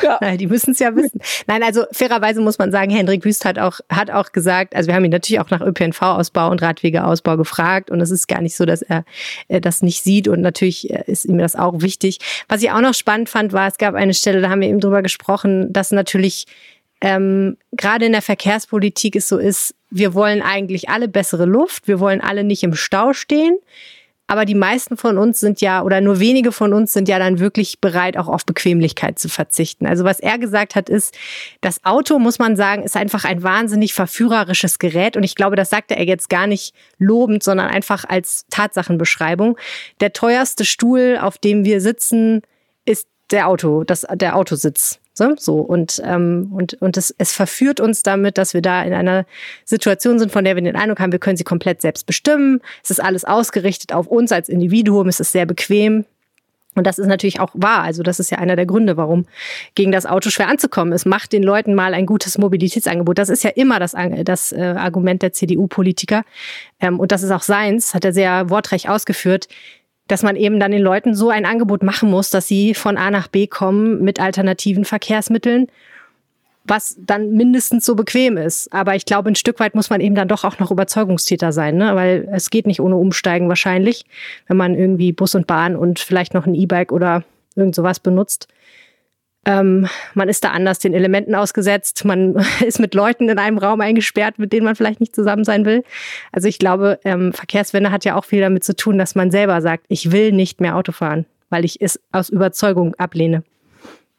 Ja. 0.02 0.18
Nein, 0.22 0.38
die 0.38 0.48
müssen 0.48 0.72
es 0.72 0.80
ja 0.80 0.96
wissen. 0.96 1.20
Nein, 1.48 1.64
also 1.64 1.86
fairerweise 1.92 2.42
muss 2.42 2.58
man 2.58 2.72
sagen, 2.72 2.92
Hendrik 2.92 3.24
Wüst 3.24 3.46
hat 3.46 3.60
auch, 3.60 3.80
hat 3.90 4.12
auch 4.12 4.32
gesagt, 4.32 4.76
also 4.76 4.88
wir 4.88 4.96
haben 4.96 5.06
ihn 5.06 5.12
natürlich 5.12 5.40
auch 5.40 5.50
nach 5.50 5.62
ÖPNV-Ausbau 5.62 6.50
und 6.50 6.62
Radwegeausbau 6.62 7.38
gefragt 7.38 7.90
und 7.90 8.02
es 8.02 8.12
ist 8.12 8.28
gar 8.28 8.42
nicht 8.42 8.56
so, 8.56 8.66
dass 8.66 8.82
er, 8.82 9.06
er 9.48 9.62
das 9.62 9.82
nicht 9.82 10.04
sieht 10.04 10.28
und 10.28 10.42
natürlich 10.42 10.90
äh, 10.92 11.04
ist 11.08 11.26
ihm 11.26 11.38
das 11.38 11.56
auch 11.56 11.82
wichtig. 11.82 12.20
Was 12.50 12.62
ich 12.62 12.72
auch 12.72 12.82
noch 12.82 12.94
spannend 12.94 13.30
fand, 13.30 13.54
war, 13.54 13.68
es 13.68 13.78
gab 13.78 13.96
eine 13.96 14.14
Stelle, 14.14 14.42
da 14.42 14.50
haben 14.50 14.62
wir 14.62 14.70
eben 14.70 14.80
drüber 14.80 15.02
gesprochen, 15.02 15.72
dass 15.72 15.92
natürlich 15.92 16.46
ähm, 17.02 17.58
gerade 17.74 18.06
in 18.06 18.14
der 18.14 18.22
Verkehrspolitik 18.22 19.16
es 19.16 19.28
so 19.28 19.38
ist, 19.38 19.76
wir 19.90 20.14
wollen 20.14 20.42
eigentlich 20.42 20.90
alle 20.90 21.08
bessere 21.08 21.46
Luft, 21.46 21.88
wir 21.88 22.00
wollen 22.00 22.22
alle 22.22 22.44
nicht 22.44 22.64
im 22.64 22.74
Stau 22.74 23.14
stehen. 23.14 23.58
Aber 24.28 24.46
die 24.46 24.56
meisten 24.56 24.96
von 24.96 25.18
uns 25.18 25.40
sind 25.40 25.60
ja, 25.60 25.84
oder 25.84 26.00
nur 26.00 26.20
wenige 26.20 26.52
von 26.52 26.74
uns 26.74 26.94
sind 26.94 27.10
ja 27.10 27.20
dann 27.20 27.40
wirklich 27.40 27.82
bereit, 27.82 28.18
auch 28.18 28.30
auf 28.30 28.46
Bequemlichkeit 28.46 29.20
zu 29.20 29.28
verzichten. 29.28 29.86
Also 29.86 30.06
was 30.06 30.20
er 30.20 30.40
gesagt 30.40 30.76
hat, 30.76 30.90
ist, 30.90 31.16
das 31.62 31.84
Auto, 31.84 32.20
muss 32.20 32.40
man 32.40 32.56
sagen, 32.56 32.84
ist 32.84 32.96
einfach 32.96 33.26
ein 33.26 33.44
wahnsinnig 33.44 33.94
verführerisches 33.94 34.80
Gerät. 34.80 35.18
Und 35.18 35.24
ich 35.24 35.36
glaube, 35.36 35.58
das 35.58 35.70
sagte 35.70 35.96
er 35.98 36.06
jetzt 36.06 36.30
gar 36.30 36.48
nicht 36.48 36.74
lobend, 36.98 37.44
sondern 37.44 37.68
einfach 37.68 38.06
als 38.06 38.46
Tatsachenbeschreibung. 38.50 39.58
Der 40.00 40.14
teuerste 40.14 40.64
Stuhl, 40.64 41.20
auf 41.22 41.38
dem 41.38 41.66
wir 41.66 41.82
sitzen, 41.82 42.42
ist 42.86 43.08
der 43.30 43.48
Auto, 43.48 43.84
das, 43.84 44.06
der 44.14 44.38
Autositz. 44.38 45.00
So, 45.16 45.60
und, 45.60 46.02
ähm, 46.04 46.50
und, 46.52 46.74
und 46.82 46.98
es, 46.98 47.14
es 47.18 47.32
verführt 47.34 47.80
uns 47.80 48.02
damit, 48.02 48.38
dass 48.38 48.54
wir 48.54 48.62
da 48.62 48.82
in 48.82 48.94
einer 48.94 49.26
Situation 49.64 50.18
sind, 50.18 50.32
von 50.32 50.44
der 50.44 50.56
wir 50.56 50.64
den 50.64 50.76
Eindruck 50.76 51.00
haben, 51.00 51.12
wir 51.12 51.20
können 51.20 51.38
sie 51.38 51.44
komplett 51.44 51.82
selbst 51.82 52.06
bestimmen. 52.08 52.62
Es 52.84 52.90
ist 52.90 53.04
alles 53.04 53.24
ausgerichtet 53.24 53.94
auf 53.94 54.08
uns 54.08 54.32
als 54.32 54.50
Individuum, 54.50 55.08
es 55.08 55.20
ist 55.20 55.32
sehr 55.32 55.46
bequem. 55.46 56.06
Und 56.76 56.88
das 56.88 56.98
ist 56.98 57.06
natürlich 57.08 57.40
auch 57.40 57.52
wahr. 57.54 57.84
Also 57.84 58.02
das 58.02 58.20
ist 58.20 58.32
ja 58.32 58.40
einer 58.40 58.56
der 58.56 58.66
Gründe, 58.66 58.98
warum 58.98 59.26
gegen 59.76 59.92
das 59.92 60.08
Auto 60.08 60.32
schwer 60.32 60.48
anzukommen 60.48 60.92
ist. 60.92 61.06
Macht 61.06 61.32
den 61.32 61.44
Leuten 61.44 61.76
mal 61.76 61.94
ein 61.94 62.08
gutes 62.08 62.40
Mobilitätsangebot. 62.40 63.20
Das 63.20 63.30
ist 63.30 63.44
ja 63.44 63.52
immer 63.52 63.80
das, 63.80 63.96
das 64.24 64.52
äh, 64.52 64.62
Argument 64.62 65.22
der 65.22 65.34
CDU-Politiker. 65.34 66.24
Ähm, 66.80 67.00
und 67.00 67.12
das 67.12 67.22
ist 67.22 67.30
auch 67.30 67.44
seins, 67.44 67.94
hat 67.94 68.06
er 68.06 68.14
sehr 68.14 68.50
wortreich 68.50 68.90
ausgeführt 68.90 69.48
dass 70.08 70.24
man 70.24 70.36
eben 70.36 70.60
dann 70.60 70.72
den 70.72 70.82
Leuten 70.82 71.16
so 71.16 71.30
ein 71.30 71.46
Angebot 71.46 71.84
machen 71.84 72.10
muss, 72.10 72.30
dass 72.30 72.48
sie 72.48 72.74
von 72.74 72.98
A 72.98 73.10
nach 73.10 73.28
B 73.28 73.48
kommen 73.48 74.04
mit 74.04 74.20
alternativen 74.20 74.86
Verkehrsmitteln, 74.86 75.68
was 76.66 76.98
dann 77.00 77.32
mindestens 77.32 77.86
so 77.86 77.96
bequem 77.96 78.38
ist. 78.38 78.72
Aber 78.74 78.96
ich 78.96 79.06
glaube, 79.06 79.30
ein 79.30 79.36
Stück 79.36 79.60
weit 79.60 79.76
muss 79.76 79.90
man 79.90 80.02
eben 80.02 80.16
dann 80.16 80.28
doch 80.28 80.44
auch 80.44 80.60
noch 80.60 80.72
Überzeugungstäter 80.72 81.52
sein, 81.52 81.78
ne? 81.78 81.96
weil 81.96 82.28
es 82.32 82.50
geht 82.50 82.68
nicht 82.68 82.80
ohne 82.80 82.96
Umsteigen 82.96 83.50
wahrscheinlich, 83.50 84.06
wenn 84.48 84.58
man 84.58 84.76
irgendwie 84.76 85.12
Bus 85.12 85.36
und 85.36 85.48
Bahn 85.48 85.76
und 85.76 86.00
vielleicht 86.00 86.34
noch 86.34 86.46
ein 86.46 86.56
E-Bike 86.56 86.92
oder 86.92 87.24
irgend 87.56 87.76
sowas 87.76 88.00
benutzt. 88.00 88.48
Ähm, 89.46 89.88
man 90.14 90.30
ist 90.30 90.44
da 90.44 90.52
anders 90.52 90.80
den 90.80 90.94
Elementen 90.94 91.36
ausgesetzt. 91.36 92.06
Man 92.06 92.36
ist 92.66 92.80
mit 92.80 92.94
Leuten 92.94 93.30
in 93.30 93.40
einem 93.40 93.58
Raum 93.58 93.82
eingesperrt, 93.82 94.40
mit 94.40 94.54
denen 94.54 94.66
man 94.66 94.76
vielleicht 94.76 95.00
nicht 95.00 95.16
zusammen 95.16 95.44
sein 95.44 95.66
will. 95.66 95.84
Also 96.32 96.48
ich 96.48 96.60
glaube, 96.60 97.00
ähm, 97.04 97.34
Verkehrswende 97.34 97.92
hat 97.92 98.06
ja 98.06 98.16
auch 98.16 98.26
viel 98.26 98.42
damit 98.42 98.64
zu 98.64 98.76
tun, 98.76 98.98
dass 98.98 99.16
man 99.16 99.32
selber 99.32 99.62
sagt, 99.62 99.86
ich 99.90 100.12
will 100.12 100.32
nicht 100.32 100.62
mehr 100.62 100.76
Auto 100.76 100.92
fahren, 100.92 101.26
weil 101.50 101.66
ich 101.66 101.82
es 101.82 102.00
aus 102.12 102.30
Überzeugung 102.30 102.96
ablehne. 102.96 103.44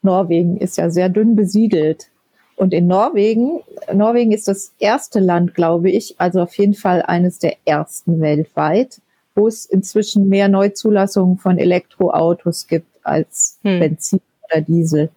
Norwegen 0.03 0.59
ist 0.59 0.77
ja 0.77 0.91
sehr 0.91 1.09
dünn 1.09 1.37
besiedelt. 1.37 2.11
Und 2.57 2.73
in 2.73 2.87
Norwegen, 2.87 3.61
Norwegen 3.93 4.31
ist 4.31 4.47
das 4.47 4.75
erste 4.79 5.19
Land, 5.19 5.55
glaube 5.55 5.91
ich, 5.91 6.15
also 6.19 6.43
auf 6.43 6.55
jeden 6.57 6.75
Fall 6.75 7.03
eines 7.03 7.39
der 7.39 7.57
ersten 7.65 8.21
weltweit, 8.21 9.01
wo 9.35 9.49
es 9.49 9.65
inzwischen 9.65 10.29
mehr 10.29 10.49
Neuzulassungen 10.49 11.39
von 11.39 11.59
Elektroautos 11.59 12.69
gibt 12.69 12.87
als 13.03 13.59
hm. 13.63 13.81
Benzin 13.81 14.21
oder 14.55 14.63
Diesel. 14.63 15.11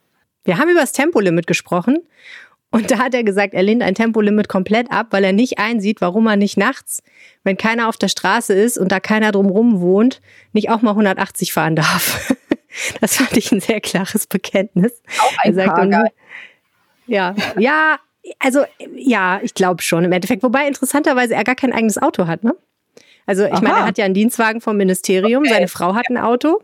Wir 0.44 0.58
haben 0.58 0.70
über 0.70 0.82
das 0.82 0.92
Tempolimit 0.92 1.48
gesprochen 1.48 2.00
und 2.72 2.92
da 2.92 3.00
hat 3.00 3.14
er 3.14 3.24
gesagt, 3.24 3.54
er 3.54 3.64
lehnt 3.64 3.82
ein 3.82 3.96
Tempolimit 3.96 4.50
komplett 4.50 4.92
ab, 4.92 5.08
weil 5.12 5.24
er 5.24 5.34
nicht 5.34 5.58
einsieht, 5.58 6.02
warum 6.02 6.28
er 6.28 6.36
nicht 6.36 6.58
nachts, 6.58 7.02
wenn 7.44 7.58
keiner 7.58 7.88
auf 7.88 7.98
der 7.98 8.10
Straße 8.10 8.54
ist 8.54 8.78
und 8.78 8.92
da 8.92 9.00
keiner 9.00 9.32
drumrum 9.32 9.80
wohnt, 9.80 10.22
nicht 10.54 10.70
auch 10.70 10.82
mal 10.82 10.92
180 10.92 11.54
fahren 11.54 11.76
darf. 11.76 12.34
Das 13.02 13.16
fand 13.16 13.36
ich 13.36 13.52
ein 13.52 13.60
sehr 13.60 13.82
klares 13.82 14.28
Bekenntnis. 14.28 15.02
Auch 15.20 15.34
ein 15.44 15.50
er 15.50 15.54
sagt, 15.66 15.78
dann, 15.80 16.10
Ja, 17.08 17.34
ja, 17.58 17.98
also 18.38 18.66
ja, 18.96 19.40
ich 19.42 19.56
glaube 19.56 19.82
schon 19.82 20.04
im 20.04 20.12
Endeffekt. 20.12 20.44
Wobei 20.44 20.68
interessanterweise 20.68 21.34
er 21.34 21.44
gar 21.44 21.56
kein 21.56 21.74
eigenes 21.74 21.98
Auto 21.98 22.28
hat, 22.28 22.44
ne? 22.44 22.56
Also 23.26 23.46
ich 23.46 23.52
Aha. 23.54 23.62
meine, 23.62 23.78
er 23.78 23.86
hat 23.86 23.98
ja 23.98 24.06
einen 24.06 24.14
Dienstwagen 24.14 24.62
vom 24.62 24.78
Ministerium, 24.78 25.42
okay. 25.44 25.54
seine 25.54 25.68
Frau 25.68 25.96
hat 25.96 26.06
ein 26.10 26.18
Auto. 26.18 26.62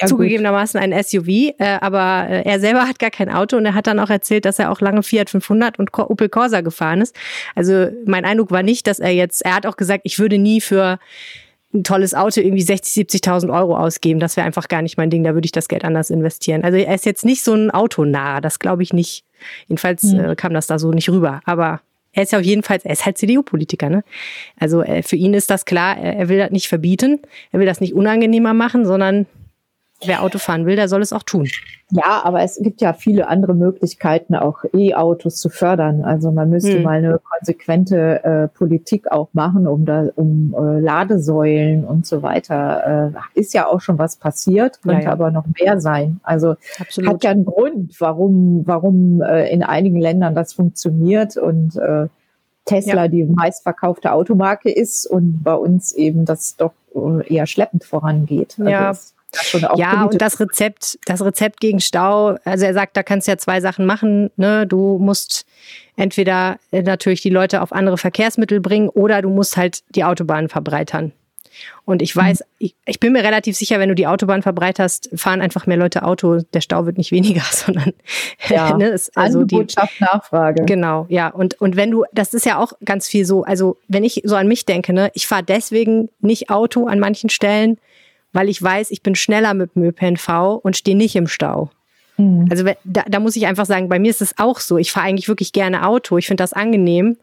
Ja, 0.00 0.06
zugegebenermaßen 0.06 0.80
ein 0.80 0.92
SUV, 1.02 1.28
äh, 1.28 1.54
aber 1.80 2.26
äh, 2.28 2.42
er 2.42 2.60
selber 2.60 2.88
hat 2.88 2.98
gar 2.98 3.10
kein 3.10 3.30
Auto 3.30 3.56
und 3.56 3.66
er 3.66 3.74
hat 3.74 3.86
dann 3.86 3.98
auch 3.98 4.10
erzählt, 4.10 4.44
dass 4.44 4.58
er 4.58 4.70
auch 4.70 4.80
lange 4.80 5.02
Fiat 5.02 5.30
500 5.30 5.78
und 5.78 5.96
Opel 5.98 6.28
Corsa 6.28 6.60
gefahren 6.60 7.00
ist. 7.00 7.16
Also 7.54 7.88
mein 8.06 8.24
Eindruck 8.24 8.50
war 8.50 8.62
nicht, 8.62 8.86
dass 8.86 8.98
er 8.98 9.10
jetzt, 9.10 9.44
er 9.44 9.54
hat 9.54 9.66
auch 9.66 9.76
gesagt, 9.76 10.02
ich 10.04 10.18
würde 10.18 10.38
nie 10.38 10.60
für 10.60 10.98
ein 11.74 11.84
tolles 11.84 12.14
Auto 12.14 12.40
irgendwie 12.40 12.62
60, 12.62 13.06
70.000 13.08 13.52
Euro 13.52 13.76
ausgeben. 13.76 14.20
Das 14.20 14.36
wäre 14.36 14.46
einfach 14.46 14.68
gar 14.68 14.82
nicht 14.82 14.96
mein 14.96 15.10
Ding. 15.10 15.22
Da 15.22 15.34
würde 15.34 15.44
ich 15.44 15.52
das 15.52 15.68
Geld 15.68 15.84
anders 15.84 16.10
investieren. 16.10 16.64
Also 16.64 16.78
er 16.78 16.94
ist 16.94 17.04
jetzt 17.04 17.24
nicht 17.24 17.42
so 17.42 17.52
ein 17.52 17.70
Autonah. 17.70 18.40
Das 18.40 18.58
glaube 18.58 18.82
ich 18.82 18.92
nicht. 18.92 19.24
Jedenfalls 19.66 20.02
mhm. 20.04 20.20
äh, 20.20 20.36
kam 20.36 20.54
das 20.54 20.66
da 20.66 20.78
so 20.78 20.92
nicht 20.92 21.10
rüber. 21.10 21.40
Aber 21.44 21.80
er 22.12 22.22
ist 22.22 22.32
ja 22.32 22.38
auf 22.38 22.44
jeden 22.44 22.62
Fall, 22.62 22.78
er 22.82 22.92
ist 22.92 23.04
halt 23.04 23.18
CDU-Politiker, 23.18 23.90
ne? 23.90 24.02
Also 24.58 24.82
äh, 24.82 25.02
für 25.02 25.16
ihn 25.16 25.34
ist 25.34 25.50
das 25.50 25.66
klar, 25.66 25.96
er, 25.98 26.16
er 26.16 26.28
will 26.28 26.38
das 26.38 26.50
nicht 26.50 26.68
verbieten, 26.68 27.20
er 27.52 27.60
will 27.60 27.66
das 27.66 27.80
nicht 27.80 27.94
unangenehmer 27.94 28.54
machen, 28.54 28.86
sondern 28.86 29.26
wer 30.04 30.22
Auto 30.22 30.38
fahren 30.38 30.66
will, 30.66 30.76
der 30.76 30.88
soll 30.88 31.02
es 31.02 31.12
auch 31.12 31.22
tun. 31.22 31.48
Ja, 31.90 32.20
aber 32.22 32.42
es 32.42 32.60
gibt 32.62 32.80
ja 32.80 32.92
viele 32.92 33.28
andere 33.28 33.54
Möglichkeiten, 33.54 34.34
auch 34.34 34.62
E-Autos 34.74 35.40
zu 35.40 35.48
fördern. 35.48 36.04
Also 36.04 36.30
man 36.30 36.50
müsste 36.50 36.74
hm. 36.74 36.82
mal 36.82 36.98
eine 36.98 37.18
konsequente 37.18 38.22
äh, 38.22 38.48
Politik 38.48 39.10
auch 39.10 39.28
machen, 39.32 39.66
um 39.66 39.86
da 39.86 40.08
um 40.14 40.54
äh, 40.54 40.80
Ladesäulen 40.80 41.84
und 41.84 42.06
so 42.06 42.22
weiter. 42.22 43.12
Äh, 43.34 43.40
ist 43.40 43.54
ja 43.54 43.66
auch 43.66 43.80
schon 43.80 43.98
was 43.98 44.16
passiert, 44.16 44.82
könnte 44.82 45.04
ja, 45.04 45.08
ja. 45.08 45.12
aber 45.12 45.30
noch 45.30 45.46
mehr 45.58 45.80
sein. 45.80 46.20
Also 46.22 46.56
Absolut. 46.78 47.10
hat 47.10 47.24
ja 47.24 47.30
einen 47.30 47.46
Grund, 47.46 47.98
warum 48.00 48.62
warum 48.66 49.22
äh, 49.22 49.50
in 49.50 49.62
einigen 49.62 50.00
Ländern 50.00 50.34
das 50.34 50.52
funktioniert 50.52 51.36
und 51.36 51.76
äh, 51.76 52.08
Tesla 52.66 53.04
ja. 53.04 53.08
die 53.08 53.24
meistverkaufte 53.24 54.12
Automarke 54.12 54.70
ist 54.70 55.06
und 55.06 55.42
bei 55.42 55.54
uns 55.54 55.92
eben 55.92 56.26
das 56.26 56.56
doch 56.56 56.74
äh, 56.94 57.34
eher 57.34 57.46
schleppend 57.46 57.84
vorangeht. 57.84 58.56
Also 58.58 58.70
ja 58.70 58.92
ja, 59.76 60.04
und 60.04 60.20
das 60.20 60.40
Rezept, 60.40 60.98
das 61.04 61.22
Rezept 61.22 61.60
gegen 61.60 61.80
Stau, 61.80 62.36
also 62.44 62.64
er 62.64 62.74
sagt, 62.74 62.96
da 62.96 63.02
kannst 63.02 63.26
du 63.26 63.32
ja 63.32 63.38
zwei 63.38 63.60
Sachen 63.60 63.84
machen. 63.84 64.30
Ne? 64.36 64.66
Du 64.66 64.98
musst 64.98 65.44
entweder 65.96 66.58
äh, 66.72 66.82
natürlich 66.82 67.20
die 67.20 67.30
Leute 67.30 67.60
auf 67.60 67.72
andere 67.72 67.98
Verkehrsmittel 67.98 68.60
bringen 68.60 68.88
oder 68.88 69.20
du 69.20 69.28
musst 69.28 69.56
halt 69.56 69.82
die 69.94 70.04
Autobahnen 70.04 70.48
verbreitern. 70.48 71.12
Und 71.84 72.02
ich 72.02 72.14
weiß, 72.14 72.44
ich, 72.58 72.74
ich, 72.86 73.00
bin 73.00 73.12
mir 73.12 73.24
relativ 73.24 73.56
sicher, 73.56 73.78
wenn 73.78 73.88
du 73.88 73.94
die 73.94 74.06
Autobahn 74.06 74.42
verbreiterst, 74.42 75.10
fahren 75.14 75.40
einfach 75.40 75.66
mehr 75.66 75.76
Leute 75.76 76.02
Auto. 76.02 76.40
Der 76.52 76.60
Stau 76.60 76.86
wird 76.86 76.98
nicht 76.98 77.10
weniger, 77.10 77.42
sondern 77.50 77.92
ja, 78.48 78.76
ne, 78.76 78.88
ist 78.88 79.16
also 79.16 79.44
die 79.44 79.66
Nachfrage. 79.98 80.64
Genau, 80.64 81.06
ja. 81.08 81.28
Und, 81.28 81.60
und 81.60 81.76
wenn 81.76 81.90
du, 81.90 82.04
das 82.12 82.34
ist 82.34 82.46
ja 82.46 82.58
auch 82.58 82.72
ganz 82.84 83.08
viel 83.08 83.24
so, 83.24 83.44
also 83.44 83.76
wenn 83.88 84.04
ich 84.04 84.22
so 84.24 84.36
an 84.36 84.48
mich 84.48 84.66
denke, 84.66 84.92
ne, 84.92 85.10
ich 85.14 85.26
fahre 85.26 85.42
deswegen 85.42 86.10
nicht 86.20 86.50
Auto 86.50 86.86
an 86.86 87.00
manchen 87.00 87.30
Stellen, 87.30 87.78
weil 88.38 88.48
ich 88.48 88.62
weiß, 88.62 88.92
ich 88.92 89.02
bin 89.02 89.16
schneller 89.16 89.52
mit 89.52 89.74
dem 89.74 89.82
ÖPNV 89.82 90.60
und 90.62 90.76
stehe 90.76 90.96
nicht 90.96 91.16
im 91.16 91.26
Stau. 91.26 91.70
Mhm. 92.18 92.46
Also 92.48 92.64
da, 92.84 93.02
da 93.08 93.18
muss 93.18 93.34
ich 93.34 93.48
einfach 93.48 93.66
sagen, 93.66 93.88
bei 93.88 93.98
mir 93.98 94.10
ist 94.10 94.22
es 94.22 94.38
auch 94.38 94.60
so. 94.60 94.78
Ich 94.78 94.92
fahre 94.92 95.06
eigentlich 95.06 95.26
wirklich 95.26 95.52
gerne 95.52 95.84
Auto. 95.84 96.18
Ich 96.18 96.28
finde 96.28 96.44
das 96.44 96.52
angenehm. 96.52 97.16